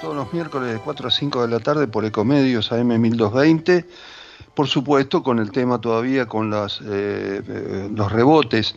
Todos 0.00 0.14
los 0.14 0.32
miércoles 0.32 0.72
de 0.72 0.78
4 0.78 1.08
a 1.08 1.10
5 1.10 1.42
de 1.42 1.48
la 1.48 1.60
tarde 1.60 1.88
por 1.88 2.04
Ecomedios 2.04 2.70
AM 2.72 3.00
1220. 3.00 3.84
Por 4.54 4.68
supuesto, 4.68 5.22
con 5.22 5.38
el 5.38 5.50
tema 5.50 5.80
todavía, 5.80 6.26
con 6.26 6.50
las, 6.50 6.80
eh, 6.80 7.42
eh, 7.46 7.90
los 7.92 8.10
rebotes 8.12 8.76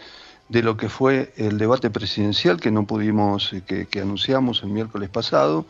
de 0.50 0.64
lo 0.64 0.78
que 0.78 0.90
fue 0.90 1.34
el 1.38 1.58
debate 1.58 1.90
presidencial 1.90 2.60
que 2.60 2.72
no 2.72 2.86
pudimos, 2.86 3.54
eh, 3.54 3.62
que, 3.66 3.86
que 3.86 4.02
anunciamos 4.02 4.64
el 4.64 4.70
miércoles 4.70 5.10
pasado. 5.10 5.66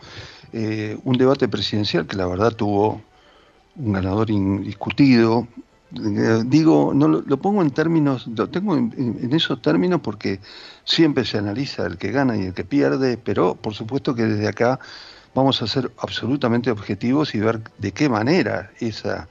un 0.54 1.18
debate 1.18 1.48
presidencial 1.48 2.06
que 2.08 2.18
la 2.18 2.28
verdad 2.28 2.54
tuvo 2.54 3.02
un 3.76 3.94
ganador 3.94 4.30
indiscutido, 4.30 5.48
digo, 5.92 6.94
no 6.94 7.08
lo, 7.08 7.38
pongo 7.38 7.62
en 7.62 7.72
términos, 7.72 8.28
lo 8.28 8.50
tengo 8.50 8.76
en, 8.78 9.30
esos 9.34 9.62
términos 9.62 10.02
porque 10.02 10.40
siempre 10.86 11.26
se 11.26 11.38
analiza 11.38 11.86
el 11.86 11.98
que 11.98 12.12
gana 12.12 12.38
y 12.38 12.44
el 12.48 12.54
que 12.54 12.64
pierde, 12.64 13.18
pero 13.18 13.56
por 13.56 13.74
supuesto 13.74 14.16
que 14.16 14.24
desde 14.24 14.48
acá 14.48 14.80
vamos 15.34 15.62
a 15.62 15.68
ser 15.68 15.92
absolutamente 16.00 16.72
objetivos 16.72 17.34
y 17.36 17.40
ver 17.40 17.62
de 17.78 17.92
qué 17.92 18.10
manera 18.10 18.72
esa, 18.80 19.28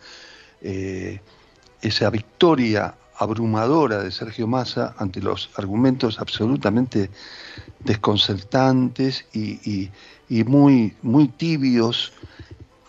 eh, 0.62 1.20
esa 1.83 2.11
victoria 2.11 2.95
abrumadora 3.17 4.03
de 4.03 4.11
Sergio 4.11 4.47
Massa 4.47 4.95
ante 4.98 5.21
los 5.21 5.51
argumentos 5.56 6.19
absolutamente 6.19 7.11
desconcertantes 7.81 9.27
y, 9.33 9.91
y 10.28 10.45
muy, 10.45 10.97
muy 11.03 11.28
tibios 11.28 12.12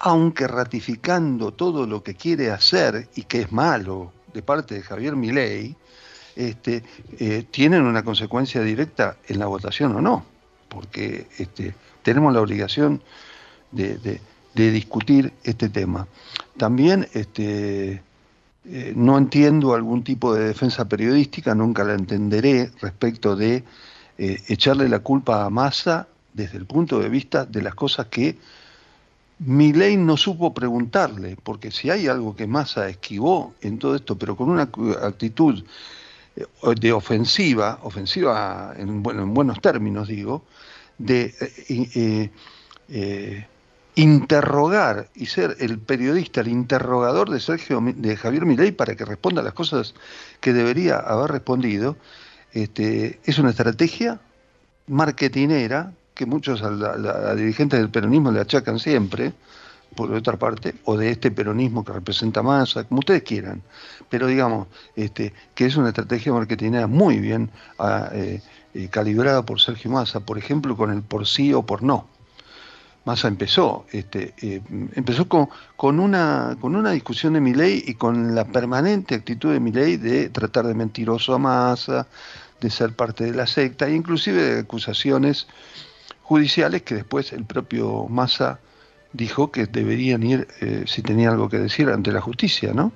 aunque 0.04 0.48
ratificando 0.48 1.52
todo 1.52 1.86
lo 1.86 2.02
que 2.02 2.16
quiere 2.16 2.50
hacer 2.50 3.08
y 3.16 3.24
que 3.24 3.42
es 3.42 3.52
malo 3.52 4.12
de 4.34 4.42
parte 4.42 4.74
de 4.76 4.82
Javier 4.82 5.16
Milei, 5.16 5.76
este, 6.36 6.84
eh, 7.20 7.46
tienen 7.52 7.84
una 7.84 8.04
consecuencia 8.04 8.62
directa 8.62 9.18
en 9.28 9.38
la 9.38 9.46
votación 9.46 9.96
o 9.96 10.02
no, 10.02 10.26
porque 10.70 11.28
este, 11.38 11.76
tenemos 12.04 12.34
la 12.34 12.42
obligación 12.42 13.02
de, 13.72 14.20
discutir 14.54 15.34
este 15.44 15.70
tema. 15.70 16.08
También 16.58 17.08
este, 17.14 18.02
eh, 18.66 18.94
no 18.96 19.18
entiendo 19.18 19.74
algún 19.74 20.04
tipo 20.04 20.34
de 20.34 20.46
defensa 20.46 20.86
periodística, 20.86 21.56
nunca 21.56 21.84
la 21.84 21.94
entenderé 21.94 22.70
respecto 22.82 23.36
de 23.36 23.64
eh, 24.18 24.42
echarle 24.48 24.90
la 24.90 25.00
culpa 25.00 25.46
a 25.46 25.50
Massa 25.50 26.08
desde 26.34 26.58
el 26.58 26.66
punto 26.66 27.00
de 27.00 27.10
vista 27.10 27.46
de 27.46 27.62
las 27.62 27.76
cosas 27.76 28.08
que 28.08 28.38
ley 29.40 29.98
no 29.98 30.18
supo 30.18 30.54
preguntarle, 30.54 31.36
porque 31.42 31.72
si 31.72 31.90
hay 31.90 32.08
algo 32.08 32.36
que 32.36 32.46
Massa 32.46 32.88
esquivó 32.90 33.56
en 33.62 33.80
todo 33.80 33.96
esto, 33.96 34.18
pero 34.18 34.36
con 34.36 34.50
una 34.50 34.70
actitud 35.02 35.64
eh, 36.36 36.46
de 36.80 36.92
ofensiva, 36.92 37.80
ofensiva 37.82 38.74
en 38.78 39.02
buenos 39.02 39.60
términos 39.62 40.10
digo, 40.10 40.44
de 41.06 41.34
eh, 41.70 42.30
eh, 42.90 43.48
interrogar 43.96 45.10
y 45.16 45.26
ser 45.26 45.58
el 45.60 45.80
periodista, 45.80 46.42
el 46.42 46.48
interrogador 46.48 47.30
de 47.30 47.40
Sergio 47.40 47.82
de 47.82 48.16
Javier 48.16 48.46
Milei 48.46 48.72
para 48.72 48.96
que 48.96 49.06
responda 49.06 49.42
las 49.42 49.54
cosas 49.54 49.94
que 50.40 50.54
debería 50.54 50.98
haber 50.98 51.32
respondido, 51.32 51.98
este, 52.54 53.20
es 53.26 53.40
una 53.40 53.50
estrategia 53.50 54.20
marketinera 54.88 55.94
que 56.14 56.26
muchos 56.26 56.62
a, 56.62 57.36
dirigentes 57.36 57.80
del 57.80 57.90
peronismo 57.90 58.32
le 58.32 58.42
achacan 58.42 58.80
siempre, 58.80 59.34
por 59.96 60.12
otra 60.14 60.38
parte, 60.38 60.76
o 60.86 60.96
de 60.96 61.10
este 61.10 61.32
peronismo 61.32 61.84
que 61.84 61.92
representa 61.92 62.42
masa, 62.42 62.86
como 62.86 63.00
ustedes 63.00 63.24
quieran, 63.24 63.62
pero 64.10 64.28
digamos 64.28 64.68
este, 64.96 65.34
que 65.54 65.66
es 65.66 65.76
una 65.76 65.90
estrategia 65.90 66.32
marketingera 66.32 66.88
muy 66.88 67.20
bien 67.20 67.50
ah, 67.80 68.10
eh, 68.14 68.42
eh, 68.74 68.88
calibrada 68.90 69.46
por 69.46 69.60
Sergio 69.60 69.92
Massa, 69.92 70.20
por 70.22 70.38
ejemplo, 70.38 70.76
con 70.78 70.92
el 70.92 71.02
por 71.02 71.28
sí 71.28 71.54
o 71.54 71.64
por 71.64 71.84
no. 71.84 72.08
Massa 73.04 73.28
empezó, 73.28 73.86
este, 73.92 74.36
eh, 74.42 74.62
empezó 74.94 75.28
con, 75.28 75.50
con, 75.76 76.00
una, 76.00 76.56
con 76.62 76.76
una 76.76 76.92
discusión 76.92 77.34
de 77.34 77.42
mi 77.42 77.54
ley 77.54 77.84
y 77.88 77.96
con 77.96 78.36
la 78.36 78.46
permanente 78.46 79.16
actitud 79.16 79.52
de 79.52 79.60
mi 79.60 79.72
ley 79.72 79.98
de 79.98 80.30
tratar 80.30 80.68
de 80.68 80.76
mentiroso 80.76 81.34
a 81.34 81.40
Massa, 81.40 82.08
de 82.60 82.70
ser 82.70 82.96
parte 82.96 83.24
de 83.24 83.34
la 83.34 83.48
secta, 83.48 83.88
e 83.88 83.96
inclusive 83.96 84.44
de 84.44 84.60
acusaciones 84.60 85.48
judiciales 86.22 86.84
que 86.84 86.96
después 86.96 87.34
el 87.34 87.44
propio 87.44 88.08
Massa 88.08 88.60
dijo 89.14 89.52
que 89.52 89.66
deberían 89.66 90.24
ir, 90.24 90.48
eh, 90.62 90.84
si 90.86 91.02
tenía 91.02 91.30
algo 91.30 91.50
que 91.50 91.58
decir, 91.58 91.90
ante 91.90 92.12
la 92.12 92.22
justicia, 92.22 92.72
¿no? 92.74 92.94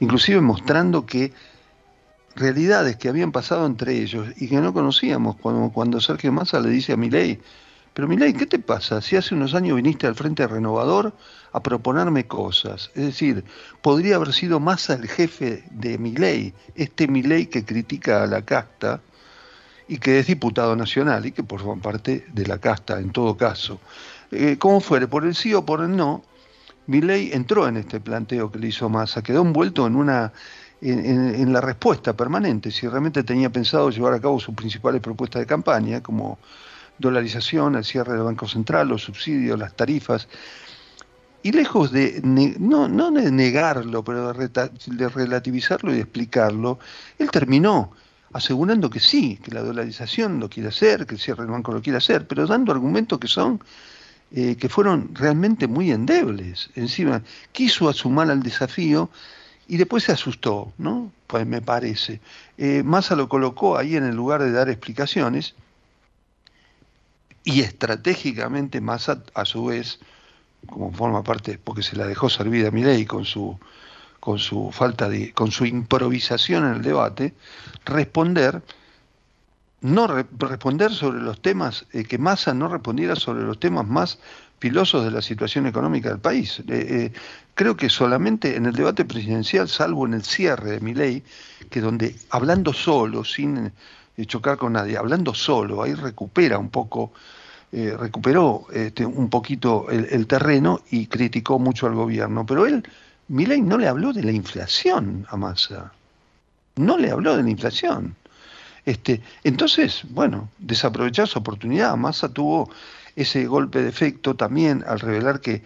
Inclusive 0.00 0.40
mostrando 0.40 1.04
que 1.04 1.32
realidades 2.38 2.96
que 2.96 3.08
habían 3.08 3.32
pasado 3.32 3.66
entre 3.66 4.00
ellos 4.00 4.28
y 4.36 4.48
que 4.48 4.60
no 4.60 4.72
conocíamos, 4.72 5.36
cuando, 5.36 5.70
cuando 5.70 6.00
Sergio 6.00 6.32
Massa 6.32 6.60
le 6.60 6.70
dice 6.70 6.92
a 6.92 6.96
Milei, 6.96 7.40
pero 7.94 8.06
Milei, 8.06 8.32
¿qué 8.32 8.46
te 8.46 8.58
pasa? 8.58 9.00
Si 9.02 9.16
hace 9.16 9.34
unos 9.34 9.54
años 9.54 9.76
viniste 9.76 10.06
al 10.06 10.14
Frente 10.14 10.46
Renovador 10.46 11.12
a 11.52 11.62
proponerme 11.62 12.26
cosas, 12.26 12.90
es 12.94 13.06
decir, 13.06 13.44
podría 13.82 14.16
haber 14.16 14.32
sido 14.32 14.60
Massa 14.60 14.94
el 14.94 15.08
jefe 15.08 15.64
de 15.70 15.98
Milei, 15.98 16.54
este 16.76 17.08
Milei 17.08 17.46
que 17.46 17.64
critica 17.64 18.22
a 18.22 18.26
la 18.26 18.42
casta, 18.42 19.00
y 19.88 19.98
que 19.98 20.18
es 20.18 20.26
diputado 20.26 20.76
nacional 20.76 21.24
y 21.26 21.32
que 21.32 21.42
por 21.42 21.80
parte 21.80 22.26
de 22.32 22.46
la 22.46 22.58
casta 22.58 23.00
en 23.00 23.10
todo 23.10 23.36
caso. 23.36 23.80
Eh, 24.30 24.56
como 24.58 24.80
fuere, 24.80 25.08
por 25.08 25.24
el 25.24 25.34
sí 25.34 25.54
o 25.54 25.64
por 25.64 25.80
el 25.80 25.96
no, 25.96 26.22
ley 26.86 27.30
entró 27.32 27.66
en 27.66 27.78
este 27.78 27.98
planteo 28.00 28.52
que 28.52 28.58
le 28.58 28.68
hizo 28.68 28.88
Massa, 28.88 29.22
quedó 29.22 29.42
envuelto 29.42 29.86
en 29.86 29.96
una 29.96 30.32
en, 30.80 31.52
la 31.52 31.60
respuesta 31.60 32.14
permanente, 32.14 32.70
si 32.70 32.86
realmente 32.86 33.24
tenía 33.24 33.50
pensado 33.50 33.90
llevar 33.90 34.14
a 34.14 34.20
cabo 34.20 34.38
sus 34.38 34.54
principales 34.54 35.00
propuestas 35.00 35.40
de 35.40 35.46
campaña, 35.46 36.02
como 36.02 36.38
dolarización, 36.98 37.76
el 37.76 37.84
cierre 37.84 38.14
del 38.14 38.22
Banco 38.22 38.46
Central, 38.46 38.88
los 38.88 39.02
subsidios, 39.02 39.58
las 39.58 39.74
tarifas, 39.74 40.28
y 41.42 41.52
lejos 41.52 41.92
de, 41.92 42.20
no, 42.24 42.88
no 42.88 43.10
de 43.10 43.30
negarlo, 43.30 44.02
pero 44.02 44.32
de 44.32 45.08
relativizarlo 45.08 45.94
y 45.94 45.98
explicarlo, 45.98 46.78
él 47.18 47.30
terminó 47.30 47.92
asegurando 48.32 48.90
que 48.90 49.00
sí, 49.00 49.38
que 49.42 49.52
la 49.52 49.62
dolarización 49.62 50.40
lo 50.40 50.48
quiere 50.48 50.68
hacer, 50.68 51.06
que 51.06 51.14
el 51.14 51.20
cierre 51.20 51.42
del 51.42 51.52
banco 51.52 51.72
lo 51.72 51.80
quiere 51.80 51.96
hacer, 51.98 52.26
pero 52.26 52.46
dando 52.46 52.72
argumentos 52.72 53.18
que 53.18 53.28
son 53.28 53.60
eh, 54.30 54.56
que 54.56 54.68
fueron 54.68 55.14
realmente 55.14 55.66
muy 55.66 55.90
endebles. 55.90 56.68
Encima, 56.74 57.22
quiso 57.52 57.88
asumir 57.88 58.30
al 58.30 58.42
desafío 58.42 59.08
y 59.68 59.76
después 59.76 60.04
se 60.04 60.12
asustó, 60.12 60.72
¿no? 60.78 61.12
Pues 61.26 61.46
me 61.46 61.60
parece. 61.60 62.20
Eh, 62.56 62.82
Massa 62.82 63.14
lo 63.14 63.28
colocó 63.28 63.76
ahí 63.76 63.96
en 63.96 64.04
el 64.04 64.16
lugar 64.16 64.42
de 64.42 64.50
dar 64.50 64.70
explicaciones 64.70 65.54
y 67.44 67.60
estratégicamente 67.60 68.80
Massa, 68.80 69.22
a 69.34 69.44
su 69.44 69.66
vez, 69.66 70.00
como 70.66 70.90
forma 70.92 71.22
parte, 71.22 71.58
porque 71.62 71.82
se 71.82 71.96
la 71.96 72.06
dejó 72.06 72.30
servida 72.30 72.68
a 72.68 72.70
Milei 72.70 73.04
con 73.04 73.24
su 73.24 73.58
con 74.20 74.38
su 74.38 74.72
falta 74.72 75.08
de, 75.08 75.32
con 75.32 75.52
su 75.52 75.64
improvisación 75.64 76.66
en 76.66 76.74
el 76.74 76.82
debate, 76.82 77.34
responder, 77.84 78.62
no 79.80 80.06
responder 80.06 80.92
sobre 80.92 81.20
los 81.20 81.40
temas, 81.40 81.86
eh, 81.92 82.04
que 82.04 82.18
Massa 82.18 82.52
no 82.52 82.68
respondiera 82.68 83.14
sobre 83.14 83.44
los 83.44 83.60
temas 83.60 83.86
más 83.86 84.18
pilosos 84.58 85.04
de 85.04 85.10
la 85.10 85.22
situación 85.22 85.66
económica 85.66 86.08
del 86.08 86.18
país. 86.18 86.60
Eh, 86.60 86.64
eh, 86.68 87.12
creo 87.54 87.76
que 87.76 87.88
solamente 87.88 88.56
en 88.56 88.66
el 88.66 88.74
debate 88.74 89.04
presidencial, 89.04 89.68
salvo 89.68 90.06
en 90.06 90.14
el 90.14 90.24
cierre 90.24 90.72
de 90.72 90.80
mi 90.80 90.94
ley, 90.94 91.22
que 91.70 91.80
donde 91.80 92.14
hablando 92.30 92.72
solo, 92.72 93.24
sin 93.24 93.72
chocar 94.26 94.58
con 94.58 94.72
nadie, 94.72 94.96
hablando 94.96 95.32
solo, 95.32 95.82
ahí 95.82 95.94
recupera 95.94 96.58
un 96.58 96.70
poco, 96.70 97.12
recuperó 97.70 98.66
este, 98.72 99.06
un 99.06 99.30
poquito 99.30 99.88
el, 99.90 100.26
terreno 100.26 100.80
y 100.90 101.06
criticó 101.06 101.60
mucho 101.60 101.86
al 101.86 101.94
gobierno, 101.94 102.44
pero 102.44 102.66
él 102.66 102.82
Milei 103.28 103.60
no 103.60 103.76
le 103.76 103.86
habló 103.86 104.12
de 104.12 104.22
la 104.22 104.32
inflación 104.32 105.26
a 105.28 105.36
Massa. 105.36 105.92
No 106.76 106.96
le 106.96 107.10
habló 107.10 107.36
de 107.36 107.42
la 107.42 107.50
inflación. 107.50 108.16
Este, 108.86 109.20
entonces, 109.44 110.02
bueno, 110.08 110.48
desaprovechar 110.58 111.28
su 111.28 111.38
oportunidad. 111.38 111.94
Massa 111.96 112.32
tuvo 112.32 112.70
ese 113.18 113.46
golpe 113.46 113.82
de 113.82 113.88
efecto 113.88 114.36
también 114.36 114.84
al 114.86 115.00
revelar 115.00 115.40
que 115.40 115.62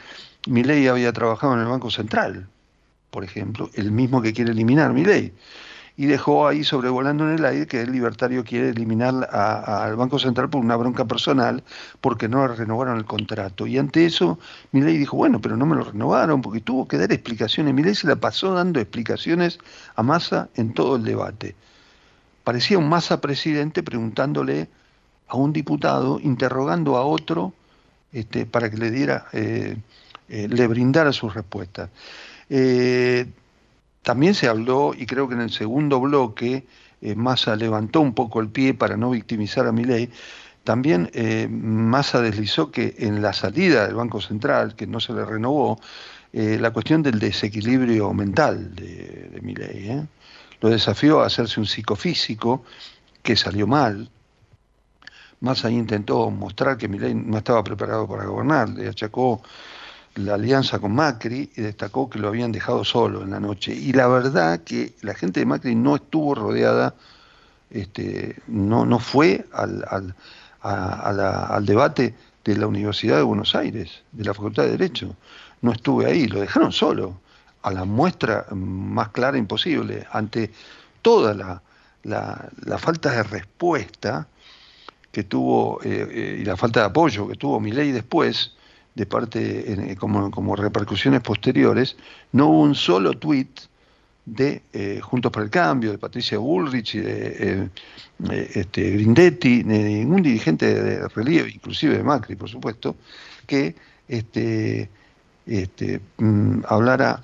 Milei 0.48 0.88
había 0.88 1.12
trabajado 1.12 1.52
en 1.54 1.60
el 1.60 1.66
Banco 1.66 1.90
Central, 1.90 2.48
por 3.10 3.24
ejemplo, 3.24 3.70
el 3.74 3.92
mismo 3.92 4.22
que 4.22 4.32
quiere 4.32 4.52
eliminar 4.52 4.92
Milei. 4.94 5.34
y 5.94 6.06
dejó 6.06 6.48
ahí 6.48 6.64
sobrevolando 6.64 7.28
en 7.28 7.34
el 7.38 7.44
aire 7.44 7.66
que 7.66 7.82
el 7.82 7.92
libertario 7.92 8.42
quiere 8.42 8.70
eliminar 8.70 9.28
al 9.30 9.94
Banco 9.96 10.18
Central 10.18 10.48
por 10.48 10.62
una 10.62 10.76
bronca 10.76 11.04
personal 11.04 11.62
porque 12.00 12.26
no 12.28 12.48
renovaron 12.48 12.96
el 12.96 13.04
contrato. 13.04 13.66
Y 13.66 13.76
ante 13.76 14.06
eso, 14.06 14.38
Milei 14.72 14.96
dijo, 14.96 15.18
bueno, 15.18 15.42
pero 15.42 15.58
no 15.58 15.66
me 15.66 15.76
lo 15.76 15.84
renovaron 15.84 16.40
porque 16.40 16.60
tuvo 16.60 16.88
que 16.88 16.96
dar 16.96 17.12
explicaciones. 17.12 17.74
Milei 17.74 17.94
se 17.94 18.06
la 18.06 18.16
pasó 18.16 18.54
dando 18.54 18.80
explicaciones 18.80 19.58
a 19.94 20.02
Massa 20.02 20.48
en 20.54 20.72
todo 20.72 20.96
el 20.96 21.04
debate. 21.04 21.54
Parecía 22.44 22.78
un 22.78 22.88
Massa 22.88 23.20
presidente 23.20 23.82
preguntándole 23.82 24.70
a 25.32 25.36
un 25.36 25.52
diputado, 25.52 26.20
interrogando 26.20 26.96
a 26.96 27.04
otro 27.04 27.54
este, 28.12 28.44
para 28.44 28.70
que 28.70 28.76
le 28.76 28.90
diera, 28.90 29.26
eh, 29.32 29.76
eh, 30.28 30.46
le 30.48 30.66
brindara 30.66 31.12
sus 31.12 31.32
respuestas. 31.34 31.88
Eh, 32.50 33.26
también 34.02 34.34
se 34.34 34.48
habló, 34.48 34.92
y 34.94 35.06
creo 35.06 35.28
que 35.28 35.34
en 35.34 35.40
el 35.40 35.50
segundo 35.50 36.00
bloque, 36.00 36.66
Massa 37.16 37.56
levantó 37.56 38.00
un 38.00 38.14
poco 38.14 38.40
el 38.40 38.48
pie 38.48 38.74
para 38.74 38.96
no 38.96 39.10
victimizar 39.10 39.66
a 39.66 39.72
Milei, 39.72 40.10
también 40.62 41.10
Massa 41.50 42.20
deslizó 42.20 42.70
que 42.70 42.94
en 42.98 43.22
la 43.22 43.32
salida 43.32 43.86
del 43.86 43.96
Banco 43.96 44.20
Central, 44.20 44.76
que 44.76 44.86
no 44.86 45.00
se 45.00 45.12
le 45.12 45.24
renovó, 45.24 45.80
la 46.32 46.70
cuestión 46.70 47.02
del 47.02 47.18
desequilibrio 47.18 48.12
mental 48.12 48.74
de, 48.76 49.30
de 49.32 49.40
Milei. 49.40 50.06
Lo 50.60 50.68
desafió 50.68 51.22
a 51.22 51.26
hacerse 51.26 51.58
un 51.58 51.66
psicofísico, 51.66 52.64
que 53.22 53.34
salió 53.34 53.66
mal. 53.66 54.08
Massa 55.42 55.68
intentó 55.70 56.30
mostrar 56.30 56.78
que 56.78 56.88
Milei 56.88 57.14
no 57.14 57.38
estaba 57.38 57.64
preparado 57.64 58.06
para 58.06 58.24
gobernar, 58.24 58.68
le 58.68 58.88
achacó 58.88 59.42
la 60.14 60.34
alianza 60.34 60.78
con 60.78 60.94
Macri 60.94 61.50
y 61.56 61.62
destacó 61.62 62.08
que 62.08 62.20
lo 62.20 62.28
habían 62.28 62.52
dejado 62.52 62.84
solo 62.84 63.22
en 63.22 63.30
la 63.30 63.40
noche. 63.40 63.74
Y 63.74 63.92
la 63.92 64.06
verdad 64.06 64.60
que 64.60 64.94
la 65.02 65.14
gente 65.14 65.40
de 65.40 65.46
Macri 65.46 65.74
no 65.74 65.96
estuvo 65.96 66.36
rodeada, 66.36 66.94
este, 67.70 68.36
no, 68.46 68.86
no 68.86 69.00
fue 69.00 69.44
al, 69.52 69.84
al, 69.90 70.14
al 70.60 71.66
debate 71.66 72.14
de 72.44 72.56
la 72.56 72.68
Universidad 72.68 73.16
de 73.16 73.22
Buenos 73.22 73.56
Aires, 73.56 74.02
de 74.12 74.24
la 74.24 74.34
Facultad 74.34 74.62
de 74.62 74.70
Derecho. 74.70 75.16
No 75.60 75.72
estuve 75.72 76.06
ahí, 76.06 76.28
lo 76.28 76.40
dejaron 76.40 76.70
solo, 76.70 77.20
a 77.62 77.72
la 77.72 77.84
muestra 77.84 78.46
más 78.52 79.08
clara 79.08 79.38
imposible, 79.38 80.06
ante 80.12 80.52
toda 81.00 81.34
la, 81.34 81.62
la, 82.04 82.48
la 82.64 82.78
falta 82.78 83.10
de 83.10 83.22
respuesta 83.24 84.28
que 85.12 85.24
tuvo 85.24 85.80
eh, 85.84 86.08
eh, 86.10 86.38
y 86.40 86.44
la 86.44 86.56
falta 86.56 86.80
de 86.80 86.86
apoyo 86.86 87.28
que 87.28 87.36
tuvo 87.36 87.60
mi 87.60 87.70
ley 87.70 87.92
después, 87.92 88.54
de 88.94 89.06
parte, 89.06 89.72
eh, 89.72 89.96
como, 89.96 90.30
como, 90.30 90.56
repercusiones 90.56 91.20
posteriores, 91.20 91.96
no 92.32 92.48
hubo 92.48 92.62
un 92.62 92.74
solo 92.74 93.12
tuit 93.12 93.60
de 94.24 94.62
Juntos 95.02 95.32
para 95.32 95.44
el 95.44 95.50
Cambio, 95.50 95.90
de 95.90 95.98
Patricia 95.98 96.38
Bullrich, 96.38 96.94
de 96.94 97.26
eh, 97.38 97.68
eh, 98.30 98.50
este, 98.54 98.90
Grindetti, 98.92 99.62
de 99.62 99.78
ningún 99.78 100.22
dirigente 100.22 100.72
de 100.74 101.08
relieve, 101.08 101.50
inclusive 101.50 101.96
de 101.96 102.04
Macri, 102.04 102.36
por 102.36 102.48
supuesto, 102.48 102.96
que 103.46 103.74
este, 104.06 104.88
este, 105.46 106.00
mm, 106.18 106.60
hablara 106.68 107.22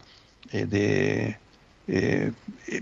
de, 0.50 1.38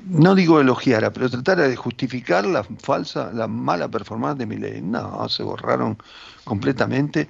no 0.09 0.35
digo 0.35 0.61
elogiara, 0.61 1.13
pero 1.13 1.31
tratara 1.31 1.69
de 1.69 1.77
justificar 1.77 2.45
la 2.45 2.65
falsa, 2.65 3.31
la 3.33 3.47
mala 3.47 3.89
performance 3.89 4.39
de 4.39 4.47
Milei. 4.47 4.83
No, 4.83 5.29
se 5.29 5.43
borraron 5.45 5.97
completamente 6.45 7.29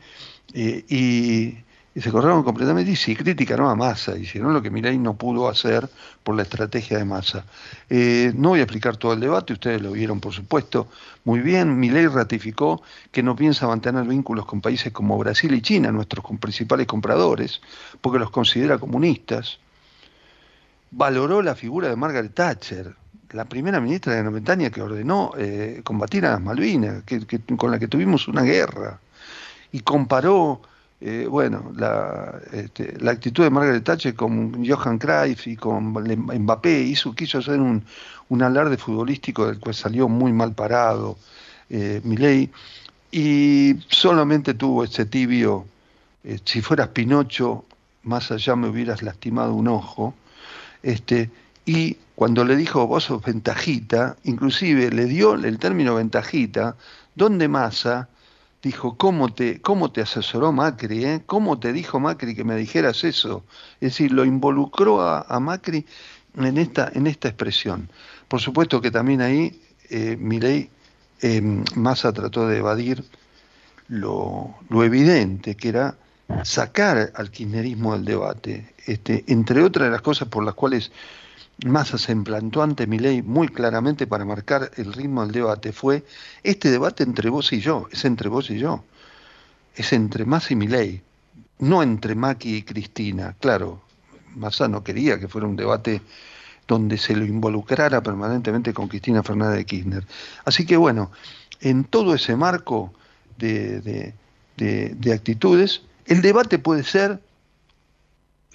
y, 0.54 1.58
se 1.94 2.12
corrieron 2.12 2.42
completamente 2.42 2.90
y 2.90 2.96
sí 2.96 3.16
criticaron 3.16 3.70
a 3.70 3.74
Massa, 3.74 4.18
hicieron 4.18 4.52
lo 4.52 4.60
que 4.60 4.70
Milei 4.70 4.98
no 4.98 5.16
pudo 5.16 5.48
hacer 5.48 5.88
por 6.22 6.34
la 6.36 6.42
estrategia 6.42 6.98
de 6.98 7.06
Massa. 7.06 7.46
Eh, 7.88 8.32
no 8.34 8.50
voy 8.50 8.60
a 8.60 8.64
explicar 8.64 8.98
todo 8.98 9.14
el 9.14 9.20
debate, 9.20 9.54
ustedes 9.54 9.80
lo 9.80 9.92
vieron 9.92 10.20
por 10.20 10.34
supuesto 10.34 10.88
muy 11.24 11.40
bien. 11.40 11.78
Milei 11.78 12.06
ratificó 12.06 12.82
que 13.12 13.22
no 13.22 13.34
piensa 13.34 13.66
mantener 13.66 14.04
vínculos 14.04 14.44
con 14.44 14.60
países 14.60 14.92
como 14.92 15.16
Brasil 15.16 15.54
y 15.54 15.62
China, 15.62 15.90
nuestros 15.90 16.24
principales 16.38 16.86
compradores, 16.86 17.62
porque 18.02 18.18
los 18.18 18.30
considera 18.30 18.78
comunistas. 18.78 19.58
Valoró 20.90 21.42
la 21.42 21.54
figura 21.54 21.88
de 21.88 21.96
Margaret 21.96 22.34
Thatcher, 22.34 22.94
la 23.30 23.44
primera 23.44 23.80
ministra 23.80 24.14
de 24.14 24.22
Bretaña 24.22 24.70
que 24.70 24.82
ordenó 24.82 25.32
eh, 25.36 25.80
combatir 25.84 26.26
a 26.26 26.32
las 26.32 26.40
Malvinas, 26.40 27.02
con 27.56 27.70
la 27.70 27.78
que 27.78 27.88
tuvimos 27.88 28.28
una 28.28 28.42
guerra 28.42 29.00
y 29.72 29.80
comparó 29.80 30.62
eh, 31.00 31.26
bueno, 31.28 31.72
la, 31.76 32.40
este, 32.52 32.98
la, 33.00 33.10
actitud 33.10 33.44
de 33.44 33.50
Margaret 33.50 33.84
Thatcher 33.84 34.14
con 34.14 34.64
Johan 34.66 34.98
Cruyff 34.98 35.46
y 35.46 35.56
con 35.56 35.92
Mbappé, 35.92 36.80
hizo, 36.80 37.14
quiso 37.14 37.38
hacer 37.38 37.60
un, 37.60 37.84
un 38.30 38.42
alarde 38.42 38.78
futbolístico 38.78 39.46
del 39.46 39.58
cual 39.58 39.74
salió 39.74 40.08
muy 40.08 40.32
mal 40.32 40.54
parado 40.54 41.18
eh, 41.68 42.00
Milei, 42.04 42.50
y 43.10 43.74
solamente 43.88 44.54
tuvo 44.54 44.84
ese 44.84 45.04
tibio, 45.04 45.66
eh, 46.24 46.38
si 46.44 46.62
fueras 46.62 46.88
Pinocho, 46.88 47.64
más 48.02 48.30
allá 48.30 48.56
me 48.56 48.68
hubieras 48.68 49.02
lastimado 49.02 49.54
un 49.54 49.68
ojo, 49.68 50.14
este, 50.86 51.30
y 51.64 51.96
cuando 52.14 52.44
le 52.44 52.54
dijo 52.54 52.86
vos 52.86 53.04
sos 53.04 53.20
ventajita, 53.20 54.16
inclusive 54.22 54.90
le 54.92 55.06
dio 55.06 55.34
el 55.34 55.58
término 55.58 55.96
ventajita, 55.96 56.76
donde 57.16 57.48
Massa 57.48 58.08
dijo, 58.62 58.96
¿cómo 58.96 59.34
te, 59.34 59.60
cómo 59.60 59.90
te 59.90 60.00
asesoró 60.00 60.52
Macri? 60.52 61.04
Eh? 61.04 61.22
¿Cómo 61.26 61.58
te 61.58 61.72
dijo 61.72 61.98
Macri 61.98 62.36
que 62.36 62.44
me 62.44 62.54
dijeras 62.54 63.02
eso? 63.02 63.44
Es 63.80 63.94
decir, 63.94 64.12
lo 64.12 64.24
involucró 64.24 65.02
a, 65.02 65.40
Macri 65.40 65.84
en 66.36 66.56
esta, 66.56 66.88
en 66.94 67.08
esta 67.08 67.26
expresión. 67.26 67.90
Por 68.28 68.40
supuesto 68.40 68.80
que 68.80 68.92
también 68.92 69.22
ahí 69.22 69.60
eh, 69.90 70.16
Milei 70.20 70.70
eh, 71.20 71.40
Massa 71.74 72.12
trató 72.12 72.46
de 72.46 72.58
evadir 72.58 73.02
lo, 73.88 74.54
lo, 74.68 74.84
evidente, 74.84 75.56
que 75.56 75.68
era 75.68 75.96
sacar 76.44 77.12
al 77.14 77.30
kirchnerismo 77.30 77.94
del 77.94 78.04
debate. 78.04 78.74
Este, 78.86 79.24
entre 79.28 79.62
otras 79.62 79.86
de 79.86 79.90
las 79.90 80.02
cosas 80.02 80.28
por 80.28 80.44
las 80.44 80.54
cuales 80.54 80.90
Massa 81.64 81.96
se 81.96 82.12
implantó 82.12 82.62
ante 82.62 82.86
mi 82.86 82.98
ley 82.98 83.22
muy 83.22 83.48
claramente 83.48 84.06
para 84.06 84.24
marcar 84.24 84.70
el 84.76 84.92
ritmo 84.92 85.22
del 85.22 85.32
debate 85.32 85.72
fue 85.72 86.04
este 86.42 86.70
debate 86.70 87.02
entre 87.02 87.30
vos 87.30 87.52
y 87.52 87.60
yo, 87.60 87.88
es 87.90 88.04
entre 88.04 88.28
vos 88.28 88.50
y 88.50 88.58
yo, 88.58 88.84
es 89.74 89.92
entre 89.92 90.26
Massa 90.26 90.52
y 90.52 90.56
mi 90.56 90.66
ley, 90.66 91.00
no 91.58 91.82
entre 91.82 92.14
Maki 92.14 92.56
y 92.56 92.62
Cristina. 92.62 93.34
Claro, 93.40 93.80
Massa 94.34 94.68
no 94.68 94.84
quería 94.84 95.18
que 95.18 95.28
fuera 95.28 95.46
un 95.46 95.56
debate 95.56 96.02
donde 96.68 96.98
se 96.98 97.16
lo 97.16 97.24
involucrara 97.24 98.02
permanentemente 98.02 98.74
con 98.74 98.88
Cristina 98.88 99.22
Fernández 99.22 99.58
de 99.58 99.64
Kirchner. 99.64 100.06
Así 100.44 100.66
que 100.66 100.76
bueno, 100.76 101.10
en 101.60 101.84
todo 101.84 102.14
ese 102.14 102.36
marco 102.36 102.92
de, 103.38 103.80
de, 103.80 104.94
de 104.94 105.12
actitudes, 105.12 105.82
el 106.06 106.22
debate 106.22 106.58
puede 106.58 106.82
ser 106.82 107.20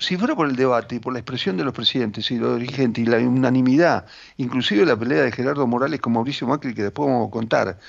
si 0.02 0.18
fuera 0.18 0.36
por 0.36 0.50
el 0.50 0.56
debate 0.56 0.96
y 0.96 1.00
por 1.00 1.14
la 1.14 1.20
expresión 1.20 1.58
de 1.58 1.64
los 1.64 1.76
presidentes 1.76 2.32
y 2.32 2.38
los 2.38 2.60
dirigentes 2.60 3.04
y 3.04 3.06
la 3.06 3.18
unanimidad, 3.18 4.08
inclusive 4.38 4.84
la 4.84 4.98
pelea 4.98 5.22
de 5.22 5.32
Gerardo 5.32 5.68
Morales 5.68 6.02
con 6.02 6.14
Mauricio 6.14 6.48
Macri, 6.48 6.74
que 6.74 6.82
después 6.82 7.08
vamos 7.08 7.28
a 7.28 7.32
contar, 7.32 7.80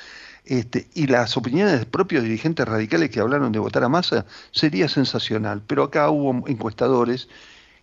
este, 0.45 0.89
y 0.93 1.07
las 1.07 1.39
opiniones 1.39 1.81
de 1.81 1.87
propios 1.87 2.23
dirigentes 2.23 2.69
radicales 2.69 3.09
que 3.09 3.21
hablaron 3.21 3.51
de 3.51 3.61
votar 3.61 3.83
a 3.83 3.89
masa, 3.89 4.27
sería 4.51 4.91
sensacional. 4.91 5.63
Pero 5.67 5.85
acá 5.85 6.11
hubo 6.11 6.47
encuestadores, 6.49 7.31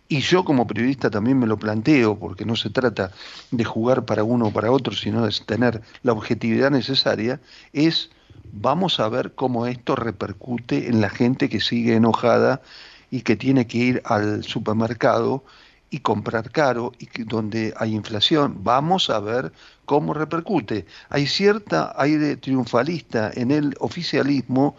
y 0.06 0.20
yo 0.20 0.44
como 0.44 0.64
periodista 0.64 1.10
también 1.10 1.36
me 1.36 1.48
lo 1.48 1.58
planteo, 1.58 2.16
porque 2.16 2.44
no 2.44 2.54
se 2.54 2.70
trata 2.70 3.10
de 3.50 3.64
jugar 3.64 4.04
para 4.04 4.22
uno 4.22 4.46
o 4.46 4.52
para 4.52 4.70
otro, 4.70 4.94
sino 4.94 5.26
de 5.26 5.34
tener 5.44 5.82
la 6.04 6.12
objetividad 6.12 6.70
necesaria, 6.70 7.40
es 7.72 8.10
vamos 8.52 9.00
a 9.00 9.08
ver 9.08 9.34
cómo 9.34 9.66
esto 9.66 9.96
repercute 9.96 10.88
en 10.88 11.00
la 11.00 11.10
gente 11.10 11.48
que 11.48 11.60
sigue 11.60 11.94
enojada 11.96 12.62
y 13.10 13.22
que 13.22 13.36
tiene 13.36 13.66
que 13.66 13.78
ir 13.78 14.02
al 14.04 14.44
supermercado 14.44 15.44
y 15.90 16.00
comprar 16.00 16.50
caro 16.50 16.92
y 16.98 17.06
que, 17.06 17.24
donde 17.24 17.74
hay 17.76 17.94
inflación. 17.94 18.62
Vamos 18.62 19.10
a 19.10 19.18
ver 19.20 19.52
cómo 19.84 20.14
repercute. 20.14 20.86
Hay 21.08 21.26
cierta 21.26 21.92
aire 21.96 22.36
triunfalista 22.36 23.30
en 23.34 23.50
el 23.50 23.74
oficialismo 23.80 24.76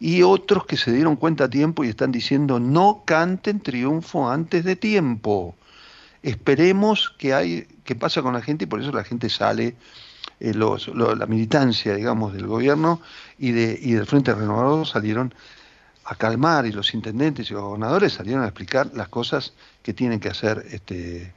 y 0.00 0.22
otros 0.22 0.66
que 0.66 0.76
se 0.76 0.92
dieron 0.92 1.16
cuenta 1.16 1.44
a 1.44 1.50
tiempo 1.50 1.84
y 1.84 1.88
están 1.88 2.12
diciendo 2.12 2.58
no 2.58 3.02
canten 3.04 3.60
triunfo 3.60 4.28
antes 4.28 4.64
de 4.64 4.76
tiempo. 4.76 5.54
Esperemos 6.22 7.14
que 7.16 7.34
hay 7.34 7.66
qué 7.84 7.94
pasa 7.94 8.22
con 8.22 8.34
la 8.34 8.42
gente 8.42 8.64
y 8.64 8.66
por 8.66 8.80
eso 8.80 8.92
la 8.92 9.04
gente 9.04 9.30
sale 9.30 9.76
eh, 10.40 10.54
los, 10.54 10.88
la 10.88 11.26
militancia 11.26 11.94
digamos 11.94 12.32
del 12.32 12.46
gobierno 12.46 13.00
y 13.38 13.52
de 13.52 13.78
y 13.80 13.92
del 13.92 14.06
Frente 14.06 14.34
Renovador 14.34 14.86
salieron 14.86 15.34
a 16.04 16.14
calmar 16.14 16.64
y 16.66 16.72
los 16.72 16.94
intendentes 16.94 17.50
y 17.50 17.54
los 17.54 17.62
gobernadores 17.62 18.14
salieron 18.14 18.42
a 18.42 18.46
explicar 18.46 18.90
las 18.94 19.08
cosas 19.08 19.52
que 19.82 19.92
tienen 19.92 20.20
que 20.20 20.28
hacer 20.28 20.64
este, 20.70 21.34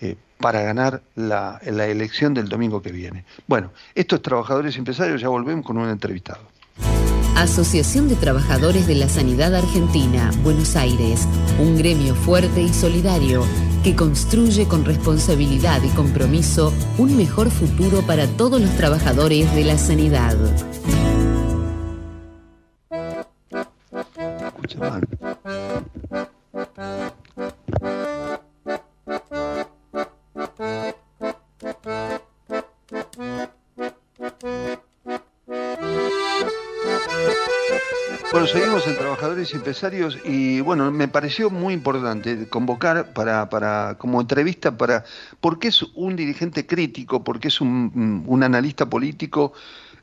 eh, 0.00 0.16
para 0.38 0.62
ganar 0.62 1.02
la, 1.16 1.60
la 1.64 1.86
elección 1.86 2.32
del 2.32 2.48
domingo 2.48 2.80
que 2.80 2.92
viene. 2.92 3.24
Bueno, 3.48 3.72
estos 3.94 4.22
trabajadores 4.22 4.76
y 4.76 4.78
empresarios 4.78 5.20
ya 5.20 5.28
volvemos 5.28 5.66
con 5.66 5.78
un 5.78 5.88
entrevistado. 5.88 6.42
Asociación 7.36 8.08
de 8.08 8.14
Trabajadores 8.14 8.86
de 8.86 8.94
la 8.94 9.08
Sanidad 9.08 9.54
Argentina, 9.54 10.30
Buenos 10.44 10.76
Aires, 10.76 11.26
un 11.58 11.76
gremio 11.76 12.14
fuerte 12.14 12.62
y 12.62 12.72
solidario 12.72 13.44
que 13.84 13.94
construye 13.94 14.66
con 14.66 14.86
responsabilidad 14.86 15.82
y 15.82 15.88
compromiso 15.88 16.72
un 16.96 17.16
mejor 17.18 17.50
futuro 17.50 18.00
para 18.06 18.26
todos 18.26 18.58
los 18.60 18.70
trabajadores 18.78 19.54
de 19.54 19.64
la 19.64 19.76
sanidad. 19.76 20.36
Empresarios 39.52 40.18
y 40.24 40.60
bueno, 40.60 40.90
me 40.90 41.08
pareció 41.08 41.50
muy 41.50 41.74
importante 41.74 42.48
convocar 42.48 43.12
para, 43.12 43.50
para 43.50 43.96
como 43.98 44.20
entrevista 44.20 44.78
para 44.78 45.04
porque 45.40 45.68
es 45.68 45.82
un 45.94 46.16
dirigente 46.16 46.66
crítico, 46.66 47.22
porque 47.24 47.48
es 47.48 47.60
un, 47.60 48.24
un 48.26 48.42
analista 48.42 48.88
político 48.88 49.52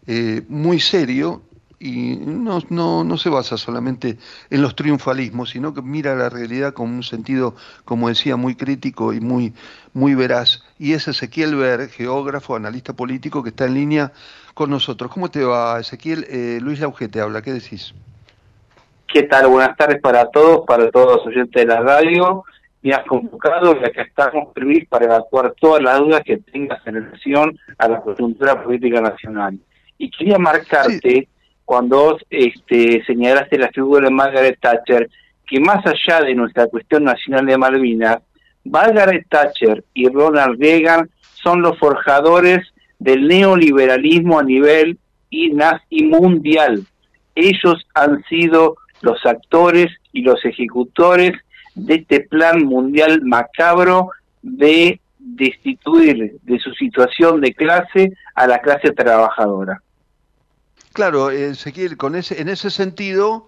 eh, 0.05 0.43
muy 0.49 0.79
serio 0.79 1.41
y 1.79 2.15
no, 2.17 2.59
no, 2.69 3.03
no, 3.03 3.17
se 3.17 3.29
basa 3.29 3.57
solamente 3.57 4.19
en 4.51 4.61
los 4.61 4.75
triunfalismos, 4.75 5.49
sino 5.49 5.73
que 5.73 5.81
mira 5.81 6.15
la 6.15 6.29
realidad 6.29 6.73
con 6.73 6.91
un 6.91 7.01
sentido, 7.01 7.55
como 7.85 8.07
decía, 8.09 8.35
muy 8.35 8.53
crítico 8.53 9.13
y 9.13 9.19
muy, 9.19 9.53
muy 9.93 10.13
veraz. 10.13 10.63
Y 10.77 10.93
es 10.93 11.07
Ezequiel 11.07 11.55
Ver, 11.55 11.89
geógrafo, 11.89 12.55
analista 12.55 12.93
político, 12.93 13.41
que 13.41 13.49
está 13.49 13.65
en 13.65 13.73
línea 13.73 14.13
con 14.53 14.69
nosotros. 14.69 15.11
¿Cómo 15.11 15.31
te 15.31 15.43
va, 15.43 15.79
Ezequiel? 15.79 16.27
Eh, 16.29 16.59
Luis 16.61 16.79
Lauge 16.79 17.07
te 17.07 17.19
habla, 17.19 17.41
¿qué 17.41 17.53
decís? 17.53 17.95
¿Qué 19.13 19.23
tal? 19.23 19.47
Buenas 19.47 19.75
tardes 19.75 19.99
para 19.99 20.29
todos, 20.29 20.65
para 20.65 20.89
todos 20.89 21.17
los 21.17 21.27
oyentes 21.27 21.61
de 21.61 21.65
la 21.65 21.81
radio. 21.81 22.45
Me 22.81 22.93
has 22.93 23.03
convocado 23.05 23.75
y 23.75 23.83
acá 23.83 24.03
estamos 24.03 24.53
para 24.89 25.05
evacuar 25.05 25.53
todas 25.59 25.83
las 25.83 25.99
dudas 25.99 26.21
que 26.23 26.37
tengas 26.37 26.79
en 26.87 26.95
relación 26.95 27.59
a 27.77 27.89
la 27.89 27.99
coyuntura 27.99 28.63
política 28.63 29.01
nacional. 29.01 29.59
Y 29.97 30.09
quería 30.09 30.37
marcarte, 30.37 31.27
cuando 31.65 31.97
vos 31.97 32.25
este, 32.29 33.03
señalaste 33.05 33.57
la 33.57 33.67
figura 33.67 34.05
de 34.05 34.15
Margaret 34.15 34.57
Thatcher, 34.61 35.09
que 35.45 35.59
más 35.59 35.85
allá 35.85 36.21
de 36.21 36.33
nuestra 36.33 36.67
cuestión 36.67 37.03
nacional 37.03 37.45
de 37.45 37.57
Malvinas, 37.57 38.19
Margaret 38.63 39.25
Thatcher 39.27 39.83
y 39.93 40.07
Ronald 40.07 40.57
Reagan 40.57 41.09
son 41.33 41.61
los 41.61 41.77
forjadores 41.77 42.59
del 42.97 43.27
neoliberalismo 43.27 44.39
a 44.39 44.43
nivel 44.43 44.97
y 45.29 45.51
mundial. 46.05 46.85
Ellos 47.35 47.85
han 47.93 48.23
sido 48.25 48.77
los 49.01 49.25
actores 49.25 49.91
y 50.11 50.21
los 50.21 50.43
ejecutores 50.45 51.33
de 51.75 51.95
este 51.95 52.21
plan 52.21 52.63
mundial 52.65 53.21
macabro 53.23 54.09
de 54.41 54.99
destituir 55.19 56.39
de 56.43 56.59
su 56.59 56.73
situación 56.73 57.41
de 57.41 57.53
clase 57.53 58.13
a 58.35 58.47
la 58.47 58.59
clase 58.59 58.91
trabajadora. 58.91 59.81
Claro, 60.93 61.29
Ezequiel, 61.29 61.95
con 61.95 62.15
ese, 62.15 62.41
en 62.41 62.49
ese 62.49 62.69
sentido, 62.69 63.47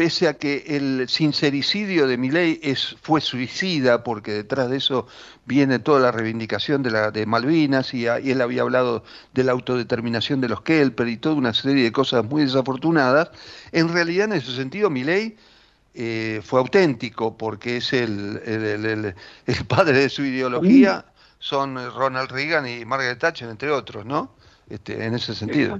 pese 0.00 0.28
a 0.28 0.32
que 0.32 0.64
el 0.66 1.10
sincericidio 1.10 2.06
de 2.06 2.16
Milei 2.16 2.58
es, 2.62 2.96
fue 3.02 3.20
suicida, 3.20 4.02
porque 4.02 4.32
detrás 4.32 4.70
de 4.70 4.78
eso 4.78 5.06
viene 5.44 5.78
toda 5.78 6.00
la 6.00 6.10
reivindicación 6.10 6.82
de, 6.82 6.90
la, 6.90 7.10
de 7.10 7.26
Malvinas, 7.26 7.92
y, 7.92 8.06
él 8.06 8.40
había 8.40 8.62
hablado 8.62 9.04
de 9.34 9.44
la 9.44 9.52
autodeterminación 9.52 10.40
de 10.40 10.48
los 10.48 10.62
Kelper 10.62 11.06
y 11.06 11.18
toda 11.18 11.34
una 11.34 11.52
serie 11.52 11.84
de 11.84 11.92
cosas 11.92 12.24
muy 12.24 12.44
desafortunadas, 12.44 13.30
en 13.72 13.92
realidad 13.92 14.24
en 14.24 14.38
ese 14.38 14.52
sentido 14.52 14.88
Milei 14.88 15.36
eh, 15.92 16.40
fue 16.42 16.60
auténtico, 16.60 17.36
porque 17.36 17.76
es 17.76 17.92
el, 17.92 18.40
el, 18.46 19.14
el, 19.46 19.64
padre 19.68 19.98
de 19.98 20.08
su 20.08 20.24
ideología, 20.24 21.04
son 21.40 21.76
Ronald 21.92 22.30
Reagan 22.30 22.66
y 22.66 22.86
Margaret 22.86 23.18
Thatcher, 23.18 23.50
entre 23.50 23.70
otros, 23.70 24.06
¿no? 24.06 24.32
Este, 24.70 25.04
en 25.04 25.12
ese 25.12 25.34
sentido. 25.34 25.78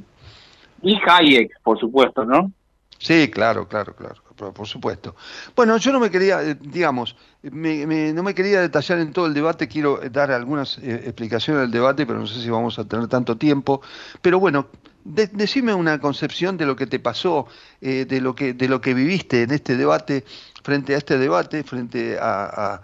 Y 0.83 0.99
Hayek, 1.07 1.59
por 1.62 1.81
supuesto, 1.81 2.27
¿no? 2.27 2.53
Sí, 3.00 3.30
claro, 3.30 3.66
claro, 3.66 3.97
claro, 3.97 4.16
por, 4.52 4.69
supuesto. 4.69 5.16
Bueno, 5.57 5.78
yo 5.78 5.90
no 5.90 6.00
me 6.00 6.11
quería, 6.11 6.42
eh, 6.42 6.59
digamos, 6.61 7.16
no 7.42 8.23
me 8.23 8.35
quería 8.35 8.61
detallar 8.61 8.99
en 8.99 9.14
todo 9.14 9.25
el 9.25 9.33
debate, 9.33 9.69
quiero 9.69 10.00
dar 10.11 10.30
algunas 10.30 10.76
eh, 10.78 11.04
explicaciones 11.07 11.62
del 11.62 11.71
debate, 11.71 12.04
pero 12.04 12.19
no 12.19 12.26
sé 12.26 12.42
si 12.42 12.50
vamos 12.50 12.78
a 12.78 12.85
tener 12.85 13.09
tanto 13.09 13.38
tiempo. 13.38 13.80
Pero 14.21 14.38
bueno, 14.38 14.66
decime 15.02 15.73
una 15.73 15.99
concepción 15.99 16.59
de 16.59 16.66
lo 16.66 16.76
que 16.76 16.87
te 16.87 16.99
pasó, 16.99 17.47
eh, 17.80 18.04
de, 18.04 18.21
lo 18.21 18.35
que, 18.35 18.52
de 18.52 18.69
lo 18.69 18.83
que 18.83 18.92
viviste 18.92 19.45
en 19.45 19.52
este 19.52 19.78
debate, 19.78 20.26
frente 20.62 20.95
a 20.95 20.99
este 20.99 21.16
debate, 21.16 21.64
frente 21.64 22.19
a, 22.21 22.83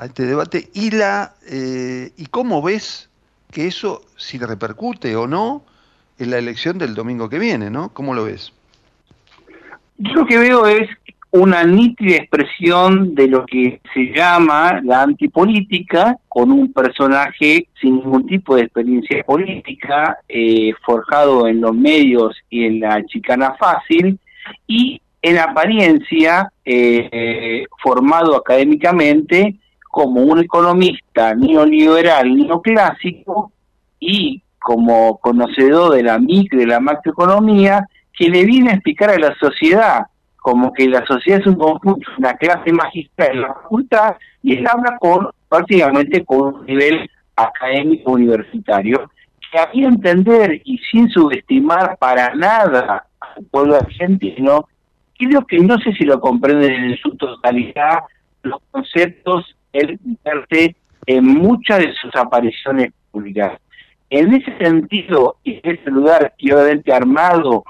este 0.00 0.26
debate, 0.26 0.70
y, 0.74 0.92
la, 0.92 1.34
y 1.50 2.26
cómo 2.26 2.62
ves 2.62 3.08
que 3.50 3.66
eso, 3.66 4.04
si 4.16 4.38
repercute 4.38 5.16
o 5.16 5.26
no, 5.26 5.64
en 6.20 6.30
la 6.30 6.38
elección 6.38 6.78
del 6.78 6.94
domingo 6.94 7.28
que 7.28 7.40
viene, 7.40 7.68
¿no? 7.68 7.92
¿Cómo 7.92 8.14
lo 8.14 8.24
ves? 8.24 8.52
Yo 9.98 10.14
lo 10.14 10.26
que 10.26 10.38
veo 10.38 10.66
es 10.66 10.88
una 11.30 11.64
nítida 11.64 12.16
expresión 12.16 13.14
de 13.14 13.28
lo 13.28 13.44
que 13.46 13.80
se 13.92 14.12
llama 14.14 14.80
la 14.82 15.02
antipolítica, 15.02 16.16
con 16.28 16.50
un 16.50 16.72
personaje 16.72 17.68
sin 17.80 17.96
ningún 17.96 18.26
tipo 18.26 18.56
de 18.56 18.62
experiencia 18.62 19.22
política, 19.24 20.18
eh, 20.28 20.72
forjado 20.84 21.46
en 21.46 21.60
los 21.60 21.74
medios 21.74 22.36
y 22.48 22.64
en 22.64 22.80
la 22.80 23.04
chicana 23.04 23.54
fácil, 23.58 24.18
y 24.66 25.00
en 25.20 25.38
apariencia 25.38 26.50
eh, 26.64 27.64
formado 27.82 28.36
académicamente 28.36 29.56
como 29.90 30.22
un 30.22 30.38
economista 30.40 31.34
neoliberal, 31.34 32.34
neoclásico, 32.34 33.52
y 34.00 34.42
como 34.58 35.18
conocedor 35.18 35.94
de 35.94 36.02
la 36.02 36.18
micro 36.18 36.60
y 36.60 36.66
la 36.66 36.80
macroeconomía, 36.80 37.86
que 38.16 38.28
le 38.28 38.44
viene 38.44 38.70
a 38.70 38.74
explicar 38.74 39.10
a 39.10 39.18
la 39.18 39.34
sociedad 39.36 40.06
como 40.46 40.72
que 40.72 40.88
la 40.88 41.04
sociedad 41.06 41.40
es 41.40 41.46
un 41.48 41.56
conjunto, 41.56 42.08
una 42.18 42.34
clase 42.34 42.72
magistral 42.72 43.30
en 43.32 43.40
la 43.40 43.54
facultad, 43.54 44.14
y 44.44 44.56
él 44.56 44.66
habla 44.68 44.96
con 44.98 45.28
prácticamente 45.48 46.24
con 46.24 46.54
un 46.54 46.66
nivel 46.66 47.10
académico 47.34 48.12
universitario, 48.12 49.10
que 49.50 49.58
había 49.58 49.88
entender 49.88 50.62
y 50.64 50.78
sin 50.78 51.08
subestimar 51.10 51.96
para 51.98 52.32
nada 52.36 53.06
al 53.18 53.44
pueblo 53.46 53.74
argentino, 53.74 54.68
creo 55.18 55.44
que 55.46 55.58
no 55.58 55.78
sé 55.78 55.92
si 55.94 56.04
lo 56.04 56.20
comprenden 56.20 56.74
en 56.74 56.96
su 56.98 57.16
totalidad, 57.16 57.98
los 58.42 58.60
conceptos, 58.70 59.56
él 59.72 59.98
vierte 60.00 60.76
en 61.06 61.24
muchas 61.26 61.80
de 61.80 61.92
sus 61.94 62.14
apariciones 62.14 62.92
públicas. 63.10 63.58
En 64.10 64.32
ese 64.32 64.56
sentido, 64.58 65.38
en 65.44 65.60
ese 65.64 65.90
lugar 65.90 66.34
que 66.38 66.54
obviamente 66.54 66.92
armado 66.92 67.64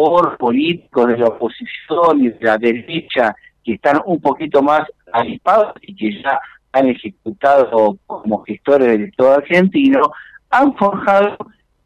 por 0.00 0.38
políticos 0.38 1.08
de 1.08 1.18
la 1.18 1.26
oposición 1.26 2.24
y 2.24 2.30
de 2.30 2.38
la 2.40 2.56
derecha 2.56 3.36
que 3.62 3.74
están 3.74 4.00
un 4.06 4.18
poquito 4.18 4.62
más 4.62 4.88
avispados 5.12 5.74
y 5.82 5.94
que 5.94 6.22
ya 6.22 6.40
han 6.72 6.88
ejecutado 6.88 7.98
como 8.06 8.42
gestores 8.44 8.88
del 8.88 9.04
Estado 9.04 9.34
argentino, 9.34 10.10
han 10.48 10.74
forjado 10.76 11.36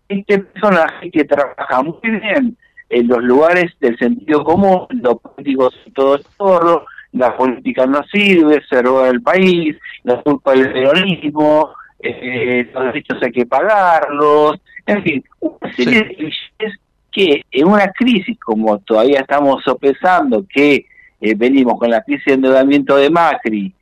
este 0.09 0.39
personaje 0.39 1.11
que 1.11 1.25
trabaja 1.25 1.83
muy 1.83 1.99
bien 2.03 2.57
en 2.89 3.09
los 3.09 3.21
lugares 3.21 3.73
del 3.81 3.99
sentido 3.99 4.45
común, 4.45 4.87
los 4.91 5.19
políticos 5.19 5.75
todo 5.93 6.21
todo, 6.39 6.87
la 7.11 7.37
política 7.37 7.85
no 7.85 8.01
sirve, 8.05 8.63
se 8.71 8.81
roba 8.81 9.09
el 9.09 9.23
país, 9.23 9.77
la 10.05 10.23
culpa 10.23 10.53
del 10.53 10.73
peronismo, 10.73 11.71
eh, 11.99 12.71
los 12.73 12.85
derechos 12.85 13.21
hay 13.21 13.33
que 13.33 13.47
pagarlos, 13.47 14.61
en 14.87 15.03
fin, 15.03 15.25
una 15.41 15.73
serie 15.73 16.05
de 16.05 16.15
clichés 16.15 16.79
que 17.15 17.45
en 17.53 17.69
una 17.69 17.93
crisis 17.93 18.37
como 18.41 18.79
todavía 18.81 19.21
estamos 19.21 19.63
sopesando, 19.65 20.45
que 20.53 20.87
eh, 21.21 21.35
venimos 21.37 21.79
con 21.79 21.89
la 21.89 22.03
crisis 22.03 22.25
de 22.27 22.33
endeudamiento 22.35 22.97
de 22.97 23.09
Macri, 23.09 23.73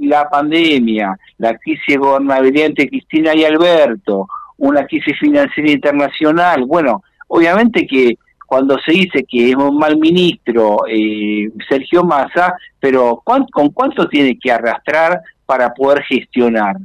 la 0.00 0.28
pandemia, 0.28 1.16
la 1.38 1.56
crisis 1.58 1.96
gobernabilidad 1.96 2.66
entre 2.66 2.88
Cristina 2.88 3.34
y 3.34 3.44
Alberto, 3.44 4.28
una 4.58 4.86
crisis 4.86 5.18
financiera 5.18 5.70
internacional, 5.70 6.64
bueno, 6.64 7.02
obviamente 7.28 7.86
que 7.86 8.18
cuando 8.46 8.76
se 8.84 8.92
dice 8.92 9.24
que 9.28 9.50
es 9.50 9.56
un 9.56 9.78
mal 9.78 9.96
ministro 9.98 10.78
eh, 10.88 11.50
Sergio 11.68 12.04
Massa, 12.04 12.54
pero 12.78 13.20
¿con 13.24 13.70
cuánto 13.72 14.08
tiene 14.08 14.38
que 14.38 14.52
arrastrar 14.52 15.20
para 15.46 15.72
poder 15.72 16.04
gestionar? 16.04 16.76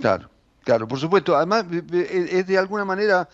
Claro, 0.00 0.30
claro, 0.64 0.88
por 0.88 0.98
supuesto. 0.98 1.36
Además, 1.36 1.66
es 1.70 2.46
de 2.46 2.58
alguna 2.58 2.84
manera 2.84 3.28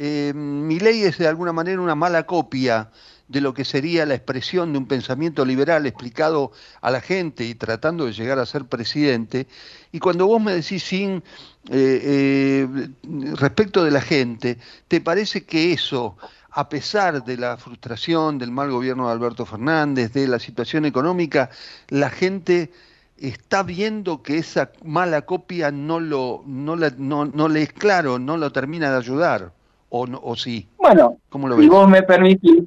eh, 0.00 0.32
mi 0.32 0.78
ley 0.78 1.02
es 1.02 1.18
de 1.18 1.26
alguna 1.26 1.52
manera 1.52 1.80
una 1.80 1.96
mala 1.96 2.24
copia 2.24 2.88
de 3.26 3.40
lo 3.40 3.52
que 3.52 3.64
sería 3.64 4.06
la 4.06 4.14
expresión 4.14 4.72
de 4.72 4.78
un 4.78 4.86
pensamiento 4.86 5.44
liberal 5.44 5.86
explicado 5.86 6.52
a 6.80 6.92
la 6.92 7.00
gente 7.00 7.44
y 7.44 7.56
tratando 7.56 8.06
de 8.06 8.12
llegar 8.12 8.38
a 8.38 8.46
ser 8.46 8.64
presidente. 8.66 9.48
Y 9.90 9.98
cuando 9.98 10.28
vos 10.28 10.40
me 10.40 10.54
decís 10.54 10.84
sin 10.84 11.24
eh, 11.68 12.70
eh, 12.70 12.88
respecto 13.34 13.82
de 13.82 13.90
la 13.90 14.00
gente, 14.00 14.58
¿te 14.86 15.00
parece 15.00 15.44
que 15.44 15.72
eso, 15.72 16.16
a 16.52 16.68
pesar 16.68 17.24
de 17.24 17.36
la 17.36 17.56
frustración 17.56 18.38
del 18.38 18.52
mal 18.52 18.70
gobierno 18.70 19.08
de 19.08 19.12
Alberto 19.12 19.44
Fernández, 19.46 20.12
de 20.12 20.28
la 20.28 20.38
situación 20.38 20.84
económica, 20.84 21.50
la 21.88 22.08
gente 22.08 22.70
está 23.16 23.64
viendo 23.64 24.22
que 24.22 24.38
esa 24.38 24.70
mala 24.84 25.22
copia 25.22 25.72
no 25.72 25.98
lo 25.98 26.44
no, 26.46 26.76
le 26.76 27.62
es 27.62 27.72
claro, 27.72 28.20
no 28.20 28.36
lo 28.36 28.52
termina 28.52 28.92
de 28.92 28.96
ayudar 28.96 29.57
o 29.90 30.06
o 30.22 30.36
sí. 30.36 30.68
Bueno, 30.78 31.16
si 31.58 31.68
vos 31.68 31.88
me 31.88 32.02
permitís, 32.02 32.64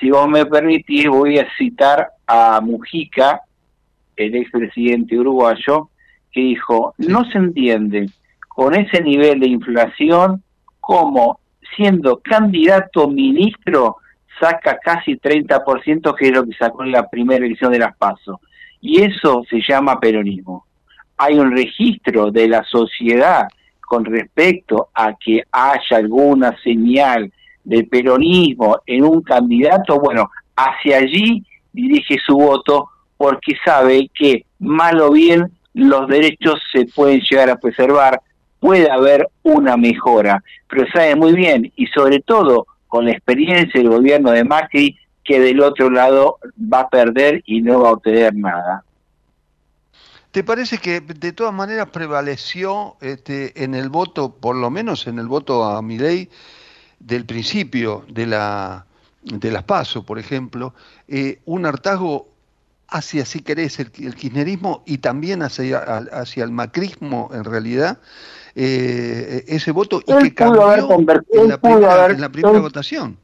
si 0.00 0.10
vos 0.10 0.28
me 0.28 0.46
permitís 0.46 1.08
voy 1.08 1.38
a 1.38 1.46
citar 1.56 2.08
a 2.26 2.60
Mujica, 2.60 3.42
el 4.16 4.34
expresidente 4.34 5.18
uruguayo, 5.18 5.88
que 6.30 6.40
dijo, 6.40 6.94
"No 6.98 7.24
se 7.30 7.38
entiende 7.38 8.10
con 8.48 8.74
ese 8.74 9.02
nivel 9.02 9.40
de 9.40 9.48
inflación 9.48 10.42
cómo 10.80 11.40
siendo 11.76 12.20
candidato 12.20 13.08
ministro 13.08 13.96
saca 14.38 14.78
casi 14.78 15.16
30%, 15.16 16.14
que 16.14 16.28
es 16.28 16.32
lo 16.32 16.44
que 16.44 16.54
sacó 16.54 16.82
en 16.82 16.92
la 16.92 17.08
primera 17.08 17.46
edición 17.46 17.72
de 17.72 17.78
las 17.78 17.96
PASO. 17.96 18.40
Y 18.80 19.02
eso 19.02 19.44
se 19.48 19.60
llama 19.66 20.00
peronismo. 20.00 20.66
Hay 21.16 21.38
un 21.38 21.52
registro 21.52 22.30
de 22.30 22.48
la 22.48 22.64
sociedad 22.64 23.46
con 23.92 24.06
respecto 24.06 24.88
a 24.94 25.12
que 25.22 25.42
haya 25.52 25.98
alguna 25.98 26.56
señal 26.64 27.30
de 27.62 27.84
peronismo 27.84 28.78
en 28.86 29.04
un 29.04 29.20
candidato, 29.20 30.00
bueno, 30.00 30.30
hacia 30.56 30.96
allí 30.96 31.44
dirige 31.74 32.16
su 32.24 32.38
voto 32.38 32.88
porque 33.18 33.54
sabe 33.62 34.10
que 34.14 34.46
mal 34.60 34.98
o 34.98 35.10
bien 35.10 35.52
los 35.74 36.08
derechos 36.08 36.58
se 36.72 36.86
pueden 36.86 37.20
llegar 37.20 37.50
a 37.50 37.56
preservar, 37.56 38.22
puede 38.60 38.90
haber 38.90 39.28
una 39.42 39.76
mejora, 39.76 40.42
pero 40.68 40.86
sabe 40.90 41.14
muy 41.14 41.34
bien 41.34 41.70
y 41.76 41.84
sobre 41.88 42.20
todo 42.20 42.66
con 42.88 43.04
la 43.04 43.12
experiencia 43.12 43.78
del 43.78 43.90
gobierno 43.90 44.30
de 44.30 44.44
Macri 44.44 44.96
que 45.22 45.38
del 45.38 45.60
otro 45.60 45.90
lado 45.90 46.38
va 46.56 46.80
a 46.80 46.88
perder 46.88 47.42
y 47.44 47.60
no 47.60 47.82
va 47.82 47.90
a 47.90 47.92
obtener 47.92 48.34
nada. 48.34 48.84
¿Te 50.32 50.42
parece 50.42 50.78
que 50.78 51.02
de 51.02 51.32
todas 51.32 51.52
maneras 51.52 51.90
prevaleció 51.90 52.96
este, 53.02 53.62
en 53.62 53.74
el 53.74 53.90
voto, 53.90 54.34
por 54.34 54.56
lo 54.56 54.70
menos 54.70 55.06
en 55.06 55.18
el 55.18 55.28
voto 55.28 55.62
a 55.64 55.82
Milei, 55.82 56.30
del 56.98 57.26
principio 57.26 58.06
de, 58.08 58.26
la, 58.26 58.86
de 59.22 59.50
las 59.50 59.64
PASO, 59.64 60.06
por 60.06 60.18
ejemplo, 60.18 60.72
eh, 61.06 61.40
un 61.44 61.66
hartazgo 61.66 62.28
hacia, 62.88 63.26
si 63.26 63.42
querés, 63.42 63.78
el, 63.78 63.90
kirchnerismo 63.90 64.82
y 64.86 64.98
también 64.98 65.42
hacia, 65.42 65.78
hacia 65.78 66.44
el 66.44 66.50
macrismo 66.50 67.30
en 67.34 67.44
realidad, 67.44 67.98
eh, 68.54 69.44
ese 69.48 69.70
voto 69.70 70.00
y 70.00 70.22
que 70.22 70.34
cambió 70.34 70.72
en, 70.74 71.48
la 71.48 71.58
primera, 72.30 72.58
votación. 72.58 73.18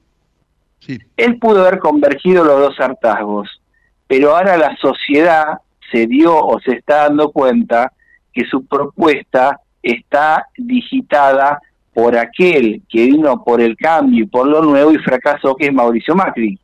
Él 1.16 1.38
pudo 1.38 1.62
haber 1.62 1.78
convergido 1.78 2.44
los 2.44 2.60
dos 2.60 2.80
hartazgos, 2.80 3.62
pero 4.06 4.36
ahora 4.36 4.58
la 4.58 4.76
sociedad 4.76 5.60
se 5.90 6.06
dio 6.06 6.36
o 6.36 6.60
se 6.60 6.72
está 6.72 7.04
dando 7.04 7.30
cuenta 7.30 7.92
que 8.32 8.44
su 8.44 8.64
propuesta 8.66 9.60
está 9.82 10.46
digitada 10.56 11.60
por 11.94 12.16
aquel 12.16 12.82
que 12.88 13.06
vino 13.06 13.42
por 13.42 13.60
el 13.60 13.76
cambio 13.76 14.24
y 14.24 14.26
por 14.26 14.46
lo 14.46 14.62
nuevo 14.62 14.92
y 14.92 14.98
fracasó, 14.98 15.56
que 15.56 15.66
es 15.66 15.72
Mauricio 15.72 16.14
Macri. 16.14 16.58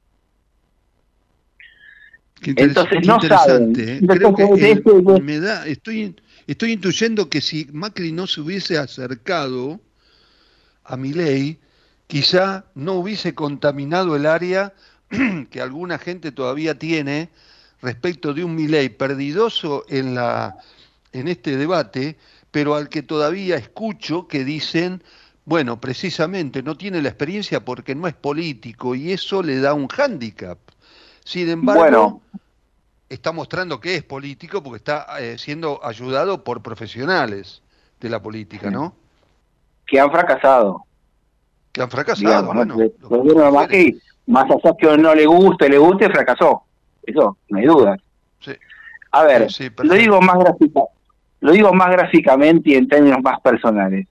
Entonces 2.45 3.07
no 3.07 3.21
saben. 3.21 3.73
¿eh? 3.78 4.00
Creo 4.07 4.35
que 4.35 5.21
me 5.23 5.40
da, 5.40 5.66
estoy 5.66 6.14
Estoy 6.47 6.73
intuyendo 6.73 7.31
que 7.31 7.40
si 7.40 7.69
Macri 7.73 8.12
no 8.12 8.26
se 8.26 8.43
hubiese 8.43 8.76
acercado 8.76 9.81
a 10.85 10.97
ley, 10.97 11.59
quizá 12.07 12.66
no 12.75 12.95
hubiese 12.95 13.35
contaminado 13.35 14.14
el 14.14 14.26
área 14.26 14.75
que 15.50 15.61
alguna 15.62 15.99
gente 15.99 16.33
todavía 16.33 16.78
tiene 16.78 17.31
respecto 17.85 18.35
de 18.35 18.43
un 18.43 18.55
Milei 18.55 18.88
perdidoso 18.88 19.85
en, 19.88 20.14
la, 20.14 20.57
en 21.12 21.29
este 21.29 21.57
debate, 21.57 22.17
pero 22.50 22.75
al 22.75 22.88
que 22.88 23.03
todavía 23.03 23.57
escucho 23.57 24.26
que 24.26 24.45
dicen, 24.45 25.03
bueno, 25.45 25.81
precisamente 25.81 26.62
no 26.62 26.76
tiene 26.76 27.03
la 27.03 27.11
experiencia 27.11 27.64
porque 27.64 27.95
no 27.95 28.09
es 28.09 28.14
político 28.14 28.95
y 28.95 29.12
eso 29.12 29.43
le 29.43 29.61
da 29.61 29.75
un 29.75 29.88
hándicap. 29.88 30.59
Sin 31.25 31.49
embargo, 31.49 32.23
está 33.09 33.33
mostrando 33.33 33.81
que 33.81 33.97
es 33.97 34.03
político 34.03 34.62
porque 34.62 34.79
está 34.79 35.07
eh, 35.20 35.37
siendo 35.38 35.85
ayudado 35.85 36.42
por 36.42 36.62
profesionales 36.62 37.62
de 38.01 38.09
la 38.09 38.20
política, 38.20 38.70
¿no? 38.70 38.94
Que 39.87 40.01
han 40.01 40.11
fracasado. 40.11 40.85
Que 41.73 41.83
han 41.83 41.90
fracasado, 41.90 42.53
bueno. 42.53 42.77
más 44.27 44.44
allá 44.51 44.75
que 44.79 44.97
no 44.97 45.14
le 45.14 45.27
guste, 45.27 45.68
le 45.68 45.79
guste, 45.79 46.09
fracasó. 46.09 46.64
Eso, 47.07 47.37
no 47.49 47.59
hay 47.59 47.67
duda. 47.67 47.97
Sí. 48.40 48.53
A 49.12 49.25
ver, 49.25 49.47
lo 49.83 49.95
digo 49.95 50.21
más 50.21 50.38
gráfica, 50.38 50.81
lo 51.40 51.53
digo 51.53 51.73
más 51.73 51.90
gráficamente 51.90 52.71
y 52.71 52.75
en 52.75 52.88
términos 52.88 53.19
más 53.23 53.40
personales. 53.40 54.07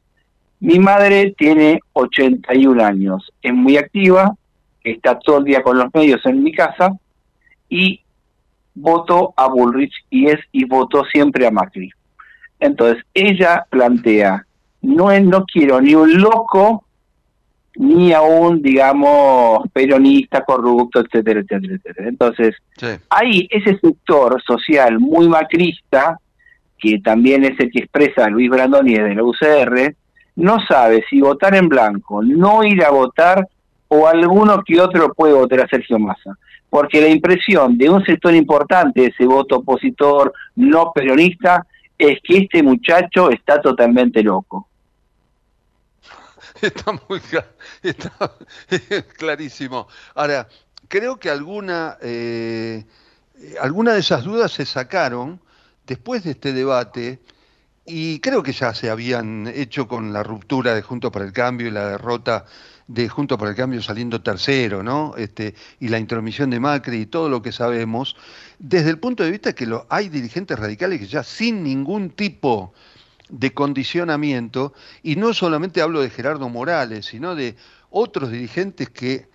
Mi 0.59 0.79
madre 0.79 1.35
tiene 1.37 1.79
81 1.91 2.83
años, 2.83 3.31
es 3.41 3.53
muy 3.53 3.75
activa, 3.75 4.35
está 4.83 5.19
todo 5.19 5.39
el 5.39 5.45
día 5.45 5.61
con 5.61 5.77
los 5.77 5.93
medios 5.93 6.25
en 6.25 6.41
mi 6.41 6.53
casa 6.53 6.93
y 7.67 8.01
votó 8.75 9.33
a 9.35 9.47
Bullrich 9.47 9.93
y 10.09 10.27
es 10.27 10.39
y 10.51 10.65
votó 10.65 11.03
siempre 11.05 11.45
a 11.47 11.51
Macri. 11.51 11.91
Entonces, 12.59 13.03
ella 13.13 13.65
plantea, 13.69 14.45
no, 14.81 15.19
no 15.19 15.45
quiero 15.45 15.81
ni 15.81 15.95
un 15.95 16.21
loco, 16.21 16.82
ni 17.75 18.13
a 18.13 18.21
un, 18.21 18.61
digamos, 18.61 19.67
peronista 19.71 20.43
corrupto, 20.43 20.99
etcétera, 20.99 21.41
etcétera, 21.41 21.75
etcétera. 21.75 22.09
Entonces, 22.09 22.55
hay 23.09 23.47
ese 23.49 23.77
sector 23.79 24.41
social 24.43 24.99
muy 24.99 25.27
macrista, 25.27 26.17
que 26.77 26.99
también 26.99 27.43
es 27.43 27.59
el 27.59 27.71
que 27.71 27.79
expresa 27.79 28.29
Luis 28.29 28.49
Brandoni 28.49 28.93
de 28.93 29.15
la 29.15 29.23
UCR, 29.23 29.95
no 30.35 30.59
sabe 30.67 31.03
si 31.09 31.21
votar 31.21 31.55
en 31.55 31.69
blanco, 31.69 32.21
no 32.23 32.63
ir 32.63 32.83
a 32.83 32.91
votar, 32.91 33.47
o 33.87 34.07
alguno 34.07 34.63
que 34.65 34.81
otro 34.81 35.13
puede 35.13 35.33
votar 35.33 35.61
a 35.61 35.67
Sergio 35.67 35.99
Massa 35.99 36.35
porque 36.73 36.99
la 36.99 37.07
impresión 37.07 37.77
de 37.77 37.87
un 37.87 38.03
sector 38.03 38.33
importante 38.33 39.01
de 39.01 39.07
ese 39.09 39.27
voto 39.27 39.57
opositor 39.57 40.33
no 40.55 40.91
peronista 40.91 41.63
es 41.95 42.17
que 42.23 42.37
este 42.37 42.63
muchacho 42.63 43.29
está 43.29 43.61
totalmente 43.61 44.23
loco. 44.23 44.69
Está 46.63 46.93
muy 47.09 47.19
clarísimo. 49.17 49.87
Ahora, 50.15 50.47
creo 50.87 51.19
que 51.19 51.29
alguna, 51.29 51.97
eh, 52.01 52.85
alguna 53.59 53.93
de 53.93 53.99
esas 53.99 54.23
dudas 54.23 54.53
se 54.53 54.65
sacaron 54.65 55.41
después 55.85 56.23
de 56.23 56.31
este 56.31 56.53
debate 56.53 57.19
y 57.85 58.19
creo 58.19 58.41
que 58.41 58.53
ya 58.53 58.73
se 58.73 58.89
habían 58.89 59.51
hecho 59.53 59.89
con 59.89 60.13
la 60.13 60.23
ruptura 60.23 60.73
de 60.73 60.81
Juntos 60.81 61.11
para 61.11 61.25
el 61.25 61.33
Cambio 61.33 61.67
y 61.67 61.71
la 61.71 61.89
derrota 61.89 62.45
de 62.87 63.09
Junto 63.09 63.37
por 63.37 63.49
el 63.49 63.55
Cambio 63.55 63.81
saliendo 63.81 64.21
tercero, 64.21 64.83
¿no? 64.83 65.15
Este, 65.17 65.55
y 65.81 65.89
la 65.89 65.99
intromisión 65.99 66.49
de 66.49 66.61
Macri 66.61 67.01
y 67.01 67.05
todo 67.07 67.27
lo 67.27 67.41
que 67.41 67.51
sabemos, 67.51 68.15
desde 68.57 68.89
el 68.89 68.99
punto 68.99 69.23
de 69.23 69.31
vista 69.31 69.53
que 69.53 69.67
hay 69.89 70.07
dirigentes 70.07 70.57
radicales 70.57 71.01
que 71.01 71.07
ya 71.07 71.23
sin 71.23 71.61
ningún 71.61 72.11
tipo 72.11 72.73
condicionamiento, 73.53 74.73
y 75.01 75.15
no 75.15 75.33
solamente 75.33 75.81
hablo 75.81 76.01
de 76.01 76.09
Gerardo 76.09 76.49
Morales, 76.49 77.05
sino 77.05 77.35
de 77.35 77.55
otros 77.89 78.31
dirigentes 78.31 78.89
que 78.89 79.27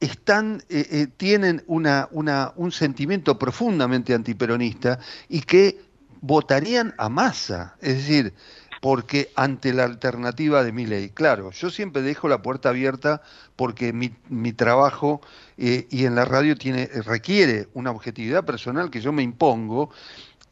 están, 0.00 0.62
eh, 0.68 0.86
eh, 0.90 1.06
tienen 1.16 1.62
una, 1.66 2.08
una, 2.10 2.52
un 2.56 2.72
sentimiento 2.72 3.38
profundamente 3.38 4.14
antiperonista 4.14 4.98
y 5.28 5.42
que 5.42 5.78
votarían 6.22 6.94
a 6.98 7.08
masa. 7.08 7.76
Es 7.80 7.96
decir, 7.96 8.34
porque 8.80 9.30
ante 9.36 9.74
la 9.74 9.84
alternativa 9.84 10.64
de 10.64 10.72
mi 10.72 10.86
ley, 10.86 11.10
claro, 11.10 11.50
yo 11.50 11.70
siempre 11.70 12.00
dejo 12.00 12.28
la 12.28 12.40
puerta 12.40 12.70
abierta 12.70 13.22
porque 13.56 13.92
mi, 13.92 14.14
mi 14.30 14.54
trabajo 14.54 15.20
eh, 15.58 15.86
y 15.90 16.06
en 16.06 16.14
la 16.14 16.24
radio 16.24 16.56
tiene, 16.56 16.86
requiere 16.86 17.68
una 17.74 17.90
objetividad 17.90 18.44
personal 18.44 18.90
que 18.90 19.02
yo 19.02 19.12
me 19.12 19.22
impongo 19.22 19.90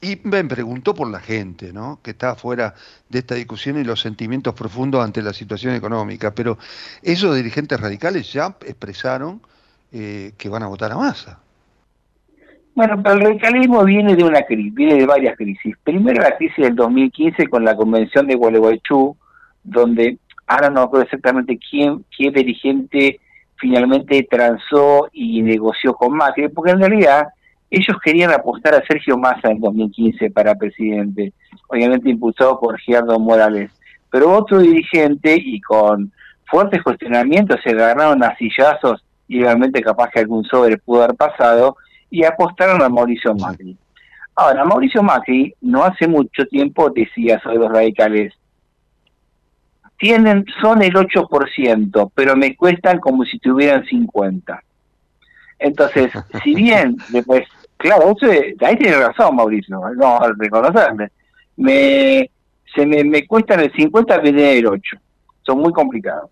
y 0.00 0.20
me 0.22 0.44
pregunto 0.44 0.94
por 0.94 1.10
la 1.10 1.18
gente, 1.18 1.72
¿no? 1.72 1.98
Que 2.02 2.12
está 2.12 2.36
fuera 2.36 2.74
de 3.08 3.18
esta 3.18 3.34
discusión 3.34 3.78
y 3.78 3.84
los 3.84 4.00
sentimientos 4.00 4.54
profundos 4.54 5.04
ante 5.04 5.22
la 5.22 5.32
situación 5.32 5.74
económica. 5.74 6.32
Pero 6.34 6.58
esos 7.02 7.34
dirigentes 7.34 7.80
radicales 7.80 8.32
ya 8.32 8.56
expresaron 8.60 9.40
eh, 9.92 10.32
que 10.38 10.48
van 10.48 10.62
a 10.62 10.68
votar 10.68 10.92
a 10.92 10.96
masa. 10.96 11.40
Bueno, 12.74 13.02
pero 13.02 13.16
el 13.16 13.22
radicalismo 13.22 13.84
viene 13.84 14.14
de 14.14 14.22
una 14.22 14.42
crisis, 14.42 14.72
viene 14.72 14.94
de 14.94 15.06
varias 15.06 15.36
crisis. 15.36 15.74
Primero 15.82 16.22
la 16.22 16.36
crisis 16.36 16.58
del 16.58 16.76
2015 16.76 17.48
con 17.48 17.64
la 17.64 17.74
convención 17.74 18.28
de 18.28 18.36
Gualeguaychú, 18.36 19.16
donde 19.64 20.18
ahora 20.46 20.70
no 20.70 20.82
recuerdo 20.84 21.06
exactamente 21.06 21.58
quién, 21.58 22.04
qué 22.16 22.30
dirigente 22.30 23.18
finalmente 23.56 24.24
transó 24.30 25.08
y 25.12 25.42
negoció 25.42 25.94
con 25.94 26.16
Macri, 26.16 26.48
porque 26.50 26.70
en 26.70 26.78
realidad 26.78 27.28
ellos 27.70 27.96
querían 28.02 28.30
apostar 28.30 28.74
a 28.74 28.86
Sergio 28.86 29.18
Massa 29.18 29.50
en 29.50 29.60
2015 29.60 30.30
para 30.30 30.54
presidente, 30.54 31.32
obviamente 31.68 32.10
impulsado 32.10 32.58
por 32.58 32.78
Gerardo 32.78 33.18
Morales. 33.18 33.70
Pero 34.10 34.32
otro 34.32 34.60
dirigente 34.60 35.36
y 35.38 35.60
con 35.60 36.12
fuertes 36.46 36.82
cuestionamientos 36.82 37.60
se 37.62 37.70
agarraron 37.70 38.22
a 38.22 38.34
sillazos 38.36 39.04
y 39.28 39.42
realmente 39.42 39.82
capaz 39.82 40.10
que 40.10 40.20
algún 40.20 40.44
sobre 40.44 40.78
pudo 40.78 41.04
haber 41.04 41.16
pasado, 41.16 41.76
y 42.10 42.24
apostaron 42.24 42.82
a 42.82 42.88
Mauricio 42.88 43.34
Macri. 43.34 43.76
Ahora, 44.34 44.64
Mauricio 44.64 45.02
Macri 45.02 45.54
no 45.60 45.84
hace 45.84 46.08
mucho 46.08 46.46
tiempo 46.46 46.88
decía 46.90 47.38
sobre 47.40 47.58
los 47.58 47.70
radicales, 47.70 48.32
tienen, 49.98 50.46
son 50.62 50.82
el 50.82 50.94
8%, 50.94 52.12
pero 52.14 52.36
me 52.36 52.56
cuestan 52.56 53.00
como 53.00 53.24
si 53.24 53.38
tuvieran 53.38 53.84
50. 53.84 54.62
Entonces, 55.58 56.12
si 56.42 56.54
bien, 56.54 56.96
después, 57.10 57.46
claro, 57.78 58.14
ahí 58.60 58.76
tiene 58.76 58.96
razón 58.96 59.36
Mauricio, 59.36 59.80
no 59.96 60.18
reconocerle, 60.36 61.10
me, 61.56 62.30
se 62.74 62.86
me, 62.86 63.02
me 63.04 63.26
cuestan 63.26 63.60
el 63.60 63.72
50, 63.72 64.18
vienen 64.18 64.58
el 64.58 64.66
8, 64.66 64.96
son 65.42 65.58
muy 65.58 65.72
complicados. 65.72 66.30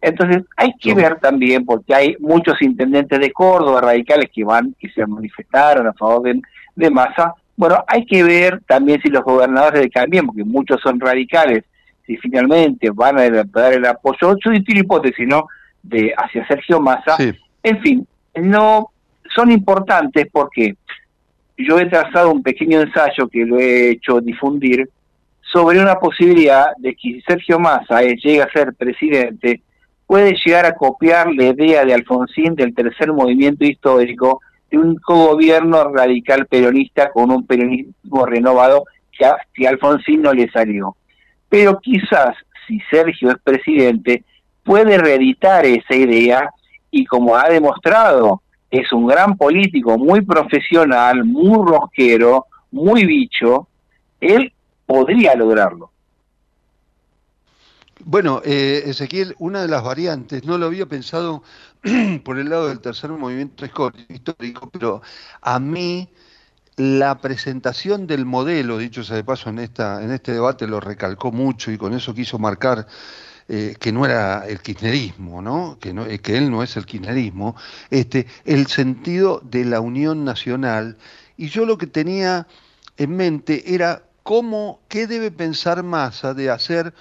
Entonces, 0.00 0.44
hay 0.56 0.72
que 0.80 0.94
ver 0.94 1.18
también, 1.18 1.64
porque 1.64 1.94
hay 1.94 2.16
muchos 2.20 2.60
intendentes 2.62 3.18
de 3.18 3.32
Córdoba 3.32 3.80
radicales 3.80 4.30
que 4.32 4.44
van, 4.44 4.74
y 4.80 4.88
se 4.90 5.06
manifestaron 5.06 5.86
a 5.86 5.92
favor 5.92 6.22
de, 6.22 6.40
de 6.76 6.90
Massa. 6.90 7.34
Bueno, 7.56 7.84
hay 7.88 8.06
que 8.06 8.22
ver 8.22 8.60
también 8.66 9.00
si 9.02 9.08
los 9.08 9.24
gobernadores 9.24 9.80
de 9.80 9.90
Cambien, 9.90 10.26
porque 10.26 10.44
muchos 10.44 10.80
son 10.80 11.00
radicales, 11.00 11.64
si 12.06 12.16
finalmente 12.16 12.90
van 12.90 13.18
a 13.18 13.28
dar 13.28 13.72
el 13.72 13.84
apoyo, 13.84 14.36
yo 14.42 14.50
una 14.50 14.58
hipótesis, 14.66 15.26
¿no? 15.26 15.46
De 15.82 16.14
hacia 16.16 16.46
Sergio 16.46 16.80
Massa. 16.80 17.16
En 17.62 17.80
fin, 17.80 18.06
no 18.34 18.90
son 19.34 19.50
importantes 19.50 20.26
porque 20.32 20.76
yo 21.56 21.78
he 21.78 21.86
trazado 21.86 22.30
un 22.30 22.42
pequeño 22.42 22.80
ensayo 22.80 23.28
que 23.28 23.44
lo 23.44 23.58
he 23.58 23.90
hecho 23.90 24.20
difundir 24.20 24.88
sobre 25.52 25.80
una 25.80 25.96
posibilidad 25.96 26.68
de 26.78 26.94
que 26.94 27.20
Sergio 27.26 27.58
Massa 27.58 28.02
llegue 28.02 28.42
a 28.42 28.52
ser 28.52 28.74
presidente, 28.74 29.62
puede 30.06 30.34
llegar 30.44 30.66
a 30.66 30.74
copiar 30.74 31.32
la 31.32 31.44
idea 31.44 31.84
de 31.84 31.94
Alfonsín 31.94 32.54
del 32.54 32.74
tercer 32.74 33.12
movimiento 33.12 33.64
histórico 33.64 34.40
de 34.70 34.78
un 34.78 34.96
gobierno 34.96 35.84
radical 35.92 36.46
peronista 36.46 37.10
con 37.10 37.30
un 37.30 37.46
peronismo 37.46 38.26
renovado 38.26 38.84
que 39.12 39.24
a, 39.24 39.38
Alfonsín 39.68 40.22
no 40.22 40.32
le 40.32 40.50
salió. 40.50 40.96
Pero 41.48 41.78
quizás 41.80 42.36
si 42.66 42.80
Sergio 42.90 43.30
es 43.30 43.38
presidente, 43.42 44.24
puede 44.62 44.98
reeditar 44.98 45.64
esa 45.64 45.94
idea 45.94 46.50
y 46.90 47.06
como 47.06 47.36
ha 47.36 47.48
demostrado, 47.48 48.42
es 48.70 48.92
un 48.92 49.06
gran 49.06 49.36
político, 49.36 49.96
muy 49.98 50.20
profesional, 50.20 51.24
muy 51.24 51.66
rosquero, 51.66 52.46
muy 52.70 53.06
bicho, 53.06 53.68
él 54.20 54.52
podría 54.86 55.34
lograrlo. 55.34 55.90
Bueno, 58.04 58.40
eh, 58.44 58.84
Ezequiel, 58.86 59.34
una 59.38 59.62
de 59.62 59.68
las 59.68 59.82
variantes, 59.82 60.44
no 60.44 60.56
lo 60.56 60.66
había 60.66 60.86
pensado 60.86 61.42
por 62.24 62.38
el 62.38 62.48
lado 62.48 62.68
del 62.68 62.80
tercer 62.80 63.10
movimiento 63.10 63.64
histórico, 64.08 64.70
pero 64.70 65.02
a 65.40 65.58
mí 65.58 66.08
la 66.76 67.18
presentación 67.18 68.06
del 68.06 68.24
modelo, 68.24 68.78
dicho 68.78 69.02
sea 69.02 69.16
de 69.16 69.24
paso 69.24 69.50
en, 69.50 69.58
esta, 69.58 70.02
en 70.02 70.12
este 70.12 70.32
debate, 70.32 70.66
lo 70.66 70.80
recalcó 70.80 71.32
mucho 71.32 71.72
y 71.72 71.78
con 71.78 71.92
eso 71.92 72.14
quiso 72.14 72.38
marcar 72.38 72.86
eh, 73.48 73.76
que 73.80 73.92
no 73.92 74.04
era 74.04 74.46
el 74.46 74.60
kirchnerismo, 74.60 75.40
¿no? 75.42 75.78
Que, 75.80 75.92
no, 75.92 76.04
eh, 76.06 76.18
que 76.18 76.36
él 76.36 76.50
no 76.50 76.62
es 76.62 76.76
el 76.76 76.86
kirchnerismo, 76.86 77.56
este, 77.90 78.26
el 78.44 78.66
sentido 78.66 79.40
de 79.44 79.64
la 79.64 79.80
unión 79.80 80.24
nacional. 80.24 80.96
Y 81.36 81.48
yo 81.48 81.64
lo 81.64 81.78
que 81.78 81.86
tenía 81.86 82.46
en 82.96 83.16
mente 83.16 83.74
era 83.74 84.02
cómo, 84.22 84.80
qué 84.88 85.06
debe 85.06 85.30
pensar 85.30 85.82
Massa 85.82 86.34
de 86.34 86.50
hacer 86.50 86.92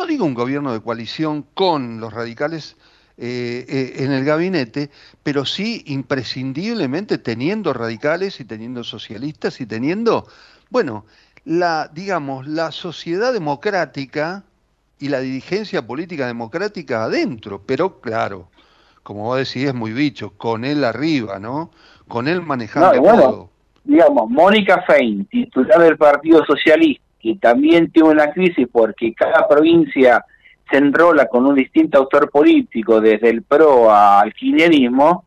no 0.00 0.06
digo 0.06 0.24
un 0.24 0.32
gobierno 0.32 0.72
de 0.72 0.80
coalición 0.80 1.44
con 1.52 2.00
los 2.00 2.10
radicales 2.10 2.76
eh, 3.18 3.96
en 3.98 4.12
el 4.12 4.24
gabinete, 4.24 4.90
pero 5.22 5.44
sí 5.44 5.82
imprescindiblemente 5.88 7.18
teniendo 7.18 7.74
radicales 7.74 8.40
y 8.40 8.46
teniendo 8.46 8.82
socialistas 8.82 9.60
y 9.60 9.66
teniendo, 9.66 10.26
bueno, 10.70 11.04
la, 11.44 11.90
digamos, 11.92 12.46
la 12.46 12.72
sociedad 12.72 13.34
democrática 13.34 14.44
y 15.00 15.08
la 15.08 15.20
dirigencia 15.20 15.86
política 15.86 16.26
democrática 16.26 17.04
adentro, 17.04 17.62
pero 17.66 18.00
claro, 18.00 18.48
como 19.02 19.24
vos 19.24 19.38
decís, 19.38 19.68
es 19.68 19.74
muy 19.74 19.92
bicho, 19.92 20.30
con 20.36 20.64
él 20.64 20.84
arriba, 20.84 21.38
¿no? 21.38 21.70
Con 22.06 22.28
él 22.28 22.42
manejando 22.42 22.92
todo. 23.02 23.50
Digamos, 23.82 24.30
Mónica 24.30 24.82
Fein, 24.86 25.24
titular 25.24 25.80
del 25.80 25.96
Partido 25.96 26.44
Socialista, 26.44 27.02
que 27.18 27.34
también 27.36 27.90
tiene 27.90 28.10
una 28.10 28.30
crisis 28.30 28.68
porque 28.70 29.14
cada 29.14 29.48
provincia 29.48 30.24
se 30.70 30.76
enrola 30.76 31.26
con 31.26 31.46
un 31.46 31.54
distinto 31.54 31.98
autor 31.98 32.30
político, 32.30 33.00
desde 33.00 33.30
el 33.30 33.42
PRO 33.42 33.90
al 33.90 34.32
kirchnerismo, 34.34 35.24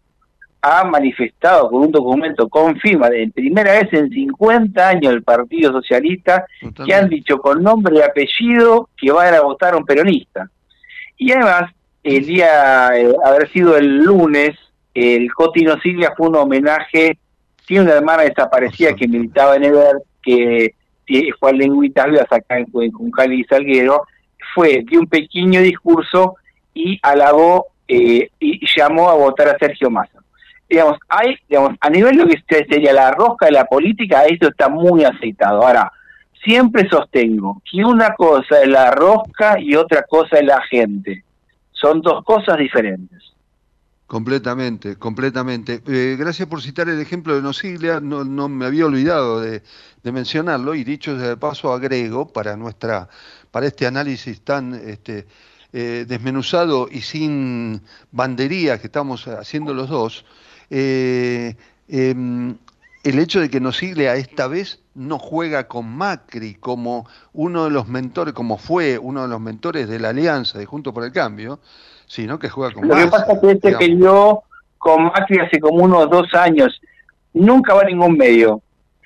ha 0.65 0.86
manifestado 0.86 1.69
con 1.69 1.82
un 1.82 1.91
documento 1.91 2.47
con 2.47 2.78
firma 2.78 3.10
de 3.10 3.30
primera 3.36 3.73
vez 3.73 3.91
en 3.91 4.10
50 4.10 4.88
años 4.88 5.12
el 5.12 5.21
Partido 5.21 5.73
Socialista 5.73 6.45
que 6.86 6.93
han 6.93 7.10
dicho 7.10 7.38
con 7.39 7.62
nombre 7.62 7.97
y 7.97 8.02
apellido 8.02 8.89
que 8.95 9.12
van 9.12 9.34
a 9.34 9.41
votar 9.41 9.73
a 9.73 9.78
un 9.78 9.86
peronista. 9.86 10.49
Y 11.17 11.34
además, 11.34 11.69
el 12.02 12.26
día, 12.26 12.91
eh, 12.95 13.13
haber 13.26 13.52
sido 13.52 13.76
el 13.76 13.97
lunes, 13.97 14.58
el 14.93 15.34
Cotino 15.34 15.78
Silvia 15.82 16.13
fue 16.15 16.30
un 16.30 16.38
homenaje, 16.38 17.17
tiene 17.65 17.84
una 17.84 17.95
hermana 17.95 18.23
desaparecida 18.23 18.95
que 18.95 19.08
militaba 19.08 19.58
en 19.58 19.65
Ever, 19.65 19.97
que 20.21 20.73
Juan 21.41 21.58
Lengüitas 21.58 22.08
acá 22.32 22.58
en, 22.58 22.67
en 22.73 22.91
Juncal 22.93 23.34
y 23.34 23.43
Salguero, 23.43 24.04
fue, 24.56 24.82
de 24.89 24.97
un 24.97 25.08
pequeño 25.08 25.60
discurso 25.60 26.38
y 26.73 26.97
alabó 27.02 27.67
eh, 27.86 28.30
y 28.39 28.65
llamó 28.78 29.10
a 29.10 29.15
votar 29.15 29.49
a 29.49 29.58
Sergio 29.58 29.89
Massa. 29.89 30.12
Digamos, 30.74 30.98
hay, 31.08 31.36
digamos, 31.48 31.78
a 31.82 31.90
nivel 31.92 32.18
de 32.18 32.26
lo 32.26 32.32
que 32.32 32.66
sería 32.68 32.94
la 32.94 33.12
rosca 33.12 33.46
de 33.46 33.52
la 33.52 33.66
política, 33.66 34.26
esto 34.26 34.48
está 34.48 34.70
muy 34.70 35.04
aceitado. 35.04 35.62
Ahora, 35.62 35.92
siempre 36.44 36.90
sostengo 36.90 37.62
que 37.72 37.86
una 37.86 38.16
cosa 38.16 38.60
es 38.60 38.68
la 38.68 38.90
rosca 38.90 39.60
y 39.60 39.76
otra 39.76 40.02
cosa 40.02 40.40
es 40.40 40.46
la 40.48 40.60
gente. 40.64 41.24
Son 41.74 42.02
dos 42.02 42.24
cosas 42.24 42.58
diferentes. 42.58 43.22
Completamente, 44.08 44.96
completamente. 44.96 45.84
Eh, 45.86 46.16
gracias 46.18 46.48
por 46.48 46.60
citar 46.64 46.90
el 46.90 47.00
ejemplo 47.00 47.36
de 47.36 47.44
Nosiglia, 47.44 48.00
no, 48.00 48.24
no 48.24 48.50
me 48.50 48.66
había 48.66 48.88
olvidado 48.88 49.42
de, 49.42 49.62
mencionarlo 50.04 50.74
y 50.74 50.84
dicho 50.84 51.16
de 51.16 51.38
paso 51.38 51.72
agrego 51.72 52.28
para 52.28 52.58
nuestra, 52.58 53.10
para 53.52 53.68
este 53.68 53.86
análisis 53.86 54.42
tan 54.42 54.74
este, 54.74 55.28
eh, 55.72 56.06
desmenuzado 56.08 56.88
y 56.92 57.02
sin 57.02 57.80
bandería 58.12 58.80
que 58.80 58.88
estamos 58.88 59.28
haciendo 59.28 59.76
los 59.76 59.90
dos, 59.90 60.26
eh, 60.69 61.56
em, 61.88 62.56
el 63.04 63.19
hecho 63.19 63.39
de 63.41 63.49
que 63.49 63.60
Nosiglia 63.60 64.15
esta 64.15 64.47
vez 64.47 64.80
no 64.95 65.19
juega 65.19 65.67
con 65.67 65.88
Macri 65.89 66.56
como 66.56 67.08
uno 67.34 67.65
de 67.65 67.71
los 67.71 67.88
mentores, 67.88 68.34
como 68.34 68.58
fue 68.58 68.97
uno 68.97 69.23
de 69.23 69.28
los 69.28 69.41
mentores 69.41 69.89
de 69.89 69.99
la 69.99 70.10
alianza 70.10 70.58
de 70.58 70.65
Junto 70.65 70.93
por 70.93 71.04
el 71.04 71.12
Cambio, 71.12 71.60
sino 72.06 72.39
que 72.39 72.49
juega 72.49 72.73
con 72.73 72.88
Lo 72.88 72.95
que 72.95 73.08
pasa 73.08 73.34
es 73.34 73.39
que 73.39 73.52
este 73.52 73.78
peleó 73.78 74.43
con 74.78 75.06
Macri 75.06 75.39
hace 75.39 75.60
como 75.60 75.84
unos 75.84 76.10
dos 76.10 76.34
años. 76.34 76.80
Nunca 77.34 77.73
va 77.73 77.82
a 77.82 77.86
ningún 77.86 78.15
medio. 78.15 78.62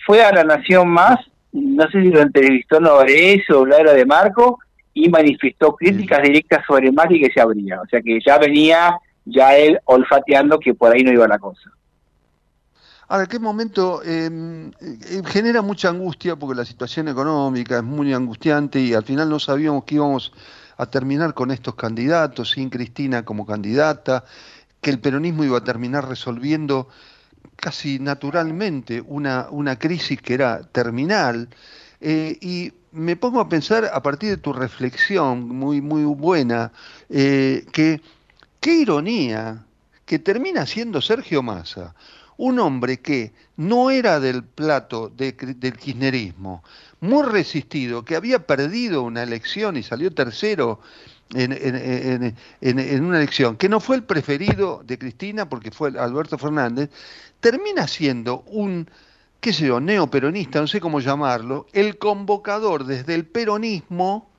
Fue 0.06 0.24
a 0.24 0.32
La 0.32 0.44
Nación 0.44 0.90
Más, 0.90 1.20
no 1.52 1.84
sé 1.90 2.02
si 2.02 2.10
lo 2.10 2.22
entrevistó 2.22 2.80
eso 3.04 3.62
o 3.62 3.68
era 3.68 3.94
de 3.94 4.06
Marco, 4.06 4.60
y 4.94 5.10
manifestó 5.10 5.76
críticas 5.76 6.24
directas 6.24 6.66
sobre 6.68 6.92
Macri 6.92 7.22
que 7.22 7.32
se 7.32 7.40
abría. 7.40 7.82
O 7.82 7.88
sea 7.88 8.02
que 8.02 8.20
ya 8.26 8.38
venía 8.38 8.98
ya 9.30 9.56
él 9.56 9.80
olfateando 9.86 10.60
que 10.60 10.74
por 10.74 10.94
ahí 10.94 11.04
no 11.04 11.12
iba 11.12 11.28
la 11.28 11.40
cosa. 11.40 11.72
Ahora, 13.10 13.26
¿qué 13.26 13.40
momento 13.40 14.04
em, 14.04 14.70
eh, 14.82 15.22
genera 15.26 15.62
mucha 15.62 15.90
angustia 15.90 16.36
porque 16.36 16.56
la 16.56 16.66
situación 16.66 17.08
económica 17.08 17.78
es 17.78 17.84
muy 17.84 18.14
angustiante 18.14 18.82
y 18.82 18.94
al 18.94 19.04
final 19.04 19.30
no 19.30 19.40
sabíamos 19.40 19.86
qué 19.86 19.96
íbamos 19.96 20.34
a 20.76 20.86
terminar 20.88 21.34
con 21.34 21.52
estos 21.52 21.76
candidatos, 21.76 22.52
sin 22.52 22.70
Cristina 22.70 23.24
como 23.24 23.46
candidata, 23.46 24.26
que 24.82 24.90
el 24.90 25.00
peronismo 25.00 25.46
iba 25.46 25.58
a 25.58 25.64
terminar 25.64 26.08
resolviendo 26.08 26.90
casi 27.56 27.98
naturalmente 28.00 29.02
una, 29.02 29.48
una 29.52 29.80
crisis 29.80 30.22
que 30.22 30.34
era 30.34 30.62
terminal. 30.64 31.50
Eh, 32.02 32.38
y 32.42 32.74
me 32.92 33.16
pongo 33.16 33.40
a 33.40 33.50
pensar 33.50 33.90
a 33.92 34.02
partir 34.02 34.30
de 34.30 34.38
tu 34.38 34.54
reflexión 34.54 35.48
muy, 35.48 35.82
muy 35.82 36.04
buena, 36.04 36.72
eh, 37.10 37.66
que 37.72 38.02
qué 38.60 38.74
ironía 38.74 39.66
que 40.06 40.20
termina 40.20 40.66
siendo 40.66 41.02
Sergio 41.02 41.44
Massa, 41.44 41.94
un 42.38 42.60
hombre 42.60 43.00
que 43.02 43.34
no 43.58 43.90
era 43.90 44.20
del 44.20 44.44
plato 44.44 45.10
del 45.10 45.36
kirchnerismo, 45.36 46.64
muy 47.02 47.24
resistido, 47.24 48.06
que 48.06 48.16
había 48.16 48.46
perdido 48.46 49.04
una 49.04 49.24
elección 49.24 49.76
y 49.76 49.84
salió 49.84 50.14
tercero 50.14 50.80
en, 51.34 52.34
una 53.04 53.18
elección, 53.18 53.58
que 53.58 53.68
no 53.68 53.80
fue 53.80 53.98
el 53.98 54.04
preferido 54.04 54.82
de 54.86 54.98
Cristina 54.98 55.50
porque 55.50 55.72
fue 55.72 55.90
Alberto 56.00 56.38
Fernández, 56.38 56.90
termina 57.40 57.88
siendo 57.88 58.42
un, 58.48 58.90
qué 59.42 59.52
sé 59.52 59.68
yo, 59.68 59.80
neoperonista, 59.80 60.62
no 60.62 60.68
sé 60.68 60.80
cómo 60.80 61.00
llamarlo, 61.00 61.68
el 61.74 61.98
convocador 61.98 62.86
desde 62.86 63.16
el 63.16 63.26
peronismo 63.26 64.30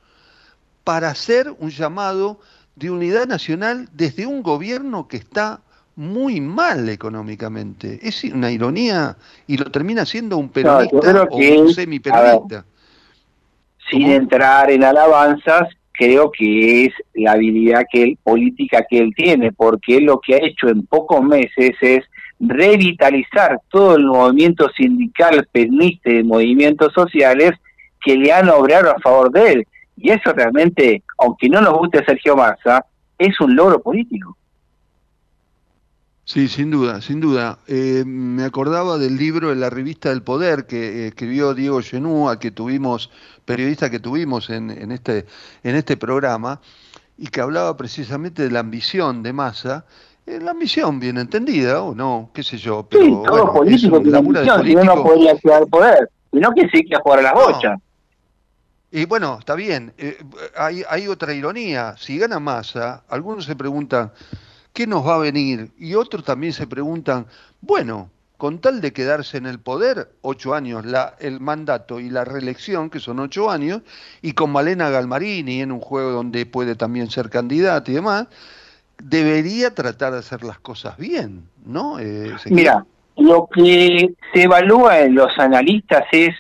para 0.85 1.11
hacer 1.11 1.55
un 1.59 1.71
llamado 1.71 2.41
de 2.79 2.91
unidad 2.91 3.27
nacional 3.27 3.89
desde 3.93 4.27
un 4.27 4.43
gobierno 4.43 5.09
que 5.09 5.17
está 5.17 5.61
muy 5.97 6.41
mal 6.41 6.89
económicamente. 6.89 7.99
Es 8.03 8.23
una 8.25 8.53
ironía 8.53 9.17
y 9.47 9.57
lo 9.57 9.71
termina 9.71 10.07
siendo 10.07 10.39
un 10.39 10.49
peronista 10.49 11.27
o 11.29 11.37
un 11.37 11.73
semiperonista. 11.73 12.65
Sin 13.91 14.11
entrar 14.11 14.71
en 14.71 14.85
alabanzas, 14.85 15.69
creo 15.93 16.31
que 16.31 16.85
es 16.85 16.93
la 17.15 17.33
habilidad 17.33 17.85
que 17.91 18.17
política 18.23 18.85
que 18.89 18.99
él 18.99 19.13
tiene, 19.17 19.51
porque 19.51 19.97
él 19.97 20.05
lo 20.05 20.21
que 20.21 20.35
ha 20.35 20.39
hecho 20.39 20.69
en 20.69 20.87
pocos 20.87 21.23
meses 21.23 21.75
es 21.81 22.05
revitalizar 22.39 23.59
todo 23.69 23.97
el 23.97 24.05
movimiento 24.05 24.69
sindical 24.77 25.49
penista 25.51 26.11
de 26.11 26.23
movimientos 26.23 26.93
sociales 26.93 27.53
que 28.01 28.15
le 28.17 28.33
han 28.33 28.49
obrado 28.49 28.93
a 28.93 29.01
favor 29.01 29.33
de 29.33 29.53
él. 29.53 29.67
Y 30.01 30.11
eso 30.11 30.33
realmente, 30.33 31.03
aunque 31.19 31.49
no 31.49 31.61
nos 31.61 31.75
guste 31.75 32.05
Sergio 32.05 32.37
Massa, 32.37 32.85
es 33.19 33.41
un 33.41 33.57
logro 33.57 33.81
político. 33.81 34.37
Sí, 36.25 36.47
sin 36.47 36.71
duda, 36.71 37.01
sin 37.01 37.21
duda. 37.21 37.59
Eh, 37.67 38.05
me 38.07 38.45
acordaba 38.45 38.99
del 38.99 39.17
libro 39.17 39.51
en 39.51 39.61
la 39.61 39.71
revista 39.71 40.11
del 40.11 40.23
Poder 40.23 40.67
que 40.67 40.77
eh, 40.77 41.07
escribió 41.09 41.55
Diego 41.55 41.81
Genú, 41.81 42.29
al 42.29 42.39
que 42.39 42.51
tuvimos, 42.51 43.11
periodista 43.47 43.89
que 43.89 43.99
tuvimos 43.99 44.51
en, 44.51 44.71
en, 44.71 44.93
este, 44.93 45.25
en 45.63 45.75
este 45.75 45.97
programa, 45.97 46.61
y 47.17 47.29
que 47.29 47.41
hablaba 47.41 47.79
precisamente 47.79 48.43
de 48.43 48.51
la 48.51 48.61
ambición 48.61 49.23
de 49.23 49.33
Massa, 49.33 49.87
eh, 50.27 50.39
la 50.39 50.51
ambición 50.51 51.01
bien 51.01 51.17
entendida, 51.17 51.83
o 51.83 51.95
no, 51.95 52.29
qué 52.35 52.43
sé 52.43 52.59
yo, 52.59 52.87
pero 52.91 53.03
sí, 53.03 53.11
todo 53.25 53.53
político 53.55 53.99
tiene 54.03 54.19
ambición, 54.19 54.65
si 54.67 54.75
no, 54.75 55.03
podría 55.03 55.35
quedar 55.39 55.67
poder, 55.67 56.11
y 56.31 56.41
no 56.41 56.53
que 56.53 56.69
sí 56.69 56.85
que 56.85 56.97
jugar 56.97 57.21
a 57.21 57.23
las 57.23 57.33
bochas. 57.33 57.81
Y 58.91 59.05
bueno, 59.05 59.37
está 59.39 59.55
bien, 59.55 59.93
hay, 60.57 60.83
hay 60.89 61.09
otra 61.09 61.35
ironía, 61.35 61.95
si 61.99 62.19
gana 62.19 62.41
Massa, 62.41 63.05
algunos 63.09 63.45
se 63.45 63.55
preguntan, 63.55 64.13
¿qué 64.73 64.87
nos 64.87 65.07
va 65.07 65.17
a 65.17 65.19
venir? 65.19 65.71
Y 65.79 65.95
otros 65.95 66.25
también 66.25 66.55
se 66.55 66.67
preguntan, 66.67 67.27
bueno, 67.61 68.11
con 68.39 68.61
tal 68.61 68.81
de 68.81 68.93
quedarse 68.93 69.37
en 69.37 69.47
el 69.47 69.59
poder, 69.59 70.13
ocho 70.23 70.55
años 70.55 70.87
la, 70.87 71.17
el 71.19 71.41
mandato 71.41 72.01
y 72.01 72.09
la 72.09 72.25
reelección, 72.25 72.89
que 72.89 73.01
son 73.01 73.19
ocho 73.19 73.51
años, 73.51 73.83
y 74.23 74.33
con 74.33 74.53
Malena 74.53 74.89
Galmarini 74.89 75.61
en 75.61 75.73
un 75.73 75.81
juego 75.81 76.13
donde 76.13 76.47
puede 76.47 76.77
también 76.77 77.11
ser 77.11 77.29
candidata 77.29 77.91
y 77.91 77.95
demás, 77.95 78.29
debería 79.03 79.75
tratar 79.75 80.13
de 80.13 80.21
hacer 80.21 80.45
las 80.45 80.61
cosas 80.61 80.97
bien, 80.97 81.43
¿no? 81.67 81.99
Eh, 81.99 82.33
Mira, 82.47 82.87
lo 83.17 83.49
que 83.53 84.15
se 84.33 84.43
evalúa 84.45 85.01
en 85.01 85.17
los 85.17 85.37
analistas 85.39 86.05
es 86.13 86.35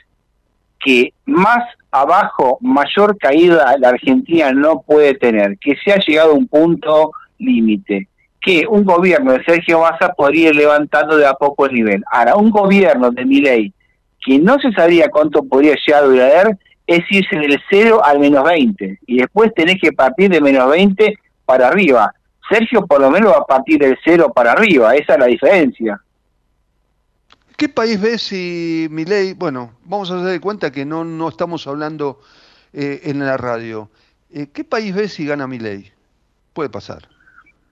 que 0.78 1.12
más 1.26 1.64
abajo, 1.90 2.58
mayor 2.60 3.16
caída 3.18 3.76
la 3.78 3.90
Argentina 3.90 4.52
no 4.52 4.82
puede 4.82 5.14
tener, 5.14 5.58
que 5.58 5.76
se 5.84 5.92
ha 5.92 5.98
llegado 5.98 6.32
a 6.32 6.34
un 6.34 6.46
punto 6.46 7.12
límite 7.38 8.08
que 8.40 8.66
un 8.68 8.84
gobierno 8.84 9.32
de 9.32 9.44
Sergio 9.44 9.80
Massa 9.80 10.12
podría 10.14 10.50
ir 10.50 10.56
levantando 10.56 11.16
de 11.16 11.26
a 11.26 11.34
poco 11.34 11.66
el 11.66 11.74
nivel. 11.74 12.04
Ahora, 12.10 12.36
un 12.36 12.50
gobierno 12.50 13.10
de 13.10 13.24
Milei 13.24 13.72
que 14.24 14.38
no 14.38 14.58
se 14.58 14.72
sabía 14.72 15.08
cuánto 15.10 15.42
podría 15.44 15.74
llegar 15.74 16.04
a 16.04 16.06
durar 16.06 16.58
es 16.86 17.04
irse 17.10 17.36
del 17.36 17.60
0 17.70 18.00
al 18.04 18.18
menos 18.18 18.44
20 18.44 19.00
y 19.06 19.18
después 19.18 19.52
tenés 19.54 19.80
que 19.80 19.92
partir 19.92 20.30
de 20.30 20.40
menos 20.40 20.70
20 20.70 21.14
para 21.44 21.68
arriba. 21.68 22.12
Sergio 22.50 22.86
por 22.86 23.00
lo 23.00 23.10
menos 23.10 23.32
va 23.32 23.38
a 23.38 23.44
partir 23.44 23.78
del 23.78 23.98
0 24.04 24.32
para 24.34 24.52
arriba, 24.52 24.94
esa 24.94 25.14
es 25.14 25.18
la 25.18 25.26
diferencia. 25.26 26.00
¿Qué 27.58 27.68
país 27.68 28.00
ves 28.00 28.22
si 28.22 28.86
Milei, 28.88 29.34
bueno, 29.34 29.72
vamos 29.84 30.12
a 30.12 30.14
hacer 30.14 30.28
de 30.28 30.40
cuenta 30.40 30.70
que 30.70 30.84
no, 30.84 31.04
no 31.04 31.28
estamos 31.28 31.66
hablando 31.66 32.20
eh, 32.72 33.00
en 33.02 33.18
la 33.18 33.36
radio, 33.36 33.90
eh, 34.32 34.46
¿qué 34.52 34.62
país 34.62 34.94
ves 34.94 35.14
si 35.14 35.26
gana 35.26 35.48
Milei? 35.48 35.90
Puede 36.52 36.70
pasar. 36.70 37.08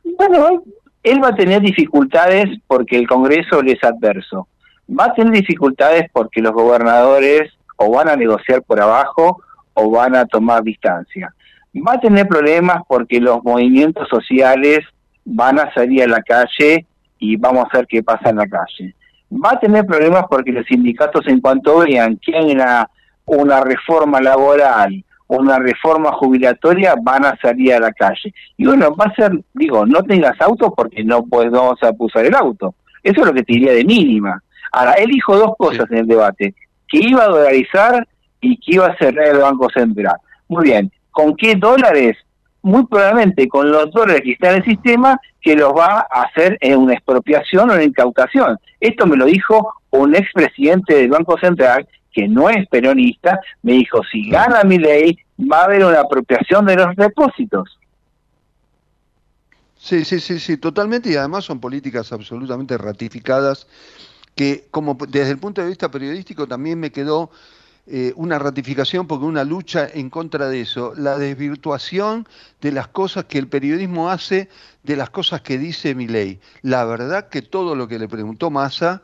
Bueno, 0.02 0.64
él 1.04 1.22
va 1.22 1.28
a 1.28 1.36
tener 1.36 1.62
dificultades 1.62 2.58
porque 2.66 2.96
el 2.96 3.06
Congreso 3.06 3.62
le 3.62 3.74
es 3.74 3.84
adverso. 3.84 4.48
Va 4.90 5.04
a 5.04 5.14
tener 5.14 5.32
dificultades 5.32 6.10
porque 6.12 6.42
los 6.42 6.52
gobernadores 6.52 7.52
o 7.76 7.88
van 7.88 8.08
a 8.08 8.16
negociar 8.16 8.62
por 8.62 8.80
abajo 8.80 9.40
o 9.74 9.88
van 9.88 10.16
a 10.16 10.26
tomar 10.26 10.64
distancia. 10.64 11.32
Va 11.76 11.92
a 11.92 12.00
tener 12.00 12.26
problemas 12.26 12.82
porque 12.88 13.20
los 13.20 13.40
movimientos 13.44 14.08
sociales 14.08 14.80
van 15.24 15.60
a 15.60 15.72
salir 15.74 16.02
a 16.02 16.08
la 16.08 16.22
calle 16.22 16.86
y 17.20 17.36
vamos 17.36 17.66
a 17.70 17.76
ver 17.76 17.86
qué 17.86 18.02
pasa 18.02 18.30
en 18.30 18.36
la 18.38 18.48
calle. 18.48 18.96
Va 19.32 19.52
a 19.52 19.60
tener 19.60 19.84
problemas 19.84 20.24
porque 20.30 20.52
los 20.52 20.66
sindicatos 20.66 21.26
en 21.26 21.40
cuanto 21.40 21.78
vean 21.78 22.18
que 22.18 22.36
hay 22.36 22.52
una, 22.52 22.88
una 23.26 23.60
reforma 23.60 24.20
laboral 24.20 25.04
una 25.28 25.58
reforma 25.58 26.12
jubilatoria 26.12 26.94
van 27.00 27.24
a 27.24 27.36
salir 27.40 27.74
a 27.74 27.80
la 27.80 27.92
calle. 27.92 28.32
Y 28.56 28.66
bueno, 28.66 28.94
va 28.94 29.06
a 29.06 29.14
ser, 29.14 29.32
digo, 29.54 29.84
no 29.86 30.02
tengas 30.02 30.40
auto 30.40 30.72
porque 30.74 31.02
no 31.02 31.24
puedes, 31.24 31.50
vamos 31.50 31.82
a 31.82 31.92
usar 31.98 32.26
el 32.26 32.34
auto. 32.34 32.74
Eso 33.02 33.20
es 33.20 33.26
lo 33.26 33.34
que 33.34 33.42
te 33.42 33.54
diría 33.54 33.72
de 33.72 33.84
mínima. 33.84 34.42
Ahora, 34.72 34.92
él 34.92 35.10
dijo 35.10 35.36
dos 35.36 35.52
cosas 35.58 35.90
en 35.90 35.98
el 35.98 36.06
debate, 36.06 36.54
que 36.88 36.98
iba 36.98 37.24
a 37.24 37.28
dolarizar 37.28 38.06
y 38.40 38.56
que 38.58 38.76
iba 38.76 38.86
a 38.86 38.96
cerrar 38.96 39.28
el 39.28 39.38
Banco 39.38 39.68
Central. 39.70 40.16
Muy 40.48 40.64
bien, 40.64 40.92
¿con 41.10 41.36
qué 41.36 41.54
dólares? 41.54 42.16
Muy 42.66 42.84
probablemente 42.86 43.46
con 43.46 43.70
los 43.70 43.92
dólares 43.92 44.22
que 44.24 44.32
están 44.32 44.54
en 44.54 44.56
el 44.56 44.64
sistema, 44.64 45.20
que 45.40 45.54
los 45.54 45.72
va 45.72 46.04
a 46.10 46.22
hacer 46.22 46.58
en 46.60 46.80
una 46.80 46.94
expropiación 46.94 47.70
o 47.70 47.74
en 47.74 47.82
incautación. 47.82 48.58
Esto 48.80 49.06
me 49.06 49.16
lo 49.16 49.24
dijo 49.24 49.74
un 49.90 50.16
expresidente 50.16 50.96
del 50.96 51.10
Banco 51.10 51.38
Central 51.38 51.86
que 52.12 52.26
no 52.26 52.50
es 52.50 52.66
peronista, 52.66 53.38
me 53.62 53.74
dijo, 53.74 54.00
si 54.10 54.28
gana 54.28 54.64
mi 54.64 54.78
ley, 54.78 55.16
va 55.38 55.60
a 55.60 55.64
haber 55.66 55.84
una 55.84 56.00
apropiación 56.00 56.66
de 56.66 56.74
los 56.74 56.96
depósitos. 56.96 57.78
Sí, 59.76 60.04
sí, 60.04 60.18
sí, 60.18 60.40
sí, 60.40 60.56
totalmente, 60.56 61.08
y 61.08 61.14
además 61.14 61.44
son 61.44 61.60
políticas 61.60 62.12
absolutamente 62.12 62.76
ratificadas, 62.76 63.68
que 64.34 64.66
como 64.72 64.98
desde 65.08 65.30
el 65.30 65.38
punto 65.38 65.62
de 65.62 65.68
vista 65.68 65.88
periodístico 65.88 66.48
también 66.48 66.80
me 66.80 66.90
quedó 66.90 67.30
eh, 67.88 68.12
una 68.16 68.38
ratificación 68.38 69.06
porque 69.06 69.26
una 69.26 69.44
lucha 69.44 69.86
en 69.92 70.10
contra 70.10 70.48
de 70.48 70.62
eso, 70.62 70.92
la 70.96 71.18
desvirtuación 71.18 72.26
de 72.60 72.72
las 72.72 72.88
cosas 72.88 73.26
que 73.26 73.38
el 73.38 73.46
periodismo 73.46 74.10
hace, 74.10 74.48
de 74.82 74.96
las 74.96 75.10
cosas 75.10 75.40
que 75.42 75.56
dice 75.56 75.94
mi 75.94 76.08
ley. 76.08 76.40
La 76.62 76.84
verdad 76.84 77.28
que 77.28 77.42
todo 77.42 77.76
lo 77.76 77.86
que 77.86 78.00
le 78.00 78.08
preguntó 78.08 78.50
Massa, 78.50 79.02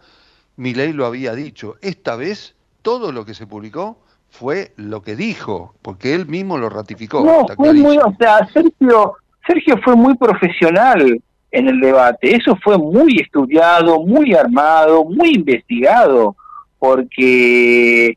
mi 0.57 0.75
ley 0.75 0.93
lo 0.93 1.07
había 1.07 1.33
dicho. 1.35 1.77
Esta 1.81 2.17
vez 2.17 2.57
todo 2.83 3.13
lo 3.13 3.25
que 3.25 3.35
se 3.35 3.47
publicó 3.47 3.99
fue 4.31 4.73
lo 4.77 5.03
que 5.03 5.15
dijo, 5.15 5.75
porque 5.83 6.15
él 6.15 6.27
mismo 6.27 6.59
lo 6.59 6.69
ratificó. 6.69 7.25
No, 7.25 7.47
fue 7.55 7.75
muy, 7.75 7.99
o 7.99 8.17
sea, 8.19 8.49
Sergio, 8.53 9.15
Sergio 9.47 9.79
fue 9.85 9.95
muy 9.95 10.17
profesional 10.17 11.23
en 11.53 11.69
el 11.69 11.81
debate, 11.81 12.35
eso 12.35 12.57
fue 12.65 12.79
muy 12.79 13.21
estudiado, 13.21 14.01
muy 14.01 14.35
armado, 14.35 15.05
muy 15.05 15.35
investigado, 15.35 16.35
porque 16.79 18.17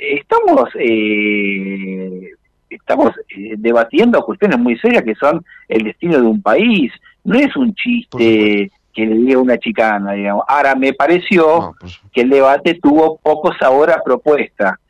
estamos 0.00 0.68
eh, 0.78 2.30
estamos 2.68 3.12
eh, 3.28 3.54
debatiendo 3.56 4.24
cuestiones 4.24 4.58
muy 4.58 4.78
serias 4.78 5.02
que 5.02 5.14
son 5.14 5.44
el 5.68 5.84
destino 5.84 6.20
de 6.20 6.26
un 6.26 6.42
país, 6.42 6.92
no 7.24 7.38
es 7.38 7.54
un 7.56 7.74
chiste 7.74 8.70
que 8.92 9.06
le 9.06 9.14
diga 9.14 9.38
una 9.38 9.58
chicana, 9.58 10.12
digamos. 10.12 10.44
Ahora, 10.48 10.74
me 10.74 10.94
pareció 10.94 11.74
que 12.12 12.22
el 12.22 12.30
debate 12.30 12.78
tuvo 12.82 13.18
poco 13.18 13.52
sabor 13.58 13.90
a 13.90 14.02
propuesta, 14.02 14.80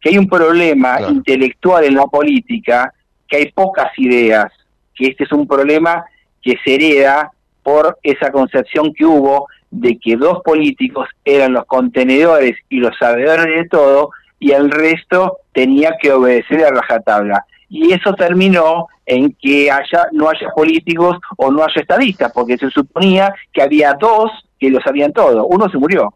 que 0.00 0.10
hay 0.10 0.18
un 0.18 0.28
problema 0.28 1.00
intelectual 1.08 1.84
en 1.84 1.96
la 1.96 2.06
política, 2.06 2.92
que 3.26 3.38
hay 3.38 3.52
pocas 3.52 3.90
ideas, 3.98 4.52
que 4.94 5.08
este 5.08 5.24
es 5.24 5.32
un 5.32 5.48
problema 5.48 6.04
que 6.40 6.56
se 6.64 6.76
hereda 6.76 7.32
por 7.64 7.98
esa 8.04 8.30
concepción 8.30 8.94
que 8.94 9.04
hubo 9.04 9.48
de 9.72 9.98
que 9.98 10.16
dos 10.16 10.42
políticos 10.44 11.08
eran 11.24 11.52
los 11.52 11.64
contenedores 11.66 12.56
y 12.68 12.78
los 12.78 12.96
sabedores 12.96 13.46
de 13.46 13.68
todo, 13.68 14.10
y 14.38 14.52
el 14.52 14.70
resto 14.70 15.38
tenía 15.52 15.96
que 16.00 16.12
obedecer 16.12 16.64
a 16.64 16.70
rajatabla 16.70 17.44
y 17.68 17.92
eso 17.92 18.14
terminó 18.14 18.88
en 19.04 19.32
que 19.40 19.70
haya 19.70 20.06
no 20.12 20.28
haya 20.28 20.50
políticos 20.54 21.16
o 21.36 21.50
no 21.50 21.62
haya 21.62 21.80
estadistas, 21.80 22.32
porque 22.32 22.58
se 22.58 22.70
suponía 22.70 23.34
que 23.52 23.62
había 23.62 23.94
dos 23.94 24.30
que 24.58 24.70
lo 24.70 24.80
sabían 24.80 25.12
todo. 25.12 25.46
Uno 25.46 25.68
se 25.68 25.78
murió. 25.78 26.14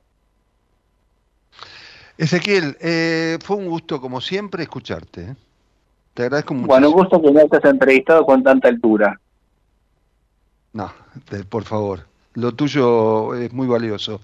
Ezequiel, 2.17 2.77
eh, 2.81 3.39
fue 3.43 3.57
un 3.57 3.69
gusto, 3.69 4.01
como 4.01 4.21
siempre, 4.21 4.63
escucharte. 4.63 5.23
¿eh? 5.23 5.37
Te 6.15 6.25
agradezco 6.25 6.55
mucho. 6.55 6.67
Bueno, 6.67 6.89
un 6.89 6.95
gusto 6.95 7.21
que 7.21 7.31
me 7.31 7.41
hayas 7.41 7.65
entrevistado 7.65 8.27
con 8.27 8.43
tanta 8.43 8.69
altura. 8.69 9.19
No, 10.73 10.93
por 11.49 11.65
favor. 11.65 12.10
Lo 12.35 12.53
tuyo 12.53 13.35
es 13.35 13.53
muy 13.53 13.67
valioso. 13.67 14.21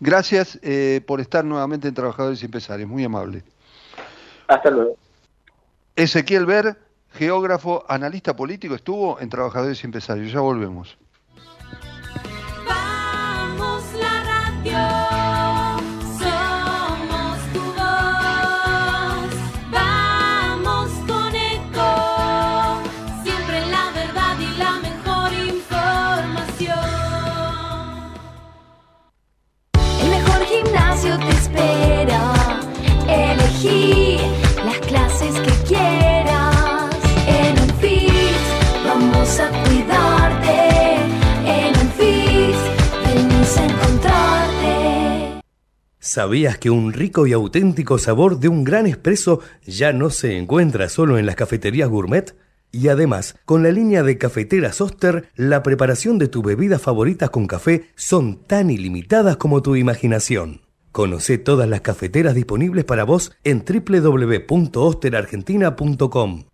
Gracias 0.00 0.58
eh, 0.62 1.02
por 1.06 1.20
estar 1.20 1.44
nuevamente 1.44 1.88
en 1.88 1.94
Trabajadores 1.94 2.40
y 2.42 2.44
Empresarios. 2.44 2.88
Muy 2.88 3.04
amable. 3.04 3.42
Hasta 4.46 4.70
luego. 4.70 4.96
Ezequiel 5.96 6.46
Ver, 6.46 6.76
geógrafo, 7.12 7.84
analista 7.88 8.36
político, 8.36 8.76
estuvo 8.76 9.18
en 9.20 9.28
Trabajadores 9.28 9.82
y 9.82 9.86
Empresarios. 9.86 10.32
Ya 10.32 10.40
volvemos. 10.40 10.96
¿Sabías 46.18 46.58
que 46.58 46.68
un 46.68 46.92
rico 46.92 47.28
y 47.28 47.32
auténtico 47.32 47.96
sabor 47.96 48.40
de 48.40 48.48
un 48.48 48.64
gran 48.64 48.88
espresso 48.88 49.38
ya 49.64 49.92
no 49.92 50.10
se 50.10 50.36
encuentra 50.36 50.88
solo 50.88 51.16
en 51.16 51.26
las 51.26 51.36
cafeterías 51.36 51.88
gourmet? 51.88 52.34
Y 52.72 52.88
además, 52.88 53.36
con 53.44 53.62
la 53.62 53.70
línea 53.70 54.02
de 54.02 54.18
cafeteras 54.18 54.80
Oster, 54.80 55.28
la 55.36 55.62
preparación 55.62 56.18
de 56.18 56.26
tus 56.26 56.42
bebidas 56.42 56.82
favoritas 56.82 57.30
con 57.30 57.46
café 57.46 57.90
son 57.94 58.42
tan 58.42 58.68
ilimitadas 58.68 59.36
como 59.36 59.62
tu 59.62 59.76
imaginación. 59.76 60.62
Conoce 60.90 61.38
todas 61.38 61.68
las 61.68 61.82
cafeteras 61.82 62.34
disponibles 62.34 62.84
para 62.84 63.04
vos 63.04 63.30
en 63.44 63.64
www.osterargentina.com. 63.64 66.46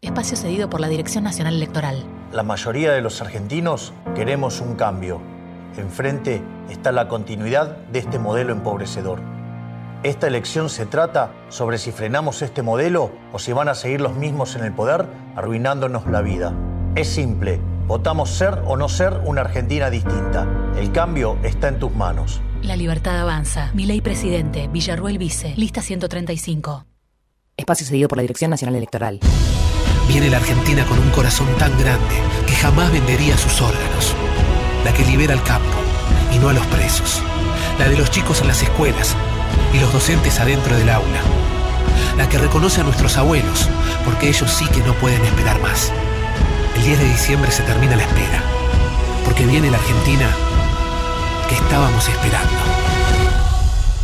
Espacio 0.00 0.36
cedido 0.36 0.68
por 0.68 0.80
la 0.80 0.88
Dirección 0.88 1.22
Nacional 1.22 1.54
Electoral. 1.54 2.04
La 2.32 2.42
mayoría 2.42 2.90
de 2.90 3.00
los 3.00 3.20
argentinos 3.20 3.92
queremos 4.16 4.60
un 4.60 4.74
cambio. 4.74 5.37
Enfrente 5.78 6.42
está 6.70 6.90
la 6.90 7.06
continuidad 7.06 7.76
de 7.92 8.00
este 8.00 8.18
modelo 8.18 8.52
empobrecedor. 8.52 9.20
Esta 10.02 10.26
elección 10.26 10.70
se 10.70 10.86
trata 10.86 11.32
sobre 11.48 11.78
si 11.78 11.92
frenamos 11.92 12.42
este 12.42 12.62
modelo 12.62 13.12
o 13.32 13.38
si 13.38 13.52
van 13.52 13.68
a 13.68 13.74
seguir 13.74 14.00
los 14.00 14.14
mismos 14.14 14.56
en 14.56 14.64
el 14.64 14.72
poder 14.72 15.06
arruinándonos 15.36 16.06
la 16.06 16.20
vida. 16.20 16.52
Es 16.96 17.08
simple, 17.08 17.60
votamos 17.86 18.30
ser 18.30 18.60
o 18.66 18.76
no 18.76 18.88
ser 18.88 19.20
una 19.24 19.42
Argentina 19.42 19.88
distinta. 19.88 20.48
El 20.76 20.90
cambio 20.90 21.38
está 21.44 21.68
en 21.68 21.78
tus 21.78 21.94
manos. 21.94 22.40
La 22.62 22.74
libertad 22.74 23.16
avanza. 23.20 23.70
Mi 23.72 23.86
ley 23.86 24.00
presidente, 24.00 24.66
Villarruel 24.66 25.18
Vice, 25.18 25.54
lista 25.56 25.80
135. 25.80 26.86
Espacio 27.56 27.86
cedido 27.86 28.08
por 28.08 28.18
la 28.18 28.22
Dirección 28.22 28.50
Nacional 28.50 28.74
Electoral. 28.74 29.20
Viene 30.08 30.28
la 30.28 30.38
Argentina 30.38 30.84
con 30.86 30.98
un 30.98 31.10
corazón 31.10 31.46
tan 31.58 31.70
grande 31.78 32.16
que 32.46 32.52
jamás 32.54 32.90
vendería 32.90 33.36
sus 33.36 33.60
órganos. 33.60 34.16
La 34.88 34.94
que 34.94 35.04
libera 35.04 35.34
al 35.34 35.42
campo 35.42 35.76
y 36.34 36.38
no 36.38 36.48
a 36.48 36.54
los 36.54 36.66
presos. 36.68 37.22
La 37.78 37.90
de 37.90 37.98
los 37.98 38.10
chicos 38.10 38.40
en 38.40 38.48
las 38.48 38.62
escuelas 38.62 39.14
y 39.74 39.80
los 39.80 39.92
docentes 39.92 40.40
adentro 40.40 40.74
del 40.74 40.88
aula. 40.88 41.20
La 42.16 42.26
que 42.26 42.38
reconoce 42.38 42.80
a 42.80 42.84
nuestros 42.84 43.18
abuelos, 43.18 43.68
porque 44.06 44.30
ellos 44.30 44.50
sí 44.50 44.64
que 44.68 44.80
no 44.80 44.94
pueden 44.94 45.22
esperar 45.26 45.60
más. 45.60 45.92
El 46.74 46.84
10 46.84 47.00
de 47.00 47.04
diciembre 47.04 47.50
se 47.50 47.64
termina 47.64 47.96
la 47.96 48.02
espera, 48.02 48.42
porque 49.26 49.44
viene 49.44 49.70
la 49.70 49.76
Argentina 49.76 50.26
que 51.50 51.56
estábamos 51.56 52.08
esperando. 52.08 52.58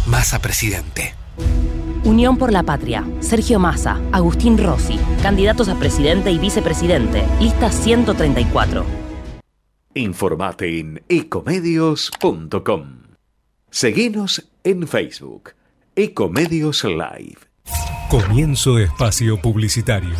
Massa 0.04 0.38
presidente. 0.38 1.14
Unión 2.04 2.36
por 2.36 2.52
la 2.52 2.62
Patria. 2.62 3.06
Sergio 3.20 3.58
Massa, 3.58 4.00
Agustín 4.12 4.58
Rossi, 4.58 5.00
candidatos 5.22 5.70
a 5.70 5.76
presidente 5.76 6.30
y 6.30 6.36
vicepresidente. 6.36 7.24
Lista 7.40 7.72
134. 7.72 9.03
Informate 9.96 10.80
en 10.80 11.04
ecomedios.com. 11.08 13.02
Seguinos 13.70 14.50
en 14.64 14.88
Facebook. 14.88 15.50
Ecomedios 15.94 16.82
Live. 16.82 17.38
Comienzo 18.10 18.80
espacio 18.80 19.40
publicitario. 19.40 20.16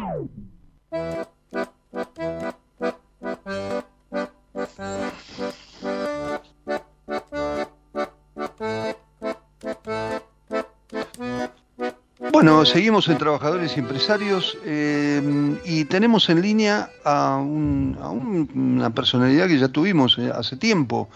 Bueno, 12.41 12.65
seguimos 12.65 13.07
en 13.07 13.19
Trabajadores 13.19 13.77
y 13.77 13.81
Empresarios 13.81 14.57
eh, 14.65 15.21
y 15.63 15.85
tenemos 15.85 16.27
en 16.27 16.41
línea 16.41 16.89
a, 17.05 17.37
un- 17.37 17.95
a 18.01 18.09
un- 18.09 18.49
una 18.55 18.89
personalidad 18.89 19.47
que 19.47 19.59
ya 19.59 19.67
tuvimos 19.67 20.17
eh, 20.17 20.31
hace 20.33 20.57
tiempo 20.57 21.07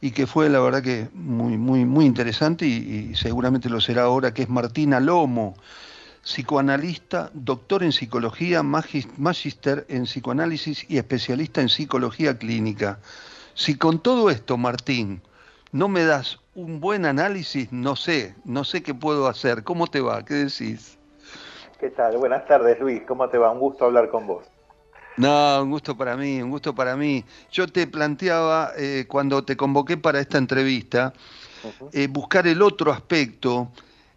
y 0.00 0.12
que 0.12 0.28
fue 0.28 0.48
la 0.48 0.60
verdad 0.60 0.80
que 0.80 1.08
muy, 1.14 1.56
muy, 1.58 1.84
muy 1.84 2.04
interesante 2.04 2.64
y, 2.64 3.08
y 3.10 3.14
seguramente 3.16 3.68
lo 3.68 3.80
será 3.80 4.02
ahora, 4.02 4.32
que 4.32 4.42
es 4.42 4.48
Martina 4.48 5.00
Lomo, 5.00 5.56
psicoanalista, 6.22 7.32
doctor 7.34 7.82
en 7.82 7.90
psicología, 7.90 8.62
magíster 8.62 9.84
en 9.88 10.04
psicoanálisis 10.04 10.86
y 10.88 10.98
especialista 10.98 11.60
en 11.60 11.70
psicología 11.70 12.38
clínica. 12.38 13.00
Si 13.54 13.74
con 13.74 13.98
todo 13.98 14.30
esto, 14.30 14.56
Martín, 14.56 15.22
no 15.72 15.88
me 15.88 16.04
das 16.04 16.38
un 16.54 16.80
buen 16.80 17.04
análisis, 17.04 17.72
no 17.72 17.96
sé, 17.96 18.34
no 18.44 18.64
sé 18.64 18.82
qué 18.82 18.94
puedo 18.94 19.28
hacer. 19.28 19.64
¿Cómo 19.64 19.86
te 19.86 20.00
va? 20.00 20.24
¿Qué 20.24 20.34
decís? 20.34 20.98
¿Qué 21.78 21.90
tal? 21.90 22.16
Buenas 22.16 22.46
tardes, 22.46 22.80
Luis. 22.80 23.02
¿Cómo 23.06 23.28
te 23.28 23.38
va? 23.38 23.50
Un 23.50 23.60
gusto 23.60 23.84
hablar 23.84 24.10
con 24.10 24.26
vos. 24.26 24.44
No, 25.16 25.62
un 25.62 25.70
gusto 25.70 25.96
para 25.96 26.16
mí, 26.16 26.40
un 26.40 26.50
gusto 26.50 26.74
para 26.74 26.96
mí. 26.96 27.24
Yo 27.50 27.66
te 27.66 27.86
planteaba 27.86 28.72
eh, 28.76 29.04
cuando 29.08 29.44
te 29.44 29.56
convoqué 29.56 29.96
para 29.96 30.20
esta 30.20 30.38
entrevista 30.38 31.12
eh, 31.92 32.06
buscar 32.08 32.46
el 32.46 32.62
otro 32.62 32.92
aspecto 32.92 33.72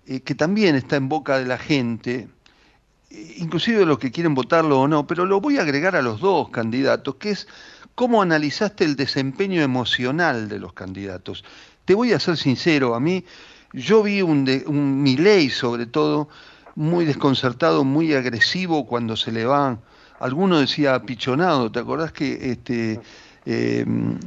eh, 0.05 0.21
que 0.21 0.35
también 0.35 0.75
está 0.75 0.95
en 0.97 1.09
boca 1.09 1.39
de 1.39 1.45
la 1.45 1.57
gente, 1.57 2.27
inclusive 3.37 3.85
los 3.85 3.99
que 3.99 4.11
quieren 4.11 4.33
votarlo 4.33 4.81
o 4.81 4.87
no, 4.87 5.07
pero 5.07 5.25
lo 5.25 5.41
voy 5.41 5.57
a 5.57 5.61
agregar 5.61 5.95
a 5.95 6.01
los 6.01 6.21
dos 6.21 6.49
candidatos, 6.49 7.15
que 7.15 7.31
es 7.31 7.47
cómo 7.95 8.21
analizaste 8.21 8.83
el 8.83 8.95
desempeño 8.95 9.61
emocional 9.61 10.49
de 10.49 10.59
los 10.59 10.73
candidatos. 10.73 11.43
Te 11.85 11.93
voy 11.93 12.13
a 12.13 12.19
ser 12.19 12.37
sincero, 12.37 12.95
a 12.95 12.99
mí 12.99 13.25
yo 13.73 14.03
vi 14.03 14.21
un, 14.21 14.47
un 14.67 15.01
Milei 15.01 15.49
sobre 15.49 15.85
todo 15.85 16.29
muy 16.75 17.05
desconcertado, 17.05 17.83
muy 17.83 18.13
agresivo 18.13 18.85
cuando 18.85 19.15
se 19.15 19.31
le 19.31 19.45
van 19.45 19.79
alguno 20.21 20.59
decía 20.59 20.95
apichonado, 20.95 21.71
¿te 21.71 21.79
acordás 21.79 22.11
que 22.11 22.51
este, 22.51 23.01
eh, 23.45 23.85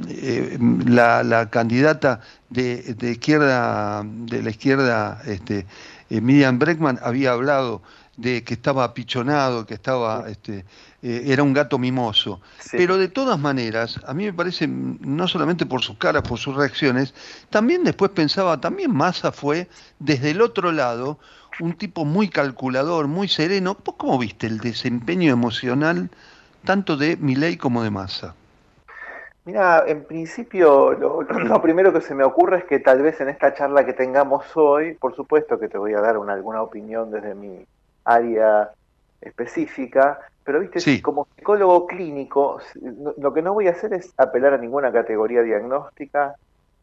eh, 0.09 0.57
la, 0.85 1.49
candidata 1.49 2.19
de, 2.49 2.93
de 2.95 3.11
izquierda, 3.11 4.03
de 4.05 4.43
la 4.43 4.49
izquierda, 4.49 5.21
este, 5.25 5.65
eh, 6.09 6.21
Miriam 6.21 6.59
Breckman, 6.59 6.99
había 7.01 7.31
hablado 7.31 7.81
de 8.17 8.43
que 8.43 8.53
estaba 8.53 8.83
apichonado, 8.83 9.65
que 9.65 9.73
estaba, 9.73 10.29
este, 10.29 10.65
eh, 11.01 11.23
era 11.27 11.43
un 11.43 11.53
gato 11.53 11.77
mimoso. 11.77 12.41
Pero 12.71 12.97
de 12.97 13.09
todas 13.09 13.39
maneras, 13.39 13.99
a 14.05 14.13
mí 14.13 14.25
me 14.25 14.33
parece, 14.33 14.67
no 14.67 15.27
solamente 15.27 15.65
por 15.65 15.81
sus 15.81 15.97
caras, 15.97 16.23
por 16.23 16.39
sus 16.39 16.55
reacciones, 16.55 17.13
también 17.49 17.83
después 17.83 18.11
pensaba, 18.11 18.59
también 18.59 18.93
Massa 18.93 19.31
fue 19.31 19.67
desde 19.99 20.31
el 20.31 20.41
otro 20.41 20.71
lado 20.71 21.19
un 21.59 21.73
tipo 21.73 22.05
muy 22.05 22.29
calculador, 22.29 23.07
muy 23.07 23.27
sereno. 23.27 23.77
¿Vos 23.83 23.95
cómo 23.97 24.17
viste 24.17 24.47
el 24.47 24.59
desempeño 24.59 25.31
emocional 25.31 26.09
tanto 26.63 26.97
de 26.97 27.17
Milei 27.17 27.57
como 27.57 27.83
de 27.83 27.91
Massa? 27.91 28.35
Mira, 29.45 29.83
en 29.85 30.03
principio 30.05 30.93
lo, 30.93 31.21
lo 31.39 31.61
primero 31.61 31.93
que 31.93 32.01
se 32.01 32.15
me 32.15 32.23
ocurre 32.23 32.59
es 32.59 32.63
que 32.65 32.79
tal 32.79 33.01
vez 33.01 33.21
en 33.21 33.29
esta 33.29 33.53
charla 33.53 33.85
que 33.85 33.93
tengamos 33.93 34.45
hoy, 34.55 34.93
por 34.95 35.15
supuesto 35.15 35.59
que 35.59 35.67
te 35.67 35.77
voy 35.77 35.93
a 35.93 36.01
dar 36.01 36.17
una, 36.17 36.33
alguna 36.33 36.61
opinión 36.61 37.11
desde 37.11 37.35
mi 37.35 37.65
área 38.05 38.71
específica, 39.21 40.19
pero 40.43 40.59
viste, 40.59 40.79
Sí. 40.79 41.01
como 41.01 41.27
psicólogo 41.35 41.87
clínico, 41.87 42.59
lo 43.17 43.33
que 43.33 43.41
no 43.41 43.53
voy 43.53 43.67
a 43.67 43.71
hacer 43.71 43.93
es 43.93 44.13
apelar 44.17 44.53
a 44.53 44.57
ninguna 44.57 44.91
categoría 44.91 45.41
diagnóstica, 45.41 46.35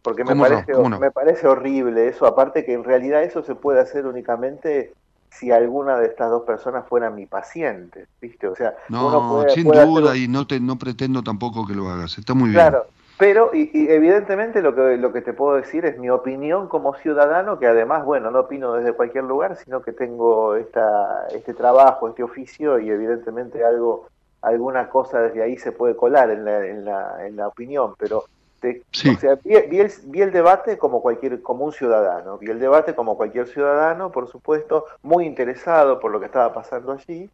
porque 0.02 0.24
me 0.24 0.34
parece, 0.34 0.74
me 0.98 1.10
parece 1.12 1.46
horrible 1.46 2.08
eso, 2.08 2.26
aparte 2.26 2.64
que 2.64 2.72
en 2.72 2.82
realidad 2.82 3.22
eso 3.22 3.42
se 3.44 3.54
puede 3.54 3.80
hacer 3.80 4.06
únicamente 4.06 4.92
si 5.30 5.50
alguna 5.50 5.96
de 5.98 6.06
estas 6.08 6.28
dos 6.28 6.42
personas 6.42 6.86
fuera 6.88 7.08
mi 7.08 7.26
paciente, 7.26 8.06
¿viste? 8.20 8.48
O 8.48 8.54
sea, 8.56 8.74
uno 8.90 9.10
No, 9.10 9.28
puede- 9.30 9.50
sin 9.50 9.64
puede 9.64 9.78
hacer 9.80 9.88
duda, 9.92 10.16
y 10.16 10.28
no 10.28 10.46
te 10.46 10.60
no 10.60 10.76
pretendo 10.76 11.22
tampoco 11.22 11.66
que 11.66 11.74
lo 11.74 11.88
hagas. 11.88 12.18
Está 12.18 12.34
muy 12.34 12.50
bien. 12.50 12.60
Claro, 12.60 12.86
pero 13.22 13.50
y, 13.54 13.70
y 13.72 13.88
evidentemente 13.88 14.60
lo 14.62 14.74
que, 14.74 14.96
lo 14.96 15.12
que 15.12 15.22
te 15.22 15.32
puedo 15.32 15.54
decir 15.54 15.84
es 15.86 15.96
mi 15.96 16.10
opinión 16.10 16.66
como 16.66 16.92
ciudadano, 16.96 17.56
que 17.56 17.68
además, 17.68 18.04
bueno, 18.04 18.32
no 18.32 18.40
opino 18.40 18.72
desde 18.72 18.94
cualquier 18.94 19.22
lugar, 19.22 19.54
sino 19.54 19.80
que 19.80 19.92
tengo 19.92 20.56
esta, 20.56 21.28
este 21.28 21.54
trabajo, 21.54 22.08
este 22.08 22.24
oficio 22.24 22.80
y 22.80 22.90
evidentemente 22.90 23.64
algo, 23.64 24.08
alguna 24.42 24.88
cosa 24.88 25.20
desde 25.20 25.40
ahí 25.40 25.56
se 25.56 25.70
puede 25.70 25.94
colar 25.94 26.30
en 26.30 26.44
la, 26.44 26.66
en 26.66 26.84
la, 26.84 27.24
en 27.24 27.36
la 27.36 27.46
opinión, 27.46 27.94
pero 27.96 28.24
te- 28.60 28.82
o 29.14 29.20
sea, 29.20 29.36
vi, 29.44 29.54
vi 29.70 29.78
el, 29.78 29.92
vi 30.06 30.22
el 30.22 30.32
debate 30.32 30.76
como 30.76 31.00
cualquier, 31.00 31.42
como 31.42 31.64
un 31.64 31.72
ciudadano, 31.72 32.38
vi 32.38 32.50
el 32.50 32.58
debate 32.58 32.96
como 32.96 33.16
cualquier 33.16 33.46
ciudadano, 33.46 34.10
por 34.10 34.26
supuesto, 34.26 34.86
muy 35.00 35.26
interesado 35.26 36.00
por 36.00 36.10
lo 36.10 36.18
que 36.18 36.26
estaba 36.26 36.52
pasando 36.52 36.90
allí. 36.90 37.30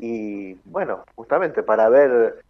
Y 0.00 0.54
bueno, 0.64 1.04
justamente 1.16 1.62
para 1.62 1.88
ver 1.88 2.40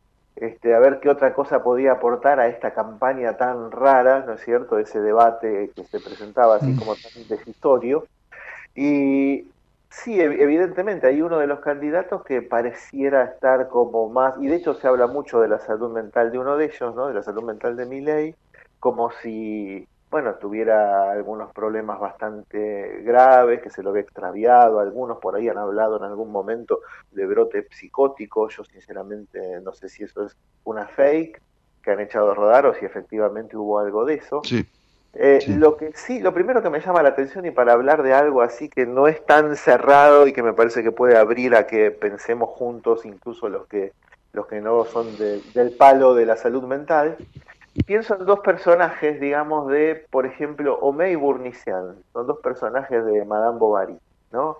este, 0.40 0.74
a 0.74 0.78
ver 0.78 1.00
qué 1.00 1.08
otra 1.08 1.34
cosa 1.34 1.62
podía 1.62 1.92
aportar 1.92 2.40
a 2.40 2.48
esta 2.48 2.72
campaña 2.72 3.36
tan 3.36 3.70
rara, 3.70 4.24
¿no 4.26 4.34
es 4.34 4.40
cierto?, 4.42 4.78
ese 4.78 5.00
debate 5.00 5.70
que 5.74 5.84
se 5.84 6.00
presentaba 6.00 6.56
así 6.56 6.74
como 6.76 6.94
tan 6.94 7.28
decisitorio. 7.28 8.06
Y 8.74 9.48
sí, 9.90 10.20
evidentemente 10.20 11.06
hay 11.06 11.20
uno 11.22 11.38
de 11.38 11.46
los 11.46 11.60
candidatos 11.60 12.24
que 12.24 12.42
pareciera 12.42 13.24
estar 13.24 13.68
como 13.68 14.08
más, 14.08 14.34
y 14.40 14.46
de 14.46 14.56
hecho 14.56 14.74
se 14.74 14.86
habla 14.86 15.06
mucho 15.06 15.40
de 15.40 15.48
la 15.48 15.58
salud 15.58 15.90
mental 15.92 16.30
de 16.30 16.38
uno 16.38 16.56
de 16.56 16.66
ellos, 16.66 16.94
¿no?, 16.94 17.08
de 17.08 17.14
la 17.14 17.22
salud 17.22 17.42
mental 17.42 17.76
de 17.76 17.86
Milley, 17.86 18.34
como 18.80 19.10
si 19.10 19.88
bueno, 20.10 20.34
tuviera 20.34 21.10
algunos 21.10 21.52
problemas 21.52 22.00
bastante 22.00 23.02
graves, 23.02 23.60
que 23.60 23.70
se 23.70 23.82
lo 23.82 23.92
ve 23.92 24.00
extraviado, 24.00 24.80
algunos 24.80 25.18
por 25.18 25.36
ahí 25.36 25.48
han 25.48 25.58
hablado 25.58 25.98
en 25.98 26.04
algún 26.04 26.32
momento 26.32 26.80
de 27.12 27.26
brote 27.26 27.66
psicótico, 27.70 28.48
yo 28.48 28.64
sinceramente 28.64 29.60
no 29.60 29.74
sé 29.74 29.88
si 29.88 30.04
eso 30.04 30.24
es 30.24 30.36
una 30.64 30.86
fake 30.86 31.42
que 31.82 31.90
han 31.90 32.00
echado 32.00 32.30
a 32.30 32.34
rodar 32.34 32.66
o 32.66 32.74
si 32.74 32.84
efectivamente 32.84 33.56
hubo 33.56 33.78
algo 33.78 34.04
de 34.04 34.14
eso. 34.14 34.40
Eh, 35.14 35.40
lo 35.48 35.76
que 35.76 35.92
sí, 35.94 36.20
lo 36.20 36.32
primero 36.32 36.62
que 36.62 36.70
me 36.70 36.80
llama 36.80 37.02
la 37.02 37.10
atención 37.10 37.44
y 37.46 37.50
para 37.50 37.72
hablar 37.72 38.02
de 38.02 38.12
algo 38.12 38.42
así 38.42 38.68
que 38.68 38.86
no 38.86 39.08
es 39.08 39.24
tan 39.24 39.56
cerrado 39.56 40.26
y 40.26 40.32
que 40.32 40.42
me 40.42 40.52
parece 40.52 40.82
que 40.82 40.92
puede 40.92 41.16
abrir 41.16 41.54
a 41.54 41.66
que 41.66 41.90
pensemos 41.90 42.50
juntos, 42.50 43.04
incluso 43.04 43.48
los 43.48 43.66
que 43.66 43.92
los 44.32 44.46
que 44.46 44.60
no 44.60 44.84
son 44.84 45.06
del 45.16 45.72
palo 45.76 46.14
de 46.14 46.26
la 46.26 46.36
salud 46.36 46.62
mental, 46.64 47.16
pienso 47.84 48.16
en 48.16 48.26
dos 48.26 48.40
personajes, 48.40 49.20
digamos, 49.20 49.68
de, 49.68 50.06
por 50.10 50.26
ejemplo, 50.26 50.78
Homé 50.80 51.12
y 51.12 51.16
Bournisien. 51.16 52.02
Son 52.12 52.26
dos 52.26 52.38
personajes 52.40 53.04
de 53.04 53.24
Madame 53.24 53.58
Bovary, 53.58 53.98
¿no? 54.32 54.58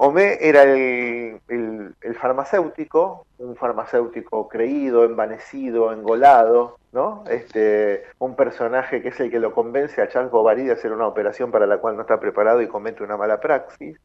Homé 0.00 0.38
era 0.40 0.62
el, 0.62 1.40
el, 1.48 2.14
farmacéutico, 2.14 3.26
un 3.38 3.56
farmacéutico 3.56 4.48
creído, 4.48 5.04
envanecido, 5.04 5.92
engolado, 5.92 6.78
¿no? 6.92 7.24
Este, 7.28 8.04
un 8.20 8.36
personaje 8.36 9.02
que 9.02 9.08
es 9.08 9.18
el 9.18 9.28
que 9.28 9.40
lo 9.40 9.52
convence 9.52 10.00
a 10.00 10.08
Charles 10.08 10.30
Bovary 10.30 10.66
de 10.66 10.72
hacer 10.72 10.92
una 10.92 11.08
operación 11.08 11.50
para 11.50 11.66
la 11.66 11.78
cual 11.78 11.96
no 11.96 12.02
está 12.02 12.20
preparado 12.20 12.62
y 12.62 12.68
comete 12.68 13.02
una 13.02 13.16
mala 13.16 13.40
praxis. 13.40 13.98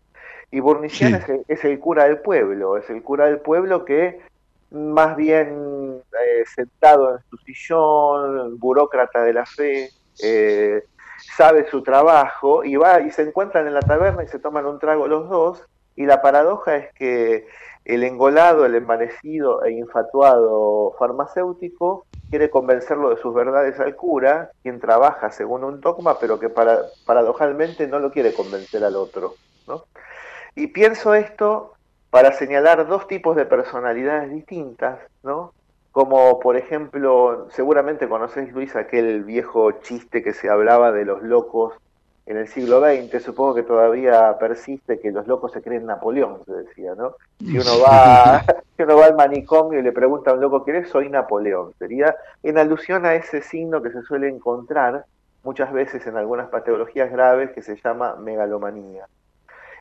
Y 0.49 0.59
Bournisien 0.61 1.13
es, 1.13 1.25
es 1.47 1.63
el 1.63 1.79
cura 1.79 2.05
del 2.05 2.17
pueblo, 2.17 2.75
es 2.77 2.89
el 2.89 3.03
cura 3.03 3.25
del 3.25 3.37
pueblo 3.37 3.85
que 3.85 4.19
más 4.73 5.15
bien 5.15 6.01
eh, 6.11 6.43
sentado 6.53 7.15
en 7.15 7.19
su 7.29 7.37
sillón, 7.37 8.57
burócrata 8.59 9.23
de 9.23 9.33
la 9.33 9.45
fe, 9.45 9.89
eh, 10.21 10.83
sabe 11.37 11.69
su 11.69 11.83
trabajo 11.83 12.63
y 12.63 12.75
va 12.75 13.01
y 13.01 13.11
se 13.11 13.21
encuentran 13.21 13.67
en 13.67 13.75
la 13.75 13.81
taberna 13.81 14.23
y 14.23 14.27
se 14.27 14.39
toman 14.39 14.65
un 14.65 14.79
trago 14.79 15.07
los 15.07 15.29
dos 15.29 15.63
y 15.95 16.05
la 16.05 16.21
paradoja 16.21 16.75
es 16.75 16.93
que 16.93 17.47
el 17.85 18.03
engolado, 18.03 18.65
el 18.65 18.75
envanecido 18.75 19.63
e 19.63 19.71
infatuado 19.71 20.95
farmacéutico 20.97 22.05
quiere 22.29 22.49
convencerlo 22.49 23.09
de 23.09 23.21
sus 23.21 23.33
verdades 23.33 23.79
al 23.79 23.95
cura, 23.95 24.51
quien 24.63 24.79
trabaja 24.79 25.31
según 25.31 25.63
un 25.63 25.81
dogma, 25.81 26.17
pero 26.17 26.39
que 26.39 26.49
para, 26.49 26.79
paradojalmente 27.05 27.87
no 27.87 27.99
lo 27.99 28.11
quiere 28.11 28.33
convencer 28.33 28.83
al 28.83 28.95
otro. 28.95 29.35
¿no? 29.67 29.85
Y 30.55 30.67
pienso 30.67 31.13
esto 31.13 31.72
para 32.13 32.31
señalar 32.31 32.85
dos 32.85 33.07
tipos 33.07 33.35
de 33.35 33.47
personalidades 33.47 34.29
distintas, 34.29 34.99
¿no? 35.23 35.51
Como 35.91 36.39
por 36.39 36.57
ejemplo, 36.57 37.47
seguramente 37.49 38.07
conoces 38.07 38.53
Luis 38.53 38.75
aquel 38.75 39.23
viejo 39.23 39.71
chiste 39.81 40.21
que 40.21 40.31
se 40.31 40.47
hablaba 40.47 40.91
de 40.91 41.05
los 41.05 41.23
locos 41.23 41.73
en 42.27 42.37
el 42.37 42.47
siglo 42.47 42.81
XX, 42.81 43.19
supongo 43.19 43.55
que 43.55 43.63
todavía 43.63 44.37
persiste 44.37 44.99
que 44.99 45.11
los 45.11 45.25
locos 45.25 45.53
se 45.53 45.63
creen 45.63 45.87
Napoleón, 45.87 46.45
se 46.45 46.53
decía, 46.53 46.93
¿no? 46.93 47.15
Si 47.39 47.57
uno 47.57 47.81
va, 47.83 48.43
si 48.77 48.83
uno 48.83 48.95
va 48.95 49.05
al 49.07 49.15
manicomio 49.15 49.79
y 49.79 49.81
le 49.81 49.91
pregunta 49.91 50.29
a 50.29 50.33
un 50.35 50.41
loco 50.41 50.63
quién 50.63 50.75
es, 50.75 50.89
soy 50.89 51.09
Napoleón. 51.09 51.73
Sería 51.79 52.15
en 52.43 52.59
alusión 52.59 53.07
a 53.07 53.15
ese 53.15 53.41
signo 53.41 53.81
que 53.81 53.89
se 53.89 54.03
suele 54.03 54.29
encontrar 54.29 55.05
muchas 55.41 55.73
veces 55.73 56.05
en 56.05 56.15
algunas 56.15 56.49
patologías 56.49 57.11
graves 57.11 57.49
que 57.53 57.63
se 57.63 57.75
llama 57.83 58.17
megalomanía. 58.17 59.07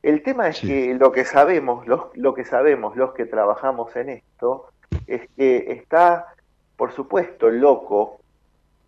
El 0.02 0.22
tema 0.24 0.48
es 0.48 0.60
que 0.60 0.94
lo 0.94 1.12
que 1.12 1.24
sabemos, 1.24 1.86
los, 1.86 2.06
lo 2.14 2.34
que 2.34 2.44
sabemos 2.44 2.96
los 2.96 3.12
que 3.12 3.24
trabajamos 3.24 3.94
en 3.94 4.08
esto, 4.08 4.66
es 5.06 5.28
que 5.36 5.72
está, 5.72 6.34
por 6.76 6.92
supuesto, 6.92 7.50
loco, 7.50 8.18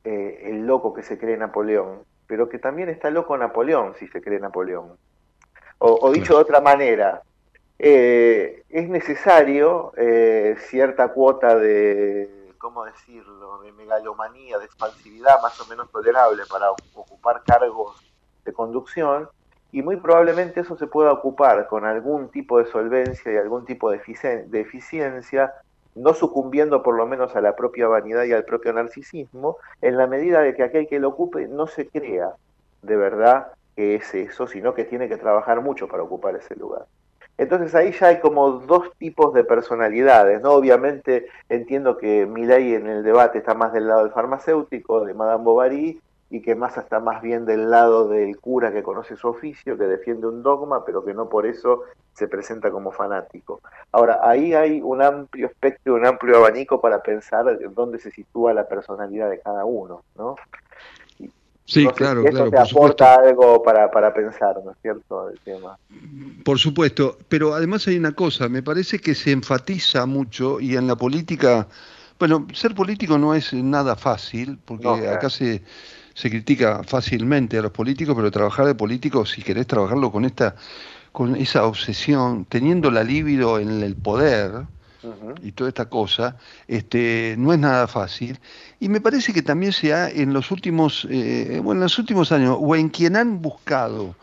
eh, 0.03 0.43
el 0.47 0.67
loco 0.67 0.93
que 0.93 1.03
se 1.03 1.17
cree 1.17 1.37
Napoleón, 1.37 2.01
pero 2.27 2.49
que 2.49 2.59
también 2.59 2.89
está 2.89 3.11
loco 3.11 3.39
Napoleón 3.39 3.95
si 3.95 4.09
se 4.09 4.21
cree 4.21 4.41
Napoleón. 4.41 4.97
O, 5.79 6.11
dicho 6.11 6.35
de 6.35 6.41
otra 6.41 6.61
manera, 6.61 7.23
eh, 7.79 8.65
es 8.69 8.89
necesario 8.89 9.93
eh, 9.97 10.57
cierta 10.69 11.09
cuota 11.09 11.57
de, 11.57 12.53
¿cómo 12.59 12.85
decirlo?, 12.85 13.61
de 13.61 13.73
megalomanía, 13.73 14.59
de 14.59 14.65
expansividad 14.65 15.43
más 15.43 15.61
o 15.61 15.67
menos 15.67 15.91
tolerable 15.91 16.43
para 16.49 16.71
ocupar 16.71 17.43
cargos 17.45 18.03
de 18.45 18.53
conducción, 18.53 19.29
y 19.75 19.83
muy 19.83 19.97
probablemente 19.97 20.61
eso 20.61 20.77
se 20.77 20.87
pueda 20.87 21.11
ocupar 21.11 21.67
con 21.67 21.85
algún 21.85 22.29
tipo 22.29 22.61
de 22.61 22.67
solvencia 22.67 23.33
y 23.33 23.37
algún 23.37 23.65
tipo 23.65 23.91
de, 23.91 23.97
eficiencia, 23.97 25.53
no 25.97 26.15
sucumbiendo 26.15 26.81
por 26.81 26.95
lo 26.95 27.09
menos 27.09 27.35
a 27.35 27.41
la 27.41 27.57
propia 27.57 27.89
vanidad 27.89 28.23
y 28.23 28.33
al 28.33 28.45
propio 28.45 28.73
narcisismo, 28.73 29.57
en 29.83 29.97
la 29.97 30.07
medida 30.07 30.43
de 30.43 30.55
que 30.55 30.63
aquel 30.63 30.87
que 30.87 31.01
lo 31.01 31.09
ocupe 31.09 31.49
no 31.49 31.67
se 31.67 31.89
crea 31.89 32.35
de 32.83 32.97
verdad 32.97 33.49
que 33.75 33.97
es 33.97 34.15
eso, 34.15 34.47
sino 34.47 34.75
que 34.75 34.85
tiene 34.85 35.09
que 35.09 35.17
trabajar 35.17 35.61
mucho 35.61 35.89
para 35.89 36.05
ocupar 36.05 36.37
ese 36.37 36.55
lugar. 36.55 36.87
Entonces 37.37 37.75
ahí 37.75 37.91
ya 37.91 38.07
hay 38.07 38.21
como 38.21 38.61
dos 38.61 38.93
tipos 38.97 39.35
de 39.35 39.43
personalidades, 39.43 40.41
¿no? 40.41 40.53
Obviamente 40.53 41.27
entiendo 41.49 41.97
que 41.97 42.27
ley 42.27 42.75
en 42.75 42.87
el 42.87 43.03
debate 43.03 43.39
está 43.39 43.55
más 43.55 43.73
del 43.73 43.89
lado 43.89 44.05
del 44.05 44.13
farmacéutico, 44.13 45.05
de 45.05 45.15
Madame 45.15 45.43
Bovary, 45.43 46.01
y 46.31 46.41
que 46.41 46.55
más 46.55 46.77
está 46.77 47.01
más 47.01 47.23
bien 47.23 47.45
del 47.45 47.71
lado 47.71 48.09
del 48.09 48.39
cura 48.39 48.73
que 48.73 48.83
conoce 48.83 49.17
su 49.17 49.29
oficio, 49.29 49.79
que 49.79 49.85
defiende 49.85 50.27
un 50.27 50.43
dogma, 50.43 50.85
pero 50.85 51.05
que 51.05 51.15
no 51.15 51.29
por 51.29 51.47
eso 51.47 51.83
se 52.13 52.29
presenta 52.29 52.71
como 52.71 52.93
fanático. 52.93 53.61
Ahora, 53.93 54.21
ahí 54.23 54.55
hay 54.55 54.81
un 54.81 55.03
amplio 55.03 55.47
espectro, 55.47 55.95
un 55.95 56.07
amplio 56.07 56.37
abanico 56.39 56.81
para 56.81 57.03
pensar 57.03 57.59
dónde 57.75 57.99
se 57.99 58.11
sitúa 58.11 58.55
la 58.55 58.67
personalidad 58.67 59.31
de 59.31 59.41
cada 59.41 59.65
uno, 59.65 60.03
¿no? 60.17 60.37
Sí, 61.67 61.87
claro, 61.97 62.21
eso 62.23 62.31
claro. 62.31 62.51
te 62.51 62.59
aporta 62.59 63.15
algo 63.15 63.63
para, 63.63 63.91
para 63.91 64.13
pensar, 64.13 64.57
¿no 64.63 64.73
es 64.73 64.77
cierto? 64.83 65.31
El 65.31 65.41
tema. 65.41 65.79
Por 66.45 66.59
supuesto, 66.59 67.17
pero 67.29 67.55
además 67.55 67.87
hay 67.89 67.97
una 67.97 68.13
cosa, 68.13 68.51
me 68.51 68.63
parece 68.63 68.99
que 68.99 69.15
se 69.15 69.33
enfatiza 69.33 70.05
mucho 70.05 70.61
y 70.61 70.77
en 70.77 70.87
la 70.87 70.95
política, 70.95 71.67
bueno, 72.19 72.47
ser 72.53 72.75
político 72.75 73.17
no 73.17 73.35
es 73.35 73.55
nada 73.55 73.97
fácil, 73.97 74.59
porque 74.63 75.09
acá 75.09 75.31
se 75.31 75.63
se 76.15 76.31
critica 76.31 76.83
fácilmente 76.85 77.59
a 77.59 77.63
los 77.63 77.73
políticos, 77.73 78.15
pero 78.17 78.31
trabajar 78.31 78.67
de 78.67 78.75
político, 78.75 79.27
si 79.27 79.43
querés 79.43 79.67
trabajarlo 79.67 80.11
con 80.11 80.25
esta 80.25 80.57
con 81.13 81.37
esa 81.37 81.65
obsesión, 81.65 82.45
teniendo 82.45 82.91
la 82.91 83.05
libido 83.05 83.61
en 83.61 83.85
el 83.85 83.95
poder 83.95 84.67
y 85.43 85.53
toda 85.53 85.69
esta 85.69 85.85
cosa, 85.89 86.37
este, 86.67 87.37
no 87.39 87.53
es 87.53 87.59
nada 87.61 87.87
fácil. 87.87 88.41
Y 88.81 88.89
me 88.89 89.01
parece 89.01 89.33
que 89.33 89.43
también 89.43 89.73
se 89.73 89.95
ha 89.95 90.09
en 90.11 90.33
los 90.33 90.51
últimos, 90.51 91.07
eh, 91.09 91.61
bueno, 91.63 91.83
en 91.83 91.85
los 91.85 91.99
últimos 92.01 92.33
años, 92.33 92.57
o 92.59 92.75
en 92.75 92.89
quien 92.89 93.15
han 93.15 93.41
buscado 93.41 94.17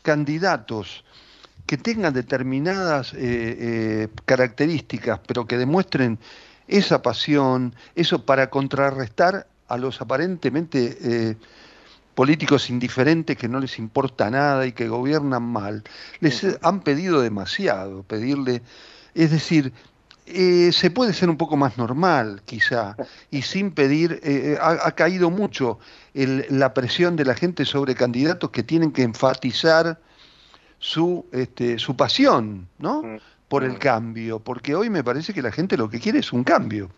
candidatos 0.00 1.04
que 1.66 1.76
tengan 1.76 2.14
determinadas 2.14 3.12
eh, 3.12 3.18
eh, 3.20 4.08
características, 4.24 5.20
pero 5.26 5.46
que 5.46 5.58
demuestren 5.58 6.18
esa 6.66 7.02
pasión, 7.02 7.74
eso 7.94 8.24
para 8.24 8.48
contrarrestar 8.48 9.46
a 9.68 9.76
los 9.76 10.00
aparentemente 10.00 10.98
eh, 11.00 11.36
políticos 12.14 12.70
indiferentes 12.70 13.36
que 13.36 13.48
no 13.48 13.60
les 13.60 13.78
importa 13.78 14.30
nada 14.30 14.66
y 14.66 14.72
que 14.72 14.88
gobiernan 14.88 15.42
mal, 15.42 15.84
les 16.20 16.44
han 16.62 16.80
pedido 16.80 17.20
demasiado, 17.20 18.02
pedirle, 18.02 18.62
es 19.14 19.30
decir, 19.30 19.72
eh, 20.26 20.72
se 20.72 20.90
puede 20.90 21.12
ser 21.12 21.30
un 21.30 21.36
poco 21.36 21.56
más 21.56 21.78
normal, 21.78 22.42
quizá, 22.44 22.96
y 23.30 23.42
sin 23.42 23.70
pedir, 23.70 24.20
eh, 24.22 24.58
ha, 24.60 24.90
caído 24.92 25.30
mucho 25.30 25.78
la 26.12 26.74
presión 26.74 27.16
de 27.16 27.24
la 27.24 27.34
gente 27.34 27.64
sobre 27.64 27.94
candidatos 27.94 28.50
que 28.50 28.62
tienen 28.62 28.90
que 28.90 29.02
enfatizar 29.02 30.00
su, 30.78 31.24
este, 31.32 31.78
su 31.78 31.96
pasión, 31.96 32.68
¿no? 32.78 33.02
Mm. 33.02 33.18
Por 33.48 33.64
el 33.64 33.72
mm. 33.72 33.78
cambio, 33.78 34.38
porque 34.40 34.74
hoy 34.74 34.90
me 34.90 35.02
parece 35.02 35.32
que 35.32 35.40
la 35.40 35.52
gente 35.52 35.76
lo 35.78 35.88
que 35.88 36.00
quiere 36.00 36.18
es 36.18 36.32
un 36.32 36.44
cambio 36.44 36.90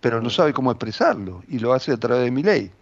pero 0.00 0.20
no 0.20 0.30
sabe 0.30 0.52
cómo 0.52 0.70
expresarlo 0.70 1.42
y 1.48 1.58
lo 1.58 1.72
hace 1.72 1.92
a 1.92 1.96
través 1.96 2.24
de 2.24 2.30
mi 2.30 2.42
ley. 2.42 2.72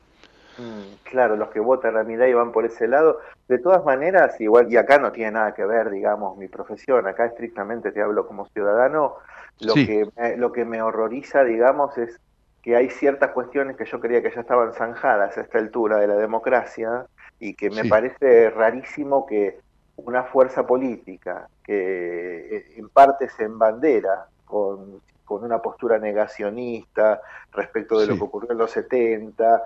Mm, 0.59 1.05
claro, 1.05 1.37
los 1.37 1.51
que 1.51 1.61
votan 1.61 1.97
a 1.97 2.03
mi 2.03 2.17
ley 2.17 2.33
van 2.33 2.53
por 2.53 2.65
ese 2.65 2.89
lado. 2.89 3.21
De 3.47 3.59
todas 3.59 3.85
maneras, 3.85 4.41
igual, 4.41 4.73
y 4.73 4.77
acá 4.77 4.99
no 4.99 5.13
tiene 5.13 5.33
nada 5.33 5.55
que 5.55 5.65
ver, 5.65 5.91
digamos, 5.91 6.37
mi 6.37 6.49
profesión, 6.49 7.07
acá 7.07 7.27
estrictamente 7.27 7.93
te 7.93 8.03
hablo 8.03 8.27
como 8.27 8.47
ciudadano, 8.49 9.15
lo, 9.61 9.75
que, 9.75 10.09
me, 10.17 10.37
lo 10.37 10.53
que 10.53 10.65
me 10.65 10.83
horroriza, 10.83 11.45
digamos, 11.45 11.97
es 11.99 12.21
que 12.63 12.77
hay 12.77 12.91
ciertas 12.91 13.31
cuestiones 13.31 13.77
que 13.77 13.85
yo 13.85 14.01
creía 14.01 14.23
que 14.23 14.33
ya 14.33 14.41
estaban 14.41 14.73
zanjadas 14.75 15.37
a 15.39 15.41
esta 15.41 15.59
altura 15.59 15.99
de 15.99 16.09
la 16.09 16.17
democracia 16.17 17.07
y 17.41 17.55
que 17.55 17.71
me 17.71 17.85
parece 17.85 18.51
rarísimo 18.51 19.27
que 19.27 19.59
una 19.97 20.25
fuerza 20.25 20.67
política 20.67 21.49
que 21.65 22.57
eh, 22.57 22.73
en 22.77 22.89
parte 22.89 23.29
se 23.29 23.45
embandera 23.45 24.27
con 24.45 25.01
con 25.29 25.45
una 25.45 25.61
postura 25.61 25.99
negacionista 25.99 27.21
respecto 27.53 28.01
de 28.01 28.07
lo 28.07 28.17
que 28.17 28.25
ocurrió 28.25 28.53
en 28.53 28.59
los 28.59 28.71
70, 28.71 29.63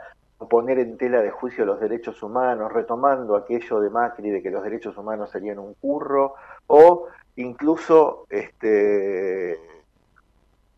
poner 0.50 0.80
en 0.80 0.98
tela 0.98 1.22
de 1.22 1.30
juicio 1.30 1.64
los 1.64 1.78
derechos 1.80 2.20
humanos, 2.20 2.72
retomando 2.72 3.36
aquello 3.36 3.80
de 3.80 3.90
Macri 3.90 4.30
de 4.30 4.42
que 4.42 4.50
los 4.50 4.64
derechos 4.64 4.96
humanos 4.98 5.30
serían 5.30 5.60
un 5.60 5.74
curro, 5.74 6.34
o 6.66 7.06
incluso, 7.36 8.26
este, 8.28 9.56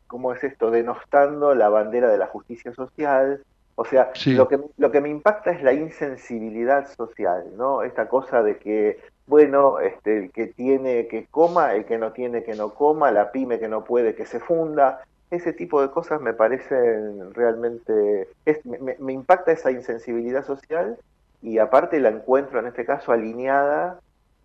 ¿cómo 0.06 0.34
es 0.34 0.44
esto? 0.44 0.70
Denostando 0.70 1.54
la 1.54 1.70
bandera 1.70 2.10
de 2.10 2.18
la 2.18 2.26
justicia 2.26 2.74
social. 2.74 3.42
O 3.76 3.84
sea, 3.86 4.10
Sí. 4.14 4.34
lo 4.34 4.46
que, 4.46 4.60
lo 4.76 4.92
que 4.92 5.00
me 5.00 5.08
impacta 5.08 5.50
es 5.50 5.62
la 5.62 5.72
insensibilidad 5.72 6.86
social, 6.94 7.46
¿no? 7.56 7.82
Esta 7.82 8.06
cosa 8.08 8.42
de 8.42 8.58
que, 8.58 9.00
bueno, 9.26 9.80
este, 9.80 10.18
el 10.18 10.32
que 10.32 10.48
tiene 10.48 11.08
que 11.08 11.26
coma, 11.30 11.74
el 11.74 11.84
que 11.86 11.98
no 11.98 12.12
tiene 12.12 12.42
que 12.44 12.54
no 12.54 12.74
coma, 12.74 13.10
la 13.10 13.32
pyme 13.32 13.58
que 13.58 13.68
no 13.68 13.84
puede 13.84 14.14
que 14.14 14.26
se 14.26 14.40
funda. 14.40 15.02
Ese 15.30 15.52
tipo 15.52 15.80
de 15.82 15.90
cosas 15.90 16.20
me 16.20 16.34
parecen 16.34 17.32
realmente... 17.34 18.28
es- 18.44 18.64
me, 18.66 18.96
me- 18.98 19.12
impacta 19.12 19.52
esa 19.52 19.70
insensibilidad 19.70 20.44
social 20.44 20.98
y 21.42 21.58
aparte 21.58 22.00
la 22.00 22.10
encuentro 22.10 22.58
en 22.60 22.66
este 22.66 22.84
caso 22.84 23.12
alineada 23.12 24.00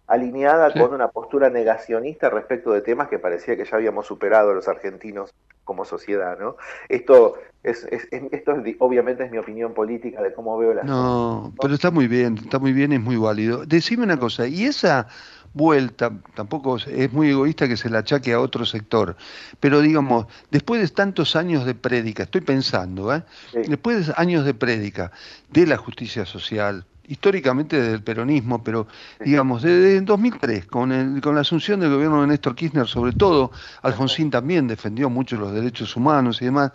alineada 0.09 0.71
Sí. 0.73 0.79
con 0.79 0.93
una 0.93 1.07
postura 1.09 1.49
negacionista 1.49 2.29
respecto 2.29 2.71
de 2.73 2.81
temas 2.81 3.07
que 3.07 3.19
parecía 3.19 3.55
que 3.55 3.63
ya 3.63 3.77
habíamos 3.77 4.07
superado 4.07 4.53
los 4.53 4.67
argentinos 4.67 5.33
como 5.63 5.85
sociedad, 5.85 6.37
¿no? 6.39 6.57
Esto 6.89 7.35
es, 7.61 7.83
es- 7.91 8.07
es- 8.11 8.23
esto 8.31 8.53
es 8.55 8.75
obviamente 8.79 9.23
es 9.23 9.31
mi 9.31 9.37
opinión 9.37 9.73
política 9.73 10.21
de 10.23 10.33
cómo 10.33 10.57
veo 10.57 10.73
las 10.73 10.83
No, 10.85 11.53
pero 11.61 11.75
está 11.75 11.91
muy 11.91 12.07
bien, 12.07 12.39
está 12.39 12.57
muy 12.57 12.73
bien, 12.73 12.91
es 12.91 12.99
muy 13.01 13.17
válido. 13.17 13.65
Decime 13.65 14.03
una 14.03 14.17
cosa, 14.19 14.47
y 14.47 14.63
esa 14.65 15.07
vuelta, 15.53 16.11
tampoco 16.35 16.77
es- 16.77 16.87
es 16.87 17.11
muy 17.13 17.29
egoísta 17.29 17.67
que 17.67 17.77
se 17.77 17.89
la 17.89 17.99
achaque 17.99 18.33
a 18.33 18.39
otro 18.39 18.65
sector, 18.65 19.15
pero 19.59 19.79
digamos, 19.81 20.25
después 20.49 20.81
de 20.81 20.87
tantos 20.87 21.35
años 21.35 21.65
de 21.65 21.75
prédica, 21.75 22.23
estoy 22.23 22.41
pensando, 22.41 23.13
¿eh? 23.13 23.23
después 23.67 24.07
de 24.07 24.13
años 24.17 24.45
de 24.45 24.53
prédica 24.55 25.11
de 25.49 25.67
la 25.67 25.77
justicia 25.77 26.25
social, 26.25 26.85
históricamente 27.09 27.81
desde 27.81 27.95
el 27.95 28.03
peronismo, 28.03 28.63
pero 28.63 28.87
digamos, 29.19 29.63
desde 29.63 29.97
el 29.97 30.05
2003, 30.05 30.67
con, 30.67 30.91
el, 30.91 31.21
con 31.21 31.35
la 31.35 31.41
asunción 31.41 31.79
del 31.79 31.91
gobierno 31.91 32.21
de 32.21 32.27
Néstor 32.27 32.55
Kirchner, 32.55 32.87
sobre 32.87 33.13
todo, 33.13 33.51
Alfonsín 33.81 34.29
también 34.29 34.67
defendió 34.67 35.09
mucho 35.09 35.35
los 35.35 35.51
derechos 35.51 35.95
humanos 35.95 36.41
y 36.41 36.45
demás, 36.45 36.71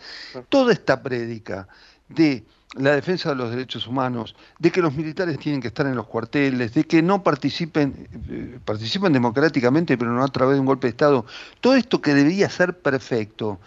toda 0.49 0.73
esta 0.73 1.03
prédica 1.03 1.69
de 2.09 2.45
la 2.77 2.97
defensa 2.97 3.29
de 3.29 3.37
los 3.37 3.51
derechos 3.51 3.87
humanos, 3.87 4.35
de 4.59 4.73
que 4.73 4.83
los 4.83 4.93
militares 4.95 5.39
tienen 5.39 5.61
que 5.61 5.69
estar 5.69 5.87
en 5.87 5.95
los 5.95 6.09
cuarteles, 6.09 6.75
de 6.75 6.85
que 6.85 7.01
no 7.01 7.23
participen, 7.23 8.09
eh, 8.29 8.59
participen 8.65 9.13
democráticamente, 9.13 9.97
pero 9.97 10.13
no 10.13 10.25
a 10.25 10.29
través 10.29 10.57
de 10.57 10.61
un 10.61 10.67
golpe 10.67 10.89
de 10.89 10.91
Estado, 10.91 11.25
todo 11.61 11.77
esto 11.77 12.03
que 12.03 12.13
debía 12.13 12.51
ser 12.51 12.77
perfecto, 12.77 13.61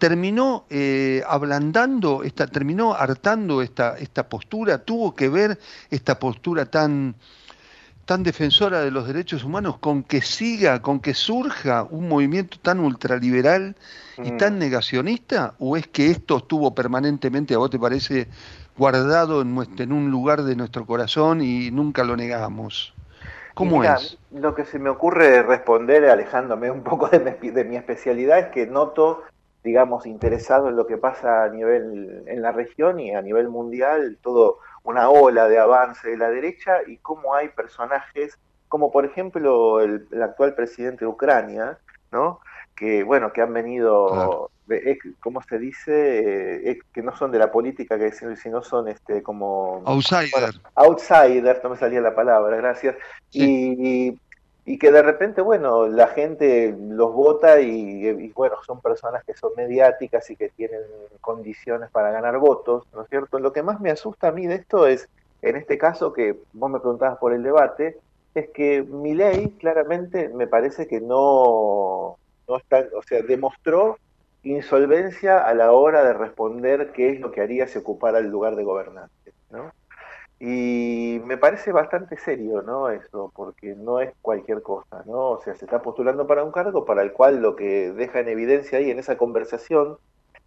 terminó 0.00 0.66
eh, 0.70 1.22
ablandando, 1.28 2.24
esta, 2.24 2.48
terminó 2.48 2.94
hartando 2.94 3.62
esta, 3.62 3.98
esta 3.98 4.28
postura, 4.28 4.78
tuvo 4.84 5.14
que 5.16 5.28
ver 5.30 5.60
esta 5.90 6.18
postura 6.18 6.66
tan, 6.66 7.16
tan 8.06 8.22
defensora 8.22 8.80
de 8.80 8.90
los 8.90 9.06
derechos 9.06 9.44
humanos 9.44 9.78
con 9.78 10.02
que 10.02 10.22
siga, 10.22 10.82
con 10.82 11.00
que 11.00 11.14
surja 11.14 11.86
un 11.90 12.08
movimiento 12.08 12.58
tan 12.60 12.80
ultraliberal 12.80 13.76
y 14.22 14.32
Mm. 14.32 14.32
tan 14.32 14.58
negacionista, 14.58 15.54
o 15.58 15.76
es 15.76 15.86
que 15.88 16.10
esto 16.10 16.38
estuvo 16.38 16.74
permanentemente, 16.74 17.54
a 17.54 17.58
vos 17.58 17.70
te 17.70 17.78
parece, 17.78 18.28
guardado 18.76 19.42
en, 19.42 19.54
nuestro- 19.54 19.84
en 19.84 19.92
un 19.92 20.10
lugar 20.10 20.42
de 20.44 20.56
nuestro 20.56 20.86
corazón 20.86 21.40
y 21.42 21.70
nunca 21.70 22.04
lo 22.04 22.16
negamos? 22.16 22.94
¿Cómo 23.54 23.84
mira, 23.84 23.94
es? 23.94 24.18
Lo 24.30 24.54
que 24.54 24.64
se 24.64 24.78
me 24.78 24.90
ocurre 24.90 25.42
responder, 25.42 26.04
alejándome 26.06 26.70
un 26.70 26.82
poco 26.84 27.08
de 27.08 27.38
mi, 27.40 27.50
de 27.50 27.64
mi 27.64 27.76
especialidad, 27.76 28.38
es 28.38 28.48
que 28.48 28.66
noto, 28.66 29.22
digamos, 29.62 30.06
interesado 30.06 30.68
en 30.68 30.76
lo 30.76 30.86
que 30.86 30.96
pasa 30.96 31.44
a 31.44 31.48
nivel 31.48 32.22
en 32.26 32.42
la 32.42 32.52
región 32.52 32.98
y 33.00 33.14
a 33.14 33.22
nivel 33.22 33.48
mundial, 33.48 34.18
todo 34.22 34.58
una 34.84 35.10
ola 35.10 35.48
de 35.48 35.58
avance 35.58 36.08
de 36.08 36.16
la 36.16 36.30
derecha 36.30 36.78
y 36.86 36.96
cómo 36.98 37.34
hay 37.34 37.48
personajes 37.48 38.38
como 38.68 38.90
por 38.92 39.04
ejemplo 39.04 39.80
el, 39.80 40.06
el 40.12 40.22
actual 40.22 40.54
presidente 40.54 41.04
de 41.04 41.10
Ucrania, 41.10 41.78
¿no? 42.12 42.40
Que 42.76 43.02
bueno, 43.02 43.32
que 43.32 43.42
han 43.42 43.52
venido, 43.52 44.48
de- 44.66 44.92
ex- 44.92 45.08
¿cómo 45.20 45.42
se 45.42 45.58
dice? 45.58 45.92
Eh, 46.20 46.70
ex- 46.70 46.86
que 46.94 47.02
no 47.02 47.14
son 47.14 47.30
de 47.32 47.38
la 47.40 47.50
política, 47.50 47.98
que 47.98 48.12
sino 48.12 48.62
son 48.62 48.88
este 48.88 49.22
como 49.22 49.82
Outsider. 49.84 50.54
outsider, 50.76 51.60
no 51.62 51.70
me 51.70 51.76
salía 51.76 52.00
la 52.00 52.14
palabra, 52.14 52.56
gracias, 52.56 52.94
y, 53.30 54.08
y 54.08 54.18
que 54.64 54.92
de 54.92 55.02
repente, 55.02 55.40
bueno, 55.40 55.86
la 55.86 56.08
gente 56.08 56.74
los 56.78 57.12
vota 57.12 57.60
y, 57.60 58.06
y, 58.06 58.32
bueno, 58.32 58.56
son 58.66 58.80
personas 58.80 59.24
que 59.24 59.34
son 59.34 59.52
mediáticas 59.56 60.30
y 60.30 60.36
que 60.36 60.50
tienen 60.50 60.80
condiciones 61.20 61.90
para 61.90 62.10
ganar 62.10 62.38
votos, 62.38 62.84
¿no 62.94 63.02
es 63.02 63.08
cierto? 63.08 63.38
Lo 63.38 63.52
que 63.52 63.62
más 63.62 63.80
me 63.80 63.90
asusta 63.90 64.28
a 64.28 64.32
mí 64.32 64.46
de 64.46 64.56
esto 64.56 64.86
es, 64.86 65.08
en 65.42 65.56
este 65.56 65.78
caso 65.78 66.12
que 66.12 66.38
vos 66.52 66.70
me 66.70 66.80
preguntabas 66.80 67.18
por 67.18 67.32
el 67.32 67.42
debate, 67.42 67.98
es 68.34 68.50
que 68.50 68.82
mi 68.82 69.14
ley 69.14 69.56
claramente 69.58 70.28
me 70.28 70.46
parece 70.46 70.86
que 70.86 71.00
no, 71.00 72.16
no 72.48 72.56
está, 72.56 72.84
o 72.96 73.02
sea, 73.02 73.22
demostró 73.22 73.98
insolvencia 74.42 75.38
a 75.38 75.54
la 75.54 75.72
hora 75.72 76.04
de 76.04 76.12
responder 76.12 76.92
qué 76.92 77.10
es 77.10 77.20
lo 77.20 77.30
que 77.32 77.40
haría 77.40 77.66
si 77.66 77.78
ocupara 77.78 78.18
el 78.18 78.28
lugar 78.28 78.56
de 78.56 78.64
gobernante, 78.64 79.32
¿no? 79.50 79.72
Y 80.42 81.20
me 81.26 81.36
parece 81.36 81.70
bastante 81.70 82.16
serio, 82.16 82.62
¿no? 82.62 82.88
Eso, 82.90 83.30
porque 83.34 83.74
no 83.76 84.00
es 84.00 84.10
cualquier 84.22 84.62
cosa, 84.62 85.02
¿no? 85.04 85.32
O 85.32 85.42
sea, 85.42 85.54
se 85.54 85.66
está 85.66 85.82
postulando 85.82 86.26
para 86.26 86.44
un 86.44 86.50
cargo 86.52 86.84
para 86.86 87.02
el 87.02 87.12
cual 87.12 87.42
lo 87.42 87.54
que 87.56 87.92
deja 87.92 88.20
en 88.20 88.28
evidencia 88.30 88.78
ahí 88.78 88.90
en 88.90 88.98
esa 88.98 89.18
conversación, 89.18 89.98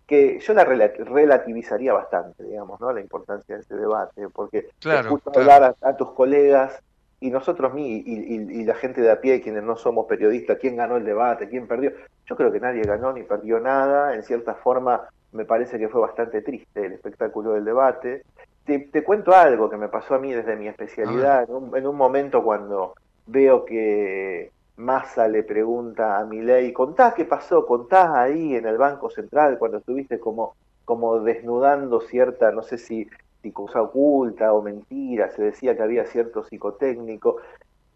que 0.08 0.40
yo 0.40 0.54
la 0.54 0.66
rela- 0.66 0.94
relativizaría 0.98 1.94
bastante, 1.94 2.44
digamos, 2.44 2.80
¿no? 2.82 2.94
La 2.94 3.02
importancia 3.02 3.56
de 3.56 3.62
ese 3.62 3.76
debate, 3.76 4.28
porque 4.34 4.70
Claro, 4.80 5.20
claro. 5.32 5.52
hablar 5.54 5.64
a, 5.64 5.90
a 5.90 5.98
tus 5.98 6.12
colegas 6.14 6.80
y 7.22 7.32
nosotros 7.32 7.74
mí 7.74 8.04
y, 8.06 8.36
y- 8.36 8.62
y 8.62 8.66
la 8.66 8.76
gente 8.76 9.02
de 9.02 9.12
a 9.12 9.22
pie, 9.22 9.42
quienes 9.42 9.64
no 9.64 9.78
somos 9.78 10.06
periodistas, 10.08 10.58
quién 10.60 10.76
ganó 10.78 10.98
el 10.98 11.06
debate, 11.06 11.50
quién 11.50 11.68
perdió. 11.68 11.92
Yo 12.28 12.36
creo 12.36 12.52
que 12.52 12.60
nadie 12.60 12.84
ganó 12.84 13.14
ni 13.14 13.24
perdió 13.24 13.60
nada, 13.60 14.16
en 14.16 14.24
cierta 14.24 14.56
forma 14.56 15.10
me 15.34 15.46
parece 15.46 15.80
que 15.80 15.90
fue 15.90 16.02
bastante 16.02 16.42
triste 16.42 16.86
el 16.86 16.94
espectáculo 16.94 17.54
del 17.54 17.66
debate. 17.66 18.24
Te, 18.66 18.80
te 18.80 19.04
cuento 19.04 19.34
algo 19.34 19.70
que 19.70 19.78
me 19.78 19.90
pasó 19.90 20.16
a 20.16 20.20
mí 20.20 20.32
desde 20.32 20.56
mi 20.56 20.68
especialidad, 20.68 21.44
en 21.44 21.56
un, 21.56 21.78
en 21.78 21.86
un 21.86 21.96
momento 21.96 22.44
cuando 22.44 22.94
veo 23.26 23.66
que 23.66 24.52
Massa 24.78 25.28
le 25.28 25.44
pregunta 25.44 26.18
a 26.18 26.26
Milei, 26.26 26.74
contá 26.74 27.14
qué 27.14 27.26
pasó, 27.26 27.66
contá 27.66 28.22
ahí 28.22 28.56
en 28.56 28.66
el 28.66 28.78
Banco 28.78 29.10
Central 29.10 29.58
cuando 29.60 29.78
estuviste 29.78 30.20
como, 30.20 30.56
como 30.86 31.20
desnudando 31.20 32.02
cierta, 32.02 32.52
no 32.52 32.64
sé 32.64 32.78
si, 32.78 33.08
si 33.42 33.52
cosa 33.52 33.82
oculta 33.82 34.54
o 34.54 34.62
mentira, 34.62 35.30
se 35.32 35.44
decía 35.44 35.76
que 35.76 35.84
había 35.84 36.06
cierto 36.06 36.44
psicotécnico, 36.44 37.38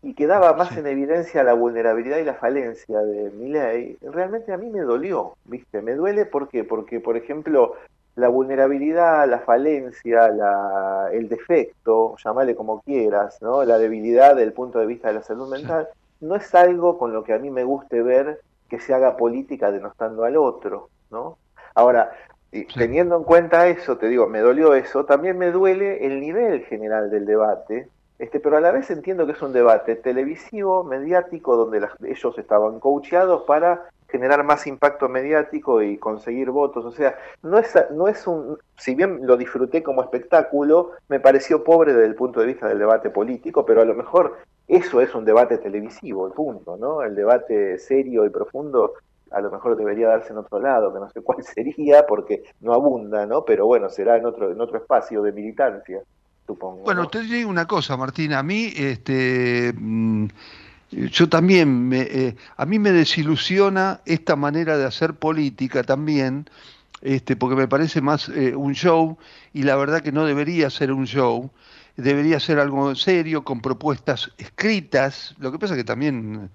y 0.03 0.13
quedaba 0.13 0.53
más 0.53 0.77
en 0.77 0.85
evidencia 0.85 1.43
la 1.43 1.53
vulnerabilidad 1.53 2.19
y 2.19 2.23
la 2.23 2.35
falencia 2.35 2.99
de 2.99 3.31
Milei, 3.31 3.97
realmente 4.01 4.53
a 4.53 4.57
mí 4.57 4.69
me 4.69 4.81
dolió, 4.81 5.33
¿viste? 5.45 5.81
Me 5.81 5.95
duele 5.95 6.25
¿por 6.25 6.47
qué? 6.47 6.63
porque, 6.63 6.99
por 6.99 7.17
ejemplo, 7.17 7.73
la 8.17 8.27
vulnerabilidad, 8.29 9.27
la 9.29 9.39
falencia, 9.39 10.27
la, 10.29 11.09
el 11.13 11.29
defecto, 11.29 12.15
llamale 12.23 12.55
como 12.55 12.81
quieras, 12.81 13.37
¿no? 13.41 13.63
La 13.63 13.77
debilidad 13.77 14.31
desde 14.35 14.43
el 14.43 14.53
punto 14.53 14.79
de 14.79 14.87
vista 14.87 15.07
de 15.09 15.15
la 15.15 15.23
salud 15.23 15.49
mental, 15.49 15.87
no 16.19 16.35
es 16.35 16.53
algo 16.55 16.97
con 16.97 17.13
lo 17.13 17.23
que 17.23 17.33
a 17.33 17.39
mí 17.39 17.51
me 17.51 17.63
guste 17.63 18.01
ver 18.01 18.41
que 18.69 18.79
se 18.79 18.93
haga 18.93 19.15
política 19.17 19.71
denostando 19.71 20.23
al 20.23 20.35
otro, 20.37 20.89
¿no? 21.11 21.37
Ahora, 21.75 22.11
y 22.51 22.65
teniendo 22.65 23.15
en 23.17 23.23
cuenta 23.23 23.67
eso, 23.67 23.97
te 23.97 24.07
digo, 24.07 24.27
me 24.27 24.39
dolió 24.39 24.73
eso, 24.73 25.05
también 25.05 25.37
me 25.37 25.51
duele 25.51 26.05
el 26.05 26.19
nivel 26.19 26.63
general 26.65 27.09
del 27.11 27.25
debate, 27.25 27.87
este, 28.19 28.39
pero 28.39 28.57
a 28.57 28.61
la 28.61 28.71
vez 28.71 28.89
entiendo 28.89 29.27
que 29.27 29.33
es 29.33 29.41
un 29.43 29.53
debate 29.53 29.95
televisivo, 29.95 30.83
mediático, 30.83 31.55
donde 31.55 31.81
las- 31.81 31.91
ellos 32.03 32.37
estaban 32.37 32.79
coacheados 32.79 33.43
para 33.43 33.89
generar 34.09 34.43
más 34.43 34.65
impacto 34.67 35.09
mediático 35.09 35.81
y 35.81 35.97
conseguir 35.97 36.49
votos. 36.51 36.85
O 36.85 36.91
sea, 36.91 37.17
no 37.43 37.57
es, 37.57 37.73
no 37.91 38.07
es 38.07 38.25
un, 38.27 38.57
si 38.77 38.95
bien 38.95 39.19
lo 39.25 39.37
disfruté 39.37 39.83
como 39.83 40.01
espectáculo, 40.01 40.91
me 41.09 41.19
pareció 41.19 41.63
pobre 41.63 41.93
desde 41.93 42.07
el 42.07 42.15
punto 42.15 42.39
de 42.39 42.47
vista 42.47 42.67
del 42.67 42.79
debate 42.79 43.09
político, 43.09 43.65
pero 43.65 43.81
a 43.81 43.85
lo 43.85 43.95
mejor 43.95 44.37
eso 44.67 45.01
es 45.01 45.13
un 45.15 45.25
debate 45.25 45.57
televisivo, 45.57 46.27
el 46.27 46.33
punto, 46.33 46.77
¿no? 46.77 47.01
El 47.01 47.15
debate 47.15 47.77
serio 47.79 48.25
y 48.25 48.29
profundo 48.29 48.93
a 49.31 49.41
lo 49.41 49.51
mejor 49.51 49.75
debería 49.75 50.07
darse 50.07 50.31
en 50.31 50.37
otro 50.37 50.59
lado, 50.59 50.93
que 50.93 50.99
no 50.99 51.09
sé 51.09 51.21
cuál 51.23 51.43
sería, 51.43 52.05
porque 52.05 52.43
no 52.61 52.73
abunda, 52.73 53.25
¿no? 53.25 53.43
Pero 53.43 53.65
bueno, 53.65 53.89
será 53.89 54.17
en 54.17 54.25
otro, 54.25 54.51
en 54.51 54.59
otro 54.59 54.77
espacio 54.77 55.21
de 55.21 55.31
militancia, 55.31 56.01
supongo. 56.45 56.83
Bueno, 56.83 57.07
te 57.07 57.21
digo 57.21 57.49
una 57.49 57.65
cosa, 57.65 57.97
Martín, 57.97 58.33
a 58.33 58.43
mí, 58.43 58.71
este, 58.75 59.73
mm, 59.75 60.27
yo 60.91 61.27
también, 61.29 61.89
me, 61.89 62.01
eh, 62.01 62.35
a 62.55 62.65
mí 62.65 62.79
me 62.79 62.91
desilusiona 62.91 64.01
esta 64.05 64.35
manera 64.35 64.77
de 64.77 64.85
hacer 64.85 65.13
política 65.15 65.83
también, 65.83 66.49
este, 67.01 67.35
porque 67.35 67.55
me 67.55 67.67
parece 67.67 68.01
más 68.01 68.29
eh, 68.29 68.55
un 68.55 68.73
show 68.73 69.17
y 69.53 69.63
la 69.63 69.75
verdad 69.75 70.01
que 70.01 70.11
no 70.11 70.25
debería 70.25 70.69
ser 70.69 70.91
un 70.91 71.05
show, 71.05 71.51
debería 71.97 72.39
ser 72.39 72.59
algo 72.59 72.95
serio, 72.95 73.43
con 73.43 73.61
propuestas 73.61 74.31
escritas, 74.37 75.35
lo 75.39 75.51
que 75.51 75.59
pasa 75.59 75.75
que 75.75 75.83
también 75.83 76.49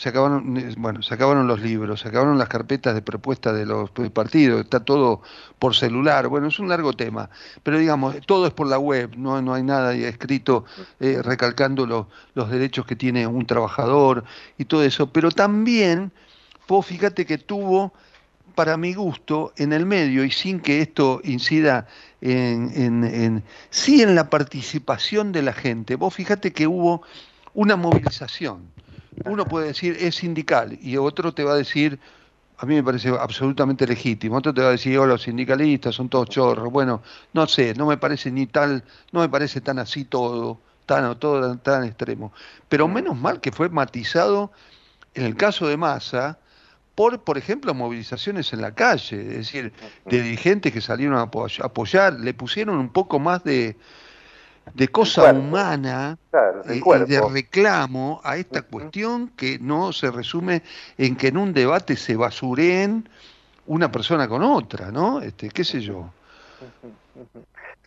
se 0.00 0.08
acabaron, 0.08 0.54
bueno, 0.78 1.02
se 1.02 1.12
acabaron 1.12 1.46
los 1.46 1.60
libros, 1.60 2.00
se 2.00 2.08
acabaron 2.08 2.38
las 2.38 2.48
carpetas 2.48 2.94
de 2.94 3.02
propuestas 3.02 3.54
de 3.54 3.66
los 3.66 3.90
partidos, 4.14 4.62
está 4.62 4.80
todo 4.82 5.20
por 5.58 5.76
celular, 5.76 6.26
bueno, 6.28 6.48
es 6.48 6.58
un 6.58 6.70
largo 6.70 6.94
tema, 6.94 7.28
pero 7.62 7.78
digamos, 7.78 8.16
todo 8.24 8.46
es 8.46 8.52
por 8.54 8.66
la 8.66 8.78
web, 8.78 9.10
no, 9.18 9.42
no 9.42 9.52
hay 9.52 9.62
nada 9.62 9.92
escrito 9.92 10.64
eh, 11.00 11.20
recalcando 11.22 12.08
los 12.34 12.50
derechos 12.50 12.86
que 12.86 12.96
tiene 12.96 13.26
un 13.26 13.44
trabajador 13.44 14.24
y 14.56 14.64
todo 14.64 14.82
eso, 14.84 15.12
pero 15.12 15.30
también, 15.30 16.12
vos 16.66 16.86
fíjate 16.86 17.26
que 17.26 17.36
tuvo, 17.36 17.92
para 18.54 18.78
mi 18.78 18.94
gusto, 18.94 19.52
en 19.58 19.74
el 19.74 19.84
medio, 19.84 20.24
y 20.24 20.30
sin 20.30 20.60
que 20.60 20.80
esto 20.80 21.20
incida 21.24 21.86
en, 22.22 22.72
en, 22.74 23.04
en 23.04 23.42
sí 23.68 24.00
en 24.00 24.14
la 24.14 24.30
participación 24.30 25.30
de 25.30 25.42
la 25.42 25.52
gente, 25.52 25.96
vos 25.96 26.14
fíjate 26.14 26.54
que 26.54 26.66
hubo 26.66 27.02
una 27.52 27.76
movilización 27.76 28.79
uno 29.24 29.46
puede 29.46 29.68
decir 29.68 29.96
es 30.00 30.16
sindical 30.16 30.78
y 30.80 30.96
otro 30.96 31.32
te 31.32 31.44
va 31.44 31.52
a 31.52 31.56
decir, 31.56 31.98
a 32.58 32.66
mí 32.66 32.74
me 32.74 32.82
parece 32.82 33.08
absolutamente 33.08 33.86
legítimo, 33.86 34.36
otro 34.36 34.52
te 34.52 34.60
va 34.60 34.68
a 34.68 34.72
decir, 34.72 34.98
oh, 34.98 35.06
los 35.06 35.22
sindicalistas 35.22 35.94
son 35.94 36.08
todos 36.08 36.28
chorros, 36.28 36.70
bueno, 36.70 37.02
no 37.32 37.46
sé, 37.46 37.74
no 37.74 37.86
me 37.86 37.96
parece 37.96 38.30
ni 38.30 38.46
tal, 38.46 38.84
no 39.12 39.20
me 39.20 39.28
parece 39.28 39.60
tan 39.60 39.78
así 39.78 40.04
todo, 40.04 40.60
tan, 40.86 41.18
todo 41.18 41.56
tan 41.58 41.84
extremo, 41.84 42.32
pero 42.68 42.86
menos 42.88 43.16
mal 43.16 43.40
que 43.40 43.52
fue 43.52 43.68
matizado 43.68 44.52
en 45.14 45.24
el 45.24 45.36
caso 45.36 45.66
de 45.66 45.76
Massa, 45.76 46.38
por, 46.94 47.22
por 47.22 47.38
ejemplo, 47.38 47.72
movilizaciones 47.72 48.52
en 48.52 48.60
la 48.60 48.74
calle, 48.74 49.20
es 49.20 49.36
decir, 49.36 49.72
de 50.04 50.22
dirigentes 50.22 50.72
que 50.72 50.80
salieron 50.80 51.16
a 51.16 51.30
apoyar, 51.64 52.20
le 52.20 52.34
pusieron 52.34 52.78
un 52.78 52.90
poco 52.90 53.18
más 53.18 53.42
de, 53.42 53.76
de 54.74 54.88
cosa 54.88 55.32
humana 55.32 56.18
y 56.68 56.78
eh, 56.78 57.04
de 57.06 57.20
reclamo 57.20 58.20
a 58.22 58.36
esta 58.36 58.62
cuestión 58.62 59.28
que 59.36 59.58
no 59.58 59.92
se 59.92 60.10
resume 60.10 60.62
en 60.96 61.16
que 61.16 61.28
en 61.28 61.36
un 61.36 61.52
debate 61.52 61.96
se 61.96 62.16
basureen 62.16 63.08
una 63.66 63.90
persona 63.90 64.28
con 64.28 64.42
otra, 64.42 64.90
¿no? 64.90 65.20
Este, 65.20 65.48
qué 65.48 65.64
sé 65.64 65.80
yo. 65.80 66.10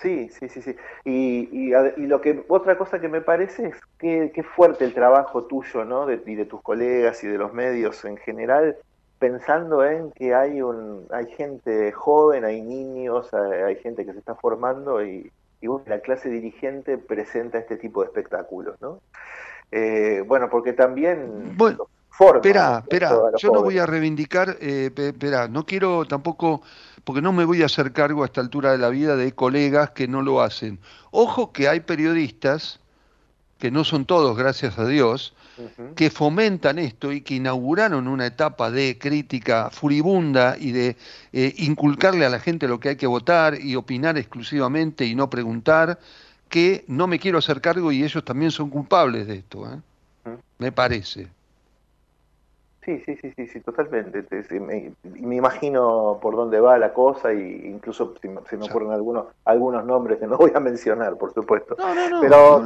Sí, 0.01 0.30
sí, 0.30 0.49
sí, 0.49 0.61
sí. 0.61 0.76
Y, 1.05 1.71
y, 1.71 2.07
lo 2.07 2.19
que 2.19 2.43
otra 2.49 2.78
cosa 2.78 2.99
que 2.99 3.07
me 3.07 3.21
parece 3.21 3.67
es 3.67 3.76
que, 3.97 4.32
qué 4.34 4.43
fuerte 4.43 4.84
el 4.84 4.93
trabajo 4.93 5.43
tuyo, 5.45 5.86
¿no? 5.86 6.05
De, 6.05 6.21
y 6.26 6.36
de 6.36 6.45
tus 6.45 6.61
colegas 6.61 7.24
y 7.24 7.28
de 7.28 7.38
los 7.38 7.53
medios 7.53 8.03
en 8.03 8.17
general, 8.17 8.76
pensando 9.19 9.86
en 9.86 10.11
que 10.11 10.36
hay 10.36 10.61
un, 10.61 11.07
hay 11.11 11.28
gente 11.32 11.91
joven, 11.93 12.43
hay 12.43 12.61
niños, 12.61 13.34
hay 13.34 13.76
gente 13.78 14.05
que 14.05 14.11
se 14.11 14.19
está 14.19 14.36
formando 14.36 15.05
y, 15.05 15.32
y 15.64 15.89
la 15.89 15.99
clase 15.99 16.30
dirigente 16.30 16.97
presenta 16.97 17.57
este 17.57 17.78
tipo 17.78 18.01
de 18.01 18.07
espectáculos, 18.07 18.76
¿no? 18.82 18.99
Eh, 19.72 20.24
bueno, 20.28 20.49
porque 20.49 20.74
también... 20.74 21.55
Bueno, 21.55 21.88
espera, 22.36 22.80
espera, 22.80 23.18
yo 23.38 23.51
no 23.51 23.64
voy 23.64 23.80
a 23.80 23.86
reivindicar, 23.86 24.57
eh, 24.59 24.91
espera, 24.95 25.47
no 25.47 25.66
quiero 25.66 26.05
tampoco, 26.05 26.61
porque 27.03 27.22
no 27.22 27.32
me 27.32 27.45
voy 27.45 27.64
a 27.64 27.66
hacer 27.66 27.93
cargo 27.93 28.24
a 28.24 28.26
esta 28.26 28.41
altura 28.41 28.72
de 28.72 28.78
la 28.78 28.89
vida 28.89 29.16
de 29.16 29.32
colegas 29.34 29.91
que 29.91 30.07
no 30.07 30.22
lo 30.22 30.41
hacen. 30.41 30.80
Ojo 31.11 31.53
que 31.53 31.70
hay 31.70 31.80
periodistas, 31.80 32.80
que 33.57 33.72
no 33.72 33.84
son 33.84 34.05
todos, 34.05 34.38
gracias 34.38 34.78
a 34.78 34.86
Dios, 34.86 35.34
que 35.95 36.10
fomentan 36.10 36.80
esto 36.80 37.12
y 37.12 37.22
que 37.22 37.36
inauguraron 37.36 38.08
una 38.08 38.26
etapa 38.26 38.72
de 38.72 38.97
crítica 38.97 39.70
furibunda 39.72 40.56
y 40.60 40.72
de 40.72 40.97
eh, 41.32 41.54
inculcarle 41.58 42.26
a 42.26 42.30
la 42.30 42.39
gente 42.39 42.68
lo 42.68 42.80
que 42.80 42.89
hay 42.89 42.95
que 42.95 43.08
votar 43.08 43.60
y 43.60 43.76
opinar 43.76 44.18
exclusivamente 44.18 45.06
y 45.06 45.16
no 45.16 45.30
preguntar, 45.30 45.99
que 46.49 46.86
no 46.88 47.08
me 47.08 47.20
quiero 47.20 47.38
hacer 47.38 47.62
cargo 47.62 47.91
y 47.91 48.04
ellos 48.04 48.24
también 48.24 48.51
son 48.51 48.70
culpables 48.70 49.28
de 49.28 49.38
esto, 49.38 49.72
¿eh? 49.72 50.38
me 50.60 50.72
parece. 50.72 51.28
Sí, 52.86 53.01
sí, 53.05 53.17
sí, 53.21 53.31
sí, 53.36 53.47
sí 53.47 53.59
totalmente. 53.61 54.25
Me, 54.59 54.91
me, 55.03 55.36
imagino 55.36 56.19
por 56.21 56.36
dónde 56.36 56.59
va 56.59 56.77
la 56.77 56.93
cosa 56.93 57.34
y 57.34 57.65
incluso 57.65 58.13
se 58.49 58.57
me 58.57 58.65
ocurren 58.65 58.91
algunos 58.91 59.27
algunos 59.45 59.86
nombres 59.86 60.19
que 60.19 60.27
no 60.27 60.38
voy 60.38 60.51
a 60.53 60.59
mencionar, 60.59 61.15
por 61.15 61.34
supuesto. 61.34 61.77
Pero 62.21 62.63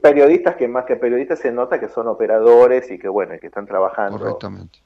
periodistas 0.00 0.56
que 0.56 0.66
más 0.66 0.86
que 0.86 0.96
periodistas 0.96 1.40
se 1.40 1.52
nota 1.52 1.78
que 1.78 1.88
son 1.88 2.08
operadores 2.08 2.90
y 2.90 2.98
que 2.98 3.08
bueno, 3.08 3.34
que 3.38 3.48
están 3.48 3.66
trabajando. 3.66 4.18
Correctamente. 4.18 4.78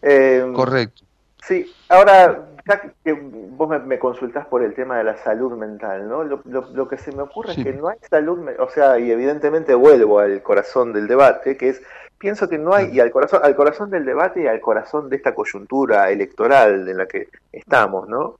Eh, 0.00 0.50
Correcto. 0.54 1.02
Sí, 1.42 1.70
ahora 1.88 2.48
ya 2.66 2.80
que 3.04 3.12
vos 3.12 3.68
me, 3.84 3.98
consultás 3.98 4.46
por 4.46 4.62
el 4.62 4.74
tema 4.74 4.96
de 4.98 5.04
la 5.04 5.16
salud 5.16 5.56
mental, 5.56 6.08
¿no? 6.08 6.22
Lo, 6.22 6.40
lo, 6.44 6.88
que 6.88 6.96
se 6.96 7.10
me 7.12 7.22
ocurre 7.22 7.52
es 7.52 7.64
que 7.64 7.72
no 7.72 7.88
hay 7.88 7.98
salud, 8.08 8.48
o 8.60 8.70
sea, 8.70 8.98
y 9.00 9.10
evidentemente 9.10 9.74
vuelvo 9.74 10.20
al 10.20 10.42
corazón 10.42 10.92
del 10.92 11.08
debate, 11.08 11.56
que 11.56 11.70
es 11.70 11.82
pienso 12.22 12.48
que 12.48 12.56
no 12.56 12.72
hay, 12.72 12.90
y 12.92 13.00
al 13.00 13.10
corazón, 13.10 13.40
al 13.42 13.56
corazón 13.56 13.90
del 13.90 14.04
debate 14.04 14.44
y 14.44 14.46
al 14.46 14.60
corazón 14.60 15.08
de 15.08 15.16
esta 15.16 15.34
coyuntura 15.34 16.08
electoral 16.08 16.88
en 16.88 16.96
la 16.96 17.06
que 17.06 17.26
estamos, 17.50 18.08
¿no? 18.08 18.36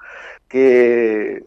Que 0.49 1.43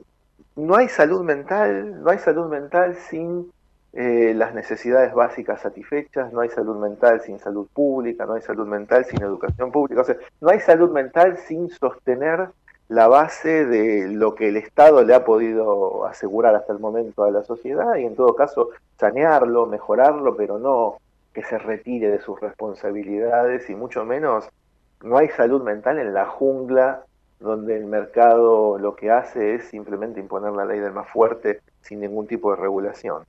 no 0.57 0.75
hay 0.75 0.89
salud 0.89 1.23
mental, 1.23 2.03
no 2.03 2.09
hay 2.09 2.19
salud 2.19 2.49
mental 2.49 2.97
sin 3.09 3.49
eh, 3.93 4.33
las 4.35 4.53
necesidades 4.53 5.13
básicas 5.13 5.61
satisfechas, 5.61 6.33
no 6.33 6.41
hay 6.41 6.49
salud 6.49 6.75
mental 6.75 7.21
sin 7.21 7.39
salud 7.39 7.67
pública, 7.73 8.25
no 8.25 8.33
hay 8.33 8.41
salud 8.41 8.67
mental 8.67 9.05
sin 9.05 9.23
educación 9.23 9.71
pública, 9.71 10.01
o 10.01 10.03
sea, 10.03 10.17
no 10.41 10.49
hay 10.49 10.59
salud 10.59 10.91
mental 10.91 11.37
sin 11.37 11.69
sostener 11.69 12.49
la 12.89 13.07
base 13.07 13.65
de 13.65 14.09
lo 14.09 14.35
que 14.35 14.49
el 14.49 14.57
Estado 14.57 15.05
le 15.05 15.15
ha 15.15 15.23
podido 15.23 16.05
asegurar 16.05 16.53
hasta 16.53 16.73
el 16.73 16.79
momento 16.79 17.23
a 17.23 17.31
la 17.31 17.45
sociedad 17.45 17.95
y 17.95 18.03
en 18.03 18.15
todo 18.17 18.35
caso 18.35 18.71
sanearlo, 18.99 19.67
mejorarlo, 19.67 20.35
pero 20.35 20.59
no 20.59 20.97
que 21.35 21.43
se 21.43 21.59
retire 21.59 22.09
de 22.09 22.19
sus 22.19 22.39
responsabilidades 22.39 23.69
y 23.69 23.75
mucho 23.75 24.05
menos 24.05 24.49
no 25.03 25.17
hay 25.17 25.27
salud 25.29 25.61
mental 25.61 25.99
en 25.99 26.13
la 26.13 26.25
jungla 26.25 27.03
donde 27.39 27.75
el 27.75 27.85
mercado 27.85 28.79
lo 28.79 28.95
que 28.95 29.11
hace 29.11 29.55
es 29.55 29.65
simplemente 29.65 30.21
imponer 30.21 30.53
la 30.53 30.65
ley 30.65 30.79
del 30.79 30.93
más 30.93 31.09
fuerte 31.09 31.59
sin 31.81 31.99
ningún 31.99 32.25
tipo 32.25 32.51
de 32.51 32.61
regulación. 32.61 33.23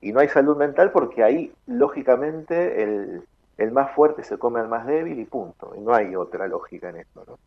Y 0.00 0.12
no 0.12 0.20
hay 0.20 0.28
salud 0.28 0.56
mental 0.56 0.90
porque 0.90 1.22
ahí, 1.22 1.52
lógicamente, 1.66 2.82
el, 2.82 3.22
el 3.58 3.72
más 3.72 3.94
fuerte 3.94 4.24
se 4.24 4.38
come 4.38 4.60
al 4.60 4.68
más 4.68 4.86
débil 4.86 5.18
y 5.20 5.26
punto. 5.26 5.74
Y 5.76 5.80
no 5.80 5.94
hay 5.94 6.16
otra 6.16 6.48
lógica 6.48 6.88
en 6.88 6.96
esto, 6.96 7.22
¿no? 7.28 7.38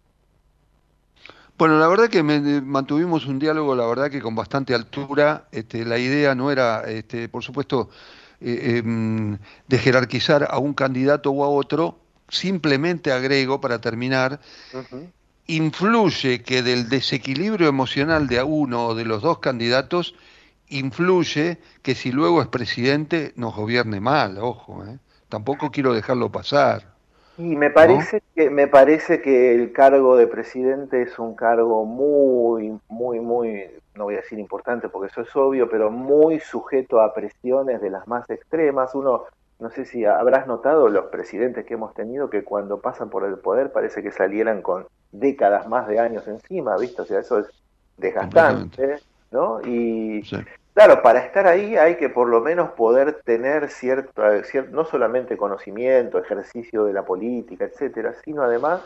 Bueno, 1.58 1.78
la 1.80 1.88
verdad 1.88 2.10
que 2.10 2.24
mantuvimos 2.24 3.26
un 3.28 3.40
diálogo, 3.40 3.76
la 3.76 3.86
verdad 3.86 4.10
que 4.10 4.22
con 4.22 4.36
bastante 4.36 4.74
altura. 4.74 5.46
Este, 5.52 5.86
la 5.86 5.98
idea 5.98 6.36
no 6.36 6.52
era, 6.52 6.82
este, 6.82 7.30
por 7.30 7.44
supuesto, 7.44 7.90
eh, 8.44 8.78
em, 8.78 9.38
de 9.68 9.78
jerarquizar 9.78 10.48
a 10.50 10.60
un 10.60 10.74
candidato 10.74 11.32
o 11.32 11.44
a 11.44 11.48
otro, 11.50 11.98
simplemente 12.30 13.12
agrego 13.12 13.62
para 13.62 13.80
terminar, 13.80 14.40
influye 15.48 16.42
que 16.44 16.62
del 16.62 16.90
desequilibrio 16.90 17.68
emocional 17.68 18.28
de 18.28 18.40
a 18.40 18.46
uno 18.46 18.88
o 18.88 18.96
de 18.96 19.06
los 19.06 19.22
dos 19.22 19.40
candidatos, 19.40 20.16
influye 20.70 21.58
que 21.82 21.96
si 21.96 22.12
luego 22.12 22.42
es 22.42 22.48
presidente 22.48 23.34
nos 23.36 23.56
gobierne 23.56 24.00
mal, 24.00 24.38
ojo, 24.40 24.84
¿eh? 24.86 24.98
tampoco 25.30 25.72
quiero 25.72 25.94
dejarlo 25.94 26.32
pasar. 26.32 26.94
Y 27.38 27.56
me 27.56 27.72
parece 27.72 28.22
que 28.36 28.50
me 28.50 28.68
parece 28.68 29.22
que 29.22 29.56
el 29.56 29.72
cargo 29.72 30.18
de 30.18 30.28
presidente 30.28 31.02
es 31.02 31.18
un 31.18 31.34
cargo 31.34 31.84
muy 31.86 32.78
muy 32.88 33.20
muy 33.20 33.72
no 33.96 34.06
voy 34.06 34.16
a 34.16 34.22
decir 34.22 34.40
importante 34.40 34.90
porque 34.90 35.12
eso 35.12 35.22
es 35.22 35.36
obvio, 35.36 35.70
pero 35.70 35.92
muy 35.92 36.40
sujeto 36.40 37.02
a 37.02 37.14
presiones 37.14 37.82
de 37.82 37.90
las 37.90 38.08
más 38.08 38.30
extremas. 38.30 38.96
Uno 38.96 39.24
no 39.60 39.70
sé 39.70 39.86
si 39.86 40.04
habrás 40.04 40.48
notado 40.48 40.90
los 40.90 41.06
presidentes 41.06 41.66
que 41.66 41.76
hemos 41.76 41.94
tenido 41.94 42.30
que 42.30 42.44
cuando 42.44 42.80
pasan 42.80 43.10
por 43.10 43.24
el 43.24 43.38
poder 43.38 43.72
parece 43.72 44.04
que 44.04 44.12
salieran 44.12 44.62
con 44.62 44.88
décadas 45.12 45.68
más 45.68 45.88
de 45.88 46.00
años 46.00 46.28
encima, 46.28 46.76
¿viste? 46.78 47.02
O 47.02 47.06
sea, 47.06 47.20
eso 47.20 47.40
es 47.40 47.48
desgastante, 47.98 49.00
¿no? 49.32 49.62
Y 49.62 50.24
Claro, 50.74 51.04
para 51.04 51.20
estar 51.20 51.46
ahí 51.46 51.76
hay 51.76 51.98
que 51.98 52.10
por 52.10 52.28
lo 52.28 52.42
menos 52.42 52.72
poder 52.72 53.22
tener 53.24 53.70
cierto, 53.70 54.24
no 54.72 54.86
solamente 54.86 55.38
conocimiento, 55.38 56.18
ejercicio 56.18 56.86
de 56.86 56.94
la 56.94 57.06
política, 57.06 57.66
etcétera, 57.66 58.16
sino 58.26 58.42
además 58.42 58.82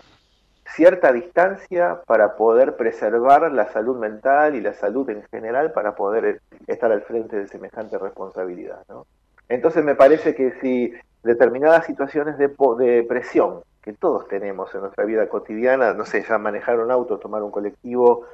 cierta 0.76 1.12
distancia 1.12 2.02
para 2.06 2.36
poder 2.36 2.76
preservar 2.76 3.52
la 3.52 3.72
salud 3.72 3.98
mental 3.98 4.56
y 4.56 4.62
la 4.62 4.74
salud 4.74 5.10
en 5.10 5.24
general 5.32 5.72
para 5.72 5.96
poder 5.96 6.42
estar 6.68 6.92
al 6.92 7.02
frente 7.02 7.38
de 7.38 7.48
semejante 7.48 7.98
responsabilidad. 7.98 8.84
¿no? 8.90 9.06
Entonces 9.50 9.84
me 9.84 9.96
parece 9.96 10.36
que 10.36 10.54
si 10.62 10.94
determinadas 11.24 11.86
situaciones 11.86 12.38
de, 12.38 12.50
de 12.78 13.04
presión 13.04 13.62
que 13.82 13.94
todos 13.94 14.28
tenemos 14.28 14.74
en 14.76 14.82
nuestra 14.82 15.06
vida 15.06 15.30
cotidiana, 15.30 15.94
no 15.94 16.06
sé, 16.06 16.24
ya 16.28 16.38
manejar 16.38 16.80
un 16.80 16.92
auto, 16.92 17.20
tomar 17.20 17.42
un 17.42 17.52
colectivo, 17.52 18.26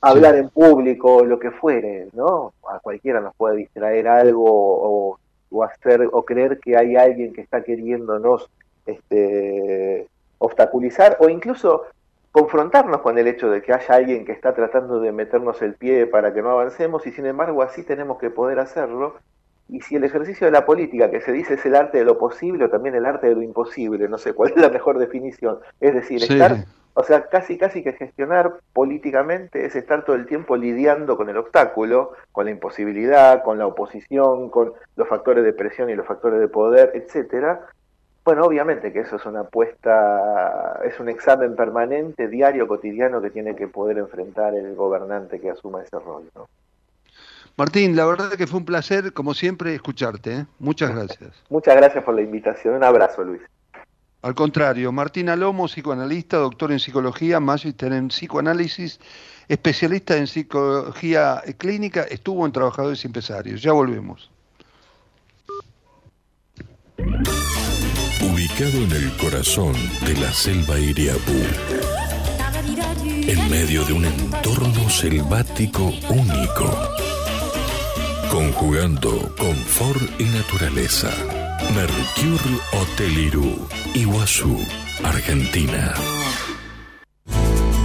hablar 0.00 0.36
en 0.36 0.48
público, 0.48 1.24
lo 1.24 1.38
que 1.38 1.50
fuere, 1.50 2.08
¿no? 2.14 2.54
A 2.66 2.78
cualquiera 2.78 3.20
nos 3.20 3.34
puede 3.34 3.56
distraer 3.56 4.08
algo 4.08 5.18
o, 5.50 5.62
hacer 5.62 6.08
o 6.12 6.24
creer 6.24 6.58
que 6.60 6.76
hay 6.76 6.96
alguien 6.96 7.32
que 7.32 7.40
está 7.40 7.62
queriéndonos 7.62 8.48
este, 8.86 10.08
obstaculizar 10.38 11.16
o 11.20 11.28
incluso 11.28 11.86
confrontarnos 12.32 13.00
con 13.00 13.18
el 13.18 13.26
hecho 13.26 13.50
de 13.50 13.62
que 13.62 13.72
haya 13.72 13.94
alguien 13.94 14.24
que 14.24 14.32
está 14.32 14.54
tratando 14.54 15.00
de 15.00 15.12
meternos 15.12 15.60
el 15.62 15.74
pie 15.74 16.06
para 16.06 16.32
que 16.32 16.42
no 16.42 16.50
avancemos 16.50 17.06
y 17.06 17.12
sin 17.12 17.26
embargo 17.26 17.62
así 17.62 17.82
tenemos 17.82 18.18
que 18.18 18.30
poder 18.30 18.58
hacerlo. 18.60 19.16
Y 19.70 19.80
si 19.82 19.96
el 19.96 20.04
ejercicio 20.04 20.46
de 20.46 20.50
la 20.50 20.64
política, 20.64 21.10
que 21.10 21.20
se 21.20 21.32
dice 21.32 21.54
es 21.54 21.66
el 21.66 21.74
arte 21.74 21.98
de 21.98 22.04
lo 22.04 22.16
posible 22.16 22.64
o 22.64 22.70
también 22.70 22.94
el 22.94 23.04
arte 23.04 23.28
de 23.28 23.34
lo 23.34 23.42
imposible, 23.42 24.08
no 24.08 24.16
sé 24.16 24.32
cuál 24.32 24.52
es 24.52 24.56
la 24.56 24.70
mejor 24.70 24.98
definición, 24.98 25.58
es 25.80 25.94
decir, 25.94 26.20
Sí. 26.20 26.32
estar, 26.32 26.64
o 26.94 27.02
sea, 27.02 27.26
casi 27.28 27.58
casi 27.58 27.82
que 27.82 27.92
gestionar 27.92 28.54
políticamente 28.72 29.66
es 29.66 29.76
estar 29.76 30.04
todo 30.04 30.16
el 30.16 30.26
tiempo 30.26 30.56
lidiando 30.56 31.16
con 31.16 31.28
el 31.28 31.36
obstáculo, 31.36 32.12
con 32.32 32.46
la 32.46 32.50
imposibilidad, 32.50 33.42
con 33.42 33.58
la 33.58 33.66
oposición, 33.66 34.48
con 34.48 34.72
los 34.96 35.08
factores 35.08 35.44
de 35.44 35.52
presión 35.52 35.90
y 35.90 35.94
los 35.94 36.06
factores 36.06 36.40
de 36.40 36.48
poder, 36.48 36.92
etcétera. 36.94 37.66
Bueno, 38.28 38.44
obviamente 38.44 38.92
que 38.92 39.00
eso 39.00 39.16
es 39.16 39.24
una 39.24 39.40
apuesta, 39.40 40.82
es 40.84 41.00
un 41.00 41.08
examen 41.08 41.56
permanente, 41.56 42.28
diario, 42.28 42.68
cotidiano 42.68 43.22
que 43.22 43.30
tiene 43.30 43.56
que 43.56 43.68
poder 43.68 43.96
enfrentar 43.96 44.54
el 44.54 44.74
gobernante 44.74 45.40
que 45.40 45.48
asuma 45.48 45.82
ese 45.82 45.98
rol, 45.98 46.28
¿no? 46.34 46.46
Martín, 47.56 47.96
la 47.96 48.04
verdad 48.04 48.32
que 48.32 48.46
fue 48.46 48.58
un 48.58 48.66
placer, 48.66 49.14
como 49.14 49.32
siempre, 49.32 49.74
escucharte. 49.74 50.30
¿eh? 50.30 50.46
Muchas 50.58 50.94
gracias. 50.94 51.42
Muchas 51.48 51.74
gracias 51.74 52.04
por 52.04 52.16
la 52.16 52.20
invitación. 52.20 52.74
Un 52.74 52.84
abrazo, 52.84 53.24
Luis. 53.24 53.40
Al 54.20 54.34
contrario, 54.34 54.92
Martín 54.92 55.30
Alomo, 55.30 55.66
psicoanalista, 55.66 56.36
doctor 56.36 56.70
en 56.70 56.80
psicología, 56.80 57.40
magíster 57.40 57.94
en 57.94 58.08
psicoanálisis, 58.08 59.00
especialista 59.48 60.18
en 60.18 60.26
psicología 60.26 61.42
clínica, 61.56 62.02
estuvo 62.02 62.44
en 62.44 62.52
Trabajadores 62.52 63.02
y 63.04 63.06
Empresarios. 63.06 63.62
Ya 63.62 63.72
volvemos. 63.72 64.30
Ubicado 68.48 68.78
en 68.82 68.92
el 68.92 69.16
corazón 69.16 69.74
de 70.06 70.16
la 70.16 70.32
selva 70.32 70.78
Iriapú, 70.78 71.32
en 73.04 73.50
medio 73.50 73.84
de 73.84 73.92
un 73.92 74.04
entorno 74.04 74.88
selvático 74.88 75.92
único, 76.08 76.88
conjugando 78.30 79.34
confort 79.36 80.02
y 80.20 80.24
naturaleza. 80.24 81.10
Mercure 81.74 82.60
Hotel 82.72 83.18
Irú, 83.18 83.68
Iguazú, 83.94 84.58
Argentina. 85.04 85.94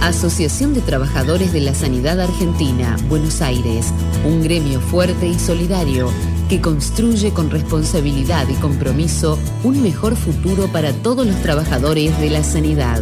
Asociación 0.00 0.74
de 0.74 0.80
Trabajadores 0.80 1.52
de 1.52 1.60
la 1.60 1.74
Sanidad 1.74 2.20
Argentina, 2.20 2.96
Buenos 3.08 3.42
Aires, 3.42 3.92
un 4.24 4.42
gremio 4.42 4.80
fuerte 4.80 5.26
y 5.26 5.38
solidario 5.38 6.10
que 6.48 6.60
construye 6.60 7.32
con 7.32 7.50
responsabilidad 7.50 8.46
y 8.48 8.54
compromiso 8.54 9.38
un 9.62 9.82
mejor 9.82 10.16
futuro 10.16 10.68
para 10.68 10.92
todos 10.92 11.26
los 11.26 11.36
trabajadores 11.36 12.18
de 12.20 12.30
la 12.30 12.42
sanidad. 12.42 13.00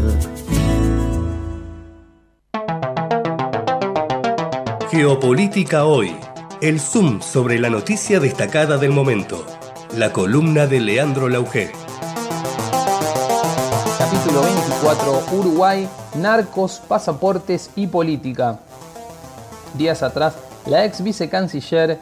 Geopolítica 4.90 5.84
hoy. 5.86 6.14
El 6.60 6.78
zoom 6.78 7.20
sobre 7.20 7.58
la 7.58 7.70
noticia 7.70 8.20
destacada 8.20 8.76
del 8.78 8.90
momento. 8.90 9.44
La 9.96 10.12
columna 10.12 10.66
de 10.66 10.80
Leandro 10.80 11.28
Lauge. 11.28 11.72
Capítulo 13.98 14.42
24, 14.42 15.24
Uruguay, 15.32 15.88
narcos, 16.14 16.80
pasaportes 16.86 17.70
y 17.74 17.88
política. 17.88 18.60
Días 19.74 20.02
atrás, 20.02 20.34
la 20.66 20.84
ex 20.84 21.02
vicecanciller 21.02 21.98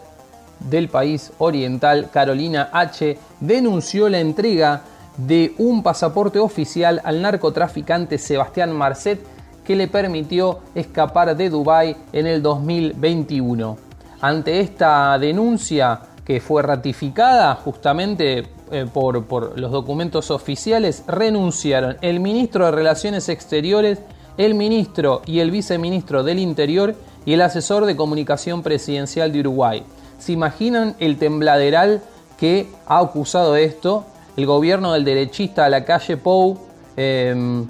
del 0.61 0.88
país 0.88 1.32
oriental, 1.38 2.11
Carolina 2.12 2.68
H., 2.72 3.18
denunció 3.40 4.08
la 4.08 4.20
entrega 4.20 4.82
de 5.16 5.54
un 5.58 5.82
pasaporte 5.82 6.38
oficial 6.38 7.00
al 7.04 7.20
narcotraficante 7.20 8.18
Sebastián 8.18 8.72
Marcet 8.72 9.20
que 9.64 9.76
le 9.76 9.88
permitió 9.88 10.61
escapar 10.74 11.36
de 11.36 11.50
Dubái 11.50 11.96
en 12.12 12.26
el 12.26 12.42
2021. 12.42 13.76
Ante 14.20 14.61
esta 14.61 15.18
denuncia 15.18 16.00
que 16.24 16.40
fue 16.40 16.62
ratificada 16.62 17.54
justamente 17.54 18.46
eh, 18.70 18.86
por, 18.92 19.24
por 19.26 19.58
los 19.58 19.72
documentos 19.72 20.30
oficiales, 20.30 21.04
renunciaron 21.06 21.96
el 22.02 22.20
ministro 22.20 22.66
de 22.66 22.70
Relaciones 22.70 23.28
Exteriores, 23.28 24.00
el 24.36 24.54
ministro 24.54 25.22
y 25.26 25.40
el 25.40 25.50
viceministro 25.50 26.22
del 26.22 26.38
Interior 26.38 26.94
y 27.26 27.32
el 27.32 27.42
asesor 27.42 27.84
de 27.84 27.96
comunicación 27.96 28.62
presidencial 28.62 29.32
de 29.32 29.40
Uruguay. 29.40 29.82
¿Se 30.21 30.33
imaginan 30.33 30.95
el 31.01 31.18
tembladeral 31.18 32.03
que 32.39 32.68
ha 32.87 32.99
acusado 33.01 33.57
esto? 33.57 34.05
El 34.37 34.47
gobierno 34.47 34.93
del 34.93 35.05
derechista 35.05 35.64
a 35.64 35.68
la 35.68 35.85
calle 35.85 36.16
Pou 36.16 36.59
eh, 36.97 37.64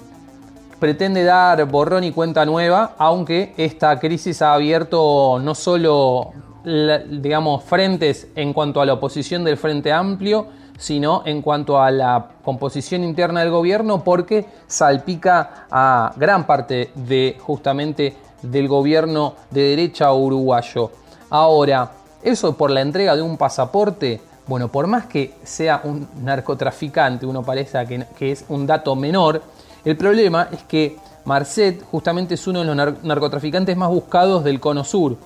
pretende 0.79 1.23
dar 1.23 1.65
borrón 1.65 2.03
y 2.03 2.11
cuenta 2.11 2.45
nueva, 2.45 2.95
aunque 2.97 3.53
esta 3.57 3.97
crisis 3.99 4.41
ha 4.41 4.53
abierto 4.53 5.39
no 5.41 5.55
solo 5.55 6.33
digamos 6.63 7.63
frentes 7.63 8.27
en 8.35 8.53
cuanto 8.53 8.81
a 8.81 8.85
la 8.85 8.93
oposición 8.93 9.43
del 9.43 9.57
Frente 9.57 9.91
Amplio, 9.91 10.47
sino 10.77 11.23
en 11.25 11.41
cuanto 11.41 11.81
a 11.81 11.89
la 11.89 12.27
composición 12.43 13.03
interna 13.03 13.39
del 13.39 13.51
gobierno, 13.51 14.03
porque 14.03 14.45
salpica 14.67 15.67
a 15.71 16.11
gran 16.17 16.45
parte 16.45 16.91
de 16.95 17.37
justamente 17.39 18.15
del 18.41 18.67
gobierno 18.67 19.35
de 19.51 19.61
derecha 19.61 20.11
uruguayo. 20.13 20.91
Ahora, 21.29 21.91
eso 22.23 22.55
por 22.55 22.71
la 22.71 22.81
entrega 22.81 23.15
de 23.15 23.21
un 23.21 23.37
pasaporte, 23.37 24.21
bueno, 24.47 24.67
por 24.67 24.87
más 24.87 25.05
que 25.05 25.33
sea 25.43 25.81
un 25.83 26.07
narcotraficante, 26.23 27.25
uno 27.25 27.43
parece 27.43 28.05
que, 28.17 28.31
es 28.31 28.45
un 28.49 28.67
dato 28.67 28.95
menor, 28.95 29.41
el 29.85 29.97
problema 29.97 30.47
es 30.51 30.63
que 30.63 30.97
Marcet 31.25 31.83
justamente 31.91 32.33
es 32.33 32.47
uno 32.47 32.59
de 32.59 32.65
los 32.65 32.75
nar- 32.75 32.97
narcotraficantes 33.03 33.77
más 33.77 33.89
buscados 33.89 34.43
del 34.43 34.59
Cono 34.59 34.83
Sur 34.83 35.17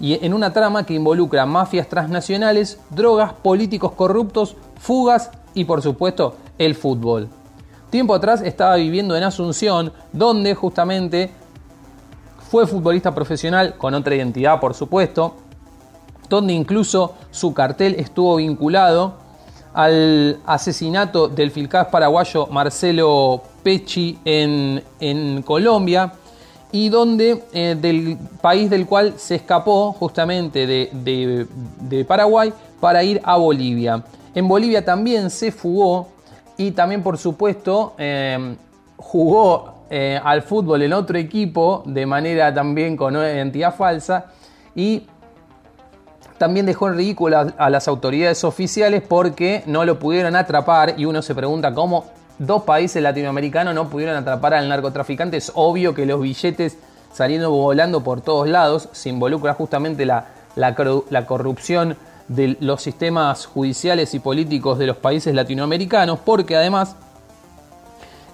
y 0.00 0.24
en 0.24 0.34
una 0.34 0.52
trama 0.52 0.84
que 0.84 0.94
involucra 0.94 1.46
mafias 1.46 1.88
transnacionales, 1.88 2.78
drogas, 2.90 3.34
políticos 3.34 3.92
corruptos, 3.92 4.56
fugas 4.80 5.30
y 5.54 5.64
por 5.64 5.82
supuesto 5.82 6.36
el 6.58 6.74
fútbol. 6.74 7.28
Tiempo 7.90 8.14
atrás 8.14 8.40
estaba 8.40 8.76
viviendo 8.76 9.14
en 9.16 9.22
Asunción, 9.22 9.92
donde 10.12 10.54
justamente 10.54 11.30
fue 12.50 12.66
futbolista 12.66 13.14
profesional 13.14 13.76
con 13.76 13.94
otra 13.94 14.14
identidad, 14.14 14.58
por 14.60 14.74
supuesto, 14.74 15.36
donde 16.32 16.54
incluso 16.54 17.12
su 17.30 17.52
cartel 17.52 17.94
estuvo 17.98 18.36
vinculado 18.36 19.16
al 19.74 20.38
asesinato 20.46 21.28
del 21.28 21.50
filcaz 21.50 21.88
paraguayo 21.88 22.46
Marcelo 22.46 23.42
Pecci 23.62 24.18
en, 24.24 25.42
Colombia 25.42 26.10
y 26.72 26.88
donde 26.88 27.44
eh, 27.52 27.76
del 27.78 28.16
país 28.40 28.70
del 28.70 28.86
cual 28.86 29.12
se 29.18 29.34
escapó 29.34 29.92
justamente 29.92 30.66
de, 30.66 32.04
Paraguay 32.08 32.50
para 32.80 33.02
ir 33.04 33.20
a 33.24 33.36
Bolivia. 33.36 34.02
En 34.34 34.48
Bolivia 34.48 34.82
también 34.82 35.28
se 35.28 35.52
fugó 35.52 36.08
y 36.56 36.70
también 36.70 37.02
por 37.02 37.18
supuesto 37.18 37.92
eh, 37.98 38.56
jugó 38.96 39.84
eh, 39.90 40.18
al 40.24 40.40
fútbol 40.40 40.80
en 40.80 40.94
otro 40.94 41.18
equipo 41.18 41.82
de 41.84 42.06
manera 42.06 42.54
también 42.54 42.96
con 42.96 43.14
una 43.14 43.30
identidad 43.30 43.74
falsa 43.74 44.32
y 44.74 45.02
también 46.42 46.66
dejó 46.66 46.88
en 46.88 46.96
ridículo 46.96 47.52
a, 47.56 47.70
las 47.70 47.86
autoridades 47.86 48.42
oficiales 48.42 49.00
porque 49.00 49.62
no 49.66 49.84
lo 49.84 50.00
pudieron 50.00 50.34
atrapar 50.34 50.94
y 50.98 51.04
uno 51.04 51.22
se 51.22 51.36
pregunta 51.36 51.72
cómo 51.72 52.06
dos 52.36 52.64
países 52.64 53.00
latinoamericanos 53.00 53.76
no 53.76 53.88
pudieron 53.88 54.16
atrapar 54.16 54.54
al 54.54 54.68
narcotraficante. 54.68 55.36
Es 55.36 55.52
obvio 55.54 55.94
que 55.94 56.04
los 56.04 56.20
billetes 56.20 56.78
saliendo 57.12 57.52
volando 57.52 58.02
por 58.02 58.22
todos 58.22 58.48
lados 58.48 58.88
se 58.90 59.08
involucra 59.08 59.54
justamente 59.54 60.04
la, 60.04 60.30
la 60.56 61.26
corrupción 61.26 61.96
de 62.26 62.56
los 62.58 62.82
sistemas 62.82 63.46
judiciales 63.46 64.12
y 64.14 64.18
políticos 64.18 64.80
de 64.80 64.88
los 64.88 64.96
países 64.96 65.36
latinoamericanos 65.36 66.18
porque 66.24 66.56
además 66.56 66.96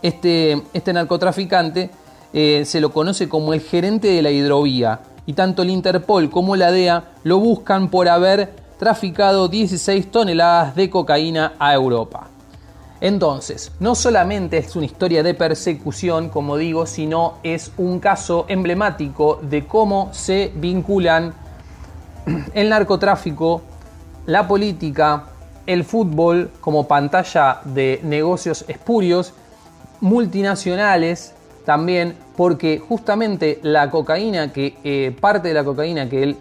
este, 0.00 0.62
este 0.72 0.94
narcotraficante 0.94 1.90
eh, 2.32 2.62
se 2.64 2.80
lo 2.80 2.90
conoce 2.90 3.28
como 3.28 3.52
el 3.52 3.60
gerente 3.60 4.08
de 4.08 4.22
la 4.22 4.30
hidrovía 4.30 5.00
y 5.28 5.34
tanto 5.34 5.60
el 5.60 5.68
Interpol 5.68 6.30
como 6.30 6.56
la 6.56 6.72
DEA 6.72 7.04
lo 7.22 7.38
buscan 7.38 7.90
por 7.90 8.08
haber 8.08 8.54
traficado 8.78 9.46
16 9.48 10.10
toneladas 10.10 10.74
de 10.74 10.88
cocaína 10.88 11.52
a 11.58 11.74
Europa. 11.74 12.28
Entonces, 13.02 13.70
no 13.78 13.94
solamente 13.94 14.56
es 14.56 14.74
una 14.74 14.86
historia 14.86 15.22
de 15.22 15.34
persecución, 15.34 16.30
como 16.30 16.56
digo, 16.56 16.86
sino 16.86 17.34
es 17.42 17.72
un 17.76 18.00
caso 18.00 18.46
emblemático 18.48 19.38
de 19.42 19.66
cómo 19.66 20.08
se 20.12 20.50
vinculan 20.56 21.34
el 22.54 22.70
narcotráfico, 22.70 23.60
la 24.24 24.48
política, 24.48 25.24
el 25.66 25.84
fútbol 25.84 26.52
como 26.62 26.88
pantalla 26.88 27.60
de 27.66 28.00
negocios 28.02 28.64
espurios, 28.66 29.34
multinacionales 30.00 31.34
también, 31.68 32.14
porque 32.34 32.78
justamente 32.78 33.58
la 33.62 33.90
cocaína 33.90 34.54
que 34.54 34.78
eh, 34.84 35.14
parte 35.20 35.48
de 35.48 35.54
la 35.54 35.64
cocaína 35.64 36.08
que 36.08 36.22
él 36.22 36.36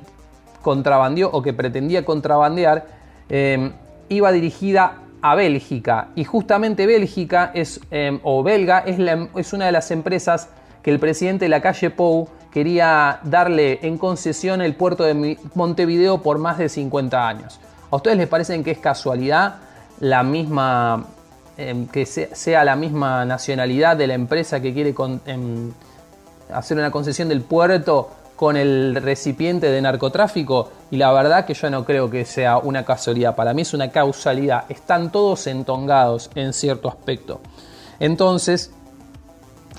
contrabandeó 0.61 1.29
o 1.33 1.41
que 1.41 1.51
pretendía 1.51 2.05
contrabandear 2.05 2.85
eh, 3.27 3.73
iba 4.07 4.31
dirigida 4.31 4.99
a 5.21 5.35
Bélgica 5.35 6.07
y 6.15 6.23
justamente 6.23 6.85
Bélgica 6.85 7.51
es 7.53 7.81
eh, 7.91 8.17
o 8.23 8.41
belga 8.41 8.79
es, 8.79 8.99
la- 8.99 9.27
es 9.35 9.51
una 9.51 9.65
de 9.65 9.73
las 9.73 9.91
empresas 9.91 10.47
que 10.81 10.91
el 10.91 10.99
presidente 10.99 11.43
de 11.43 11.49
la 11.49 11.59
calle 11.59 11.89
Pou 11.89 12.29
quería 12.49 13.19
darle 13.25 13.79
en 13.81 13.97
concesión 13.97 14.61
el 14.61 14.75
puerto 14.75 15.03
de 15.03 15.37
Montevideo 15.55 16.21
por 16.21 16.37
más 16.37 16.57
de 16.57 16.69
50 16.69 17.27
años. 17.27 17.59
¿A 17.91 17.97
ustedes 17.97 18.15
les 18.15 18.29
parece 18.29 18.63
que 18.63 18.71
es 18.71 18.77
casualidad 18.77 19.55
la 19.99 20.23
misma, 20.23 21.05
em, 21.57 21.87
que 21.87 22.05
sea 22.05 22.63
la 22.63 22.75
misma 22.75 23.25
nacionalidad 23.25 23.97
de 23.97 24.07
la 24.07 24.13
empresa 24.13 24.59
que 24.59 24.73
quiere 24.73 24.93
em, 25.25 25.71
hacer 26.53 26.77
una 26.77 26.91
concesión 26.91 27.29
del 27.29 27.41
puerto 27.41 28.09
con 28.35 28.55
el 28.55 28.95
recipiente 28.95 29.69
de 29.69 29.81
narcotráfico? 29.81 30.69
Y 30.91 30.97
la 30.97 31.11
verdad 31.11 31.45
que 31.45 31.53
yo 31.53 31.69
no 31.69 31.83
creo 31.83 32.09
que 32.09 32.25
sea 32.25 32.57
una 32.57 32.85
casualidad, 32.85 33.35
para 33.35 33.53
mí 33.53 33.63
es 33.63 33.73
una 33.73 33.89
causalidad, 33.89 34.65
están 34.69 35.11
todos 35.11 35.47
entongados 35.47 36.29
en 36.35 36.53
cierto 36.53 36.89
aspecto. 36.89 37.41
Entonces, 37.99 38.71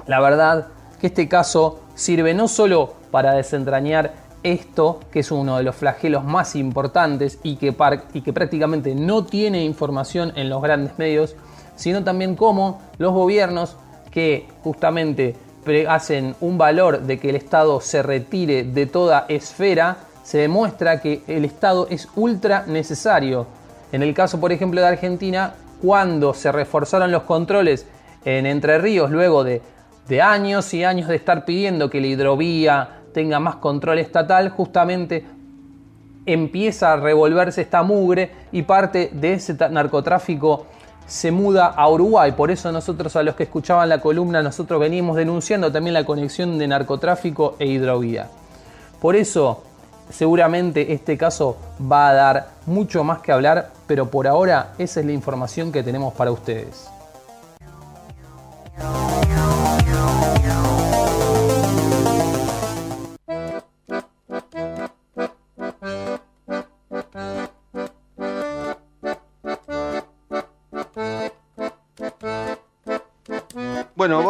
la 0.06 0.20
verdad 0.20 0.66
que 1.00 1.08
este 1.08 1.28
caso 1.28 1.80
sirve 1.94 2.34
no 2.34 2.48
solo 2.48 2.94
para 3.10 3.32
desentrañar 3.32 4.12
esto, 4.42 5.00
que 5.10 5.20
es 5.20 5.30
uno 5.30 5.56
de 5.56 5.62
los 5.62 5.74
flagelos 5.74 6.24
más 6.24 6.54
importantes 6.56 7.38
y 7.42 7.56
que, 7.56 7.74
y 8.14 8.20
que 8.22 8.32
prácticamente 8.32 8.94
no 8.94 9.24
tiene 9.24 9.64
información 9.64 10.32
en 10.36 10.48
los 10.48 10.62
grandes 10.62 10.98
medios, 10.98 11.34
sino 11.78 12.04
también 12.04 12.34
cómo 12.34 12.82
los 12.98 13.14
gobiernos 13.14 13.76
que 14.10 14.48
justamente 14.62 15.36
hacen 15.88 16.34
un 16.40 16.58
valor 16.58 17.02
de 17.02 17.18
que 17.18 17.30
el 17.30 17.36
Estado 17.36 17.80
se 17.80 18.02
retire 18.02 18.64
de 18.64 18.86
toda 18.86 19.26
esfera, 19.28 19.98
se 20.24 20.38
demuestra 20.38 21.00
que 21.00 21.22
el 21.26 21.44
Estado 21.44 21.86
es 21.88 22.08
ultra 22.16 22.64
necesario. 22.66 23.46
En 23.92 24.02
el 24.02 24.12
caso, 24.12 24.40
por 24.40 24.50
ejemplo, 24.50 24.80
de 24.80 24.86
Argentina, 24.88 25.54
cuando 25.80 26.34
se 26.34 26.50
reforzaron 26.50 27.12
los 27.12 27.22
controles 27.22 27.86
en 28.24 28.46
Entre 28.46 28.78
Ríos, 28.78 29.10
luego 29.10 29.44
de, 29.44 29.62
de 30.08 30.20
años 30.20 30.72
y 30.74 30.84
años 30.84 31.08
de 31.08 31.16
estar 31.16 31.44
pidiendo 31.44 31.88
que 31.90 32.00
la 32.00 32.08
hidrovía 32.08 33.00
tenga 33.14 33.38
más 33.38 33.56
control 33.56 33.98
estatal, 33.98 34.48
justamente 34.50 35.24
empieza 36.26 36.92
a 36.92 36.96
revolverse 36.96 37.62
esta 37.62 37.82
mugre 37.82 38.30
y 38.52 38.62
parte 38.62 39.10
de 39.12 39.34
ese 39.34 39.54
narcotráfico 39.70 40.66
se 41.08 41.32
muda 41.32 41.66
a 41.66 41.88
Uruguay. 41.88 42.32
Por 42.32 42.52
eso 42.52 42.70
nosotros 42.70 43.16
a 43.16 43.22
los 43.24 43.34
que 43.34 43.44
escuchaban 43.44 43.88
la 43.88 44.00
columna, 44.00 44.42
nosotros 44.42 44.78
venimos 44.78 45.16
denunciando 45.16 45.72
también 45.72 45.94
la 45.94 46.04
conexión 46.04 46.58
de 46.58 46.68
narcotráfico 46.68 47.56
e 47.58 47.66
hidrovía. 47.66 48.28
Por 49.00 49.16
eso 49.16 49.62
seguramente 50.10 50.92
este 50.92 51.16
caso 51.16 51.56
va 51.80 52.10
a 52.10 52.14
dar 52.14 52.48
mucho 52.66 53.02
más 53.04 53.20
que 53.20 53.32
hablar, 53.32 53.70
pero 53.86 54.10
por 54.10 54.28
ahora 54.28 54.74
esa 54.78 55.00
es 55.00 55.06
la 55.06 55.12
información 55.12 55.72
que 55.72 55.82
tenemos 55.82 56.12
para 56.14 56.30
ustedes. 56.30 56.88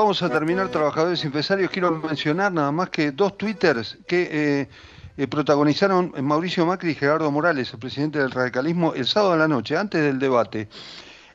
Vamos 0.08 0.22
a 0.22 0.30
terminar 0.30 0.70
Trabajadores 0.70 1.22
Empresarios. 1.22 1.70
Quiero 1.70 1.90
mencionar 1.90 2.50
nada 2.50 2.72
más 2.72 2.88
que 2.88 3.12
dos 3.12 3.36
twitters 3.36 3.98
que 4.06 4.22
eh, 4.32 4.68
eh, 5.18 5.26
protagonizaron 5.26 6.14
Mauricio 6.22 6.64
Macri 6.64 6.92
y 6.92 6.94
Gerardo 6.94 7.30
Morales, 7.30 7.70
el 7.74 7.78
presidente 7.78 8.18
del 8.18 8.30
radicalismo, 8.30 8.94
el 8.94 9.06
sábado 9.06 9.32
de 9.32 9.38
la 9.40 9.48
noche, 9.48 9.76
antes 9.76 10.00
del 10.00 10.18
debate. 10.18 10.70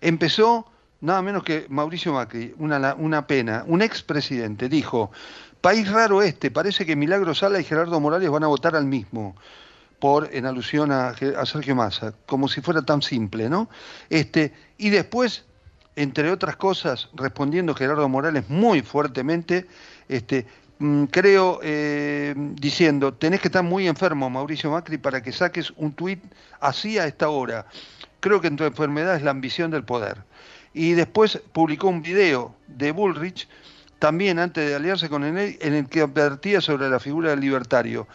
Empezó 0.01 0.65
nada 1.01 1.21
menos 1.21 1.43
que 1.43 1.67
Mauricio 1.69 2.13
Macri, 2.13 2.55
una, 2.57 2.95
una 2.95 3.27
pena, 3.27 3.63
un 3.67 3.83
expresidente, 3.83 4.67
dijo, 4.69 5.11
país 5.61 5.87
raro 5.91 6.23
este, 6.23 6.49
parece 6.49 6.83
que 6.83 6.95
Milagro 6.95 7.35
Sala 7.35 7.59
y 7.59 7.63
Gerardo 7.63 7.99
Morales 7.99 8.31
van 8.31 8.43
a 8.43 8.47
votar 8.47 8.75
al 8.75 8.85
mismo 8.85 9.35
por 9.99 10.33
en 10.33 10.47
alusión 10.47 10.91
a, 10.91 11.09
a 11.09 11.45
Sergio 11.45 11.75
Massa, 11.75 12.15
como 12.25 12.47
si 12.47 12.61
fuera 12.61 12.81
tan 12.81 13.03
simple, 13.03 13.51
¿no? 13.51 13.69
Este, 14.09 14.51
y 14.79 14.89
después 14.89 15.45
entre 15.95 16.31
otras 16.31 16.55
cosas, 16.55 17.09
respondiendo 17.13 17.75
Gerardo 17.75 18.07
Morales 18.09 18.49
muy 18.49 18.81
fuertemente, 18.81 19.67
este, 20.07 20.45
mm, 20.79 21.05
creo, 21.05 21.59
eh, 21.61 22.33
diciendo, 22.35 23.13
tenés 23.13 23.41
que 23.41 23.47
estar 23.47 23.63
muy 23.63 23.87
enfermo, 23.87 24.29
Mauricio 24.29 24.71
Macri, 24.71 24.97
para 24.97 25.21
que 25.21 25.31
saques 25.31 25.71
un 25.77 25.93
tuit 25.93 26.23
así 26.59 26.97
a 26.97 27.05
esta 27.05 27.29
hora. 27.29 27.67
Creo 28.19 28.41
que 28.41 28.47
en 28.47 28.55
tu 28.55 28.63
enfermedad 28.63 29.15
es 29.15 29.21
la 29.21 29.31
ambición 29.31 29.69
del 29.71 29.83
poder. 29.83 30.23
Y 30.73 30.93
después 30.93 31.39
publicó 31.51 31.87
un 31.89 32.01
video 32.01 32.55
de 32.67 32.91
Bullrich, 32.91 33.47
también 33.99 34.39
antes 34.39 34.67
de 34.67 34.75
aliarse 34.75 35.09
con 35.09 35.23
él, 35.23 35.57
en 35.61 35.73
el 35.73 35.87
que 35.87 36.01
advertía 36.01 36.59
sobre 36.59 36.89
la 36.89 36.99
figura 36.99 37.29
del 37.29 37.39
libertario. 37.39 38.07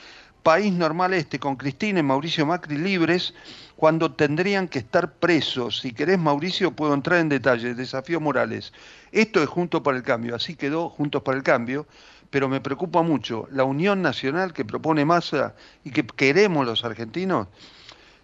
País 0.43 0.72
normal 0.72 1.14
este, 1.14 1.39
con 1.39 1.57
Cristina 1.57 2.01
y 2.01 2.03
Mauricio 2.03 2.45
Macri 2.47 2.76
libres, 2.76 3.35
cuando 3.79 4.11
tendrían 4.11 4.66
que 4.66 4.81
estar 4.81 5.12
presos. 5.12 5.79
Si 5.79 5.93
querés, 5.93 6.18
Mauricio, 6.18 6.72
puedo 6.72 6.93
entrar 6.95 7.20
en 7.20 7.29
detalle. 7.29 7.74
Desafío 7.74 8.20
Morales. 8.20 8.72
Esto 9.12 9.41
es 9.41 9.49
Juntos 9.49 9.83
para 9.83 9.97
el 9.97 10.03
Cambio, 10.03 10.35
así 10.35 10.57
quedó 10.57 10.89
Juntos 10.89 11.22
para 11.22 11.39
el 11.39 11.45
Cambio, 11.45 11.87
pero 12.29 12.49
me 12.49 12.61
preocupa 12.61 13.03
mucho 13.03 13.47
la 13.53 13.62
unión 13.62 14.03
nacional 14.03 14.53
que 14.53 14.64
propone 14.64 15.05
Massa 15.05 15.55
y 15.85 15.93
que 15.93 16.05
queremos 16.05 16.66
los 16.66 16.85
argentinos. 16.85 17.47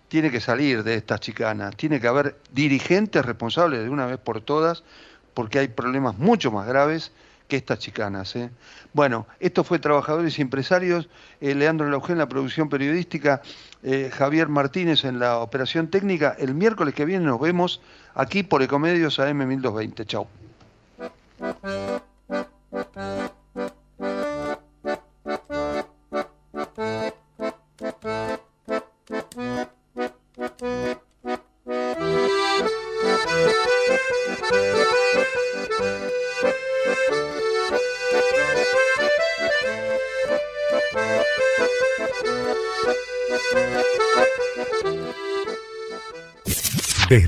Tiene 0.08 0.32
que 0.32 0.40
salir 0.40 0.82
de 0.82 0.96
estas 0.96 1.20
chicanas, 1.20 1.76
tiene 1.76 2.00
que 2.00 2.08
haber 2.08 2.36
dirigentes 2.50 3.24
responsables 3.24 3.84
de 3.84 3.90
una 3.90 4.06
vez 4.06 4.18
por 4.18 4.40
todas, 4.40 4.82
porque 5.34 5.60
hay 5.60 5.68
problemas 5.68 6.18
mucho 6.18 6.50
más 6.50 6.66
graves 6.66 7.12
que 7.48 7.56
estas 7.56 7.78
chicanas. 7.78 8.34
¿eh? 8.36 8.50
Bueno, 8.92 9.26
esto 9.40 9.64
fue 9.64 9.78
Trabajadores 9.78 10.38
y 10.38 10.42
Empresarios, 10.42 11.08
eh, 11.40 11.54
Leandro 11.54 11.88
Lauge 11.88 12.12
en 12.12 12.18
la 12.18 12.28
producción 12.28 12.68
periodística, 12.68 13.42
eh, 13.82 14.10
Javier 14.12 14.48
Martínez 14.48 15.04
en 15.04 15.18
la 15.18 15.38
operación 15.38 15.88
técnica. 15.88 16.34
El 16.38 16.54
miércoles 16.54 16.94
que 16.94 17.04
viene 17.04 17.24
nos 17.26 17.40
vemos 17.40 17.80
aquí 18.14 18.42
por 18.42 18.62
Ecomedios 18.62 19.18
AM 19.18 19.46
1220. 19.46 20.06
Chao. 20.06 20.28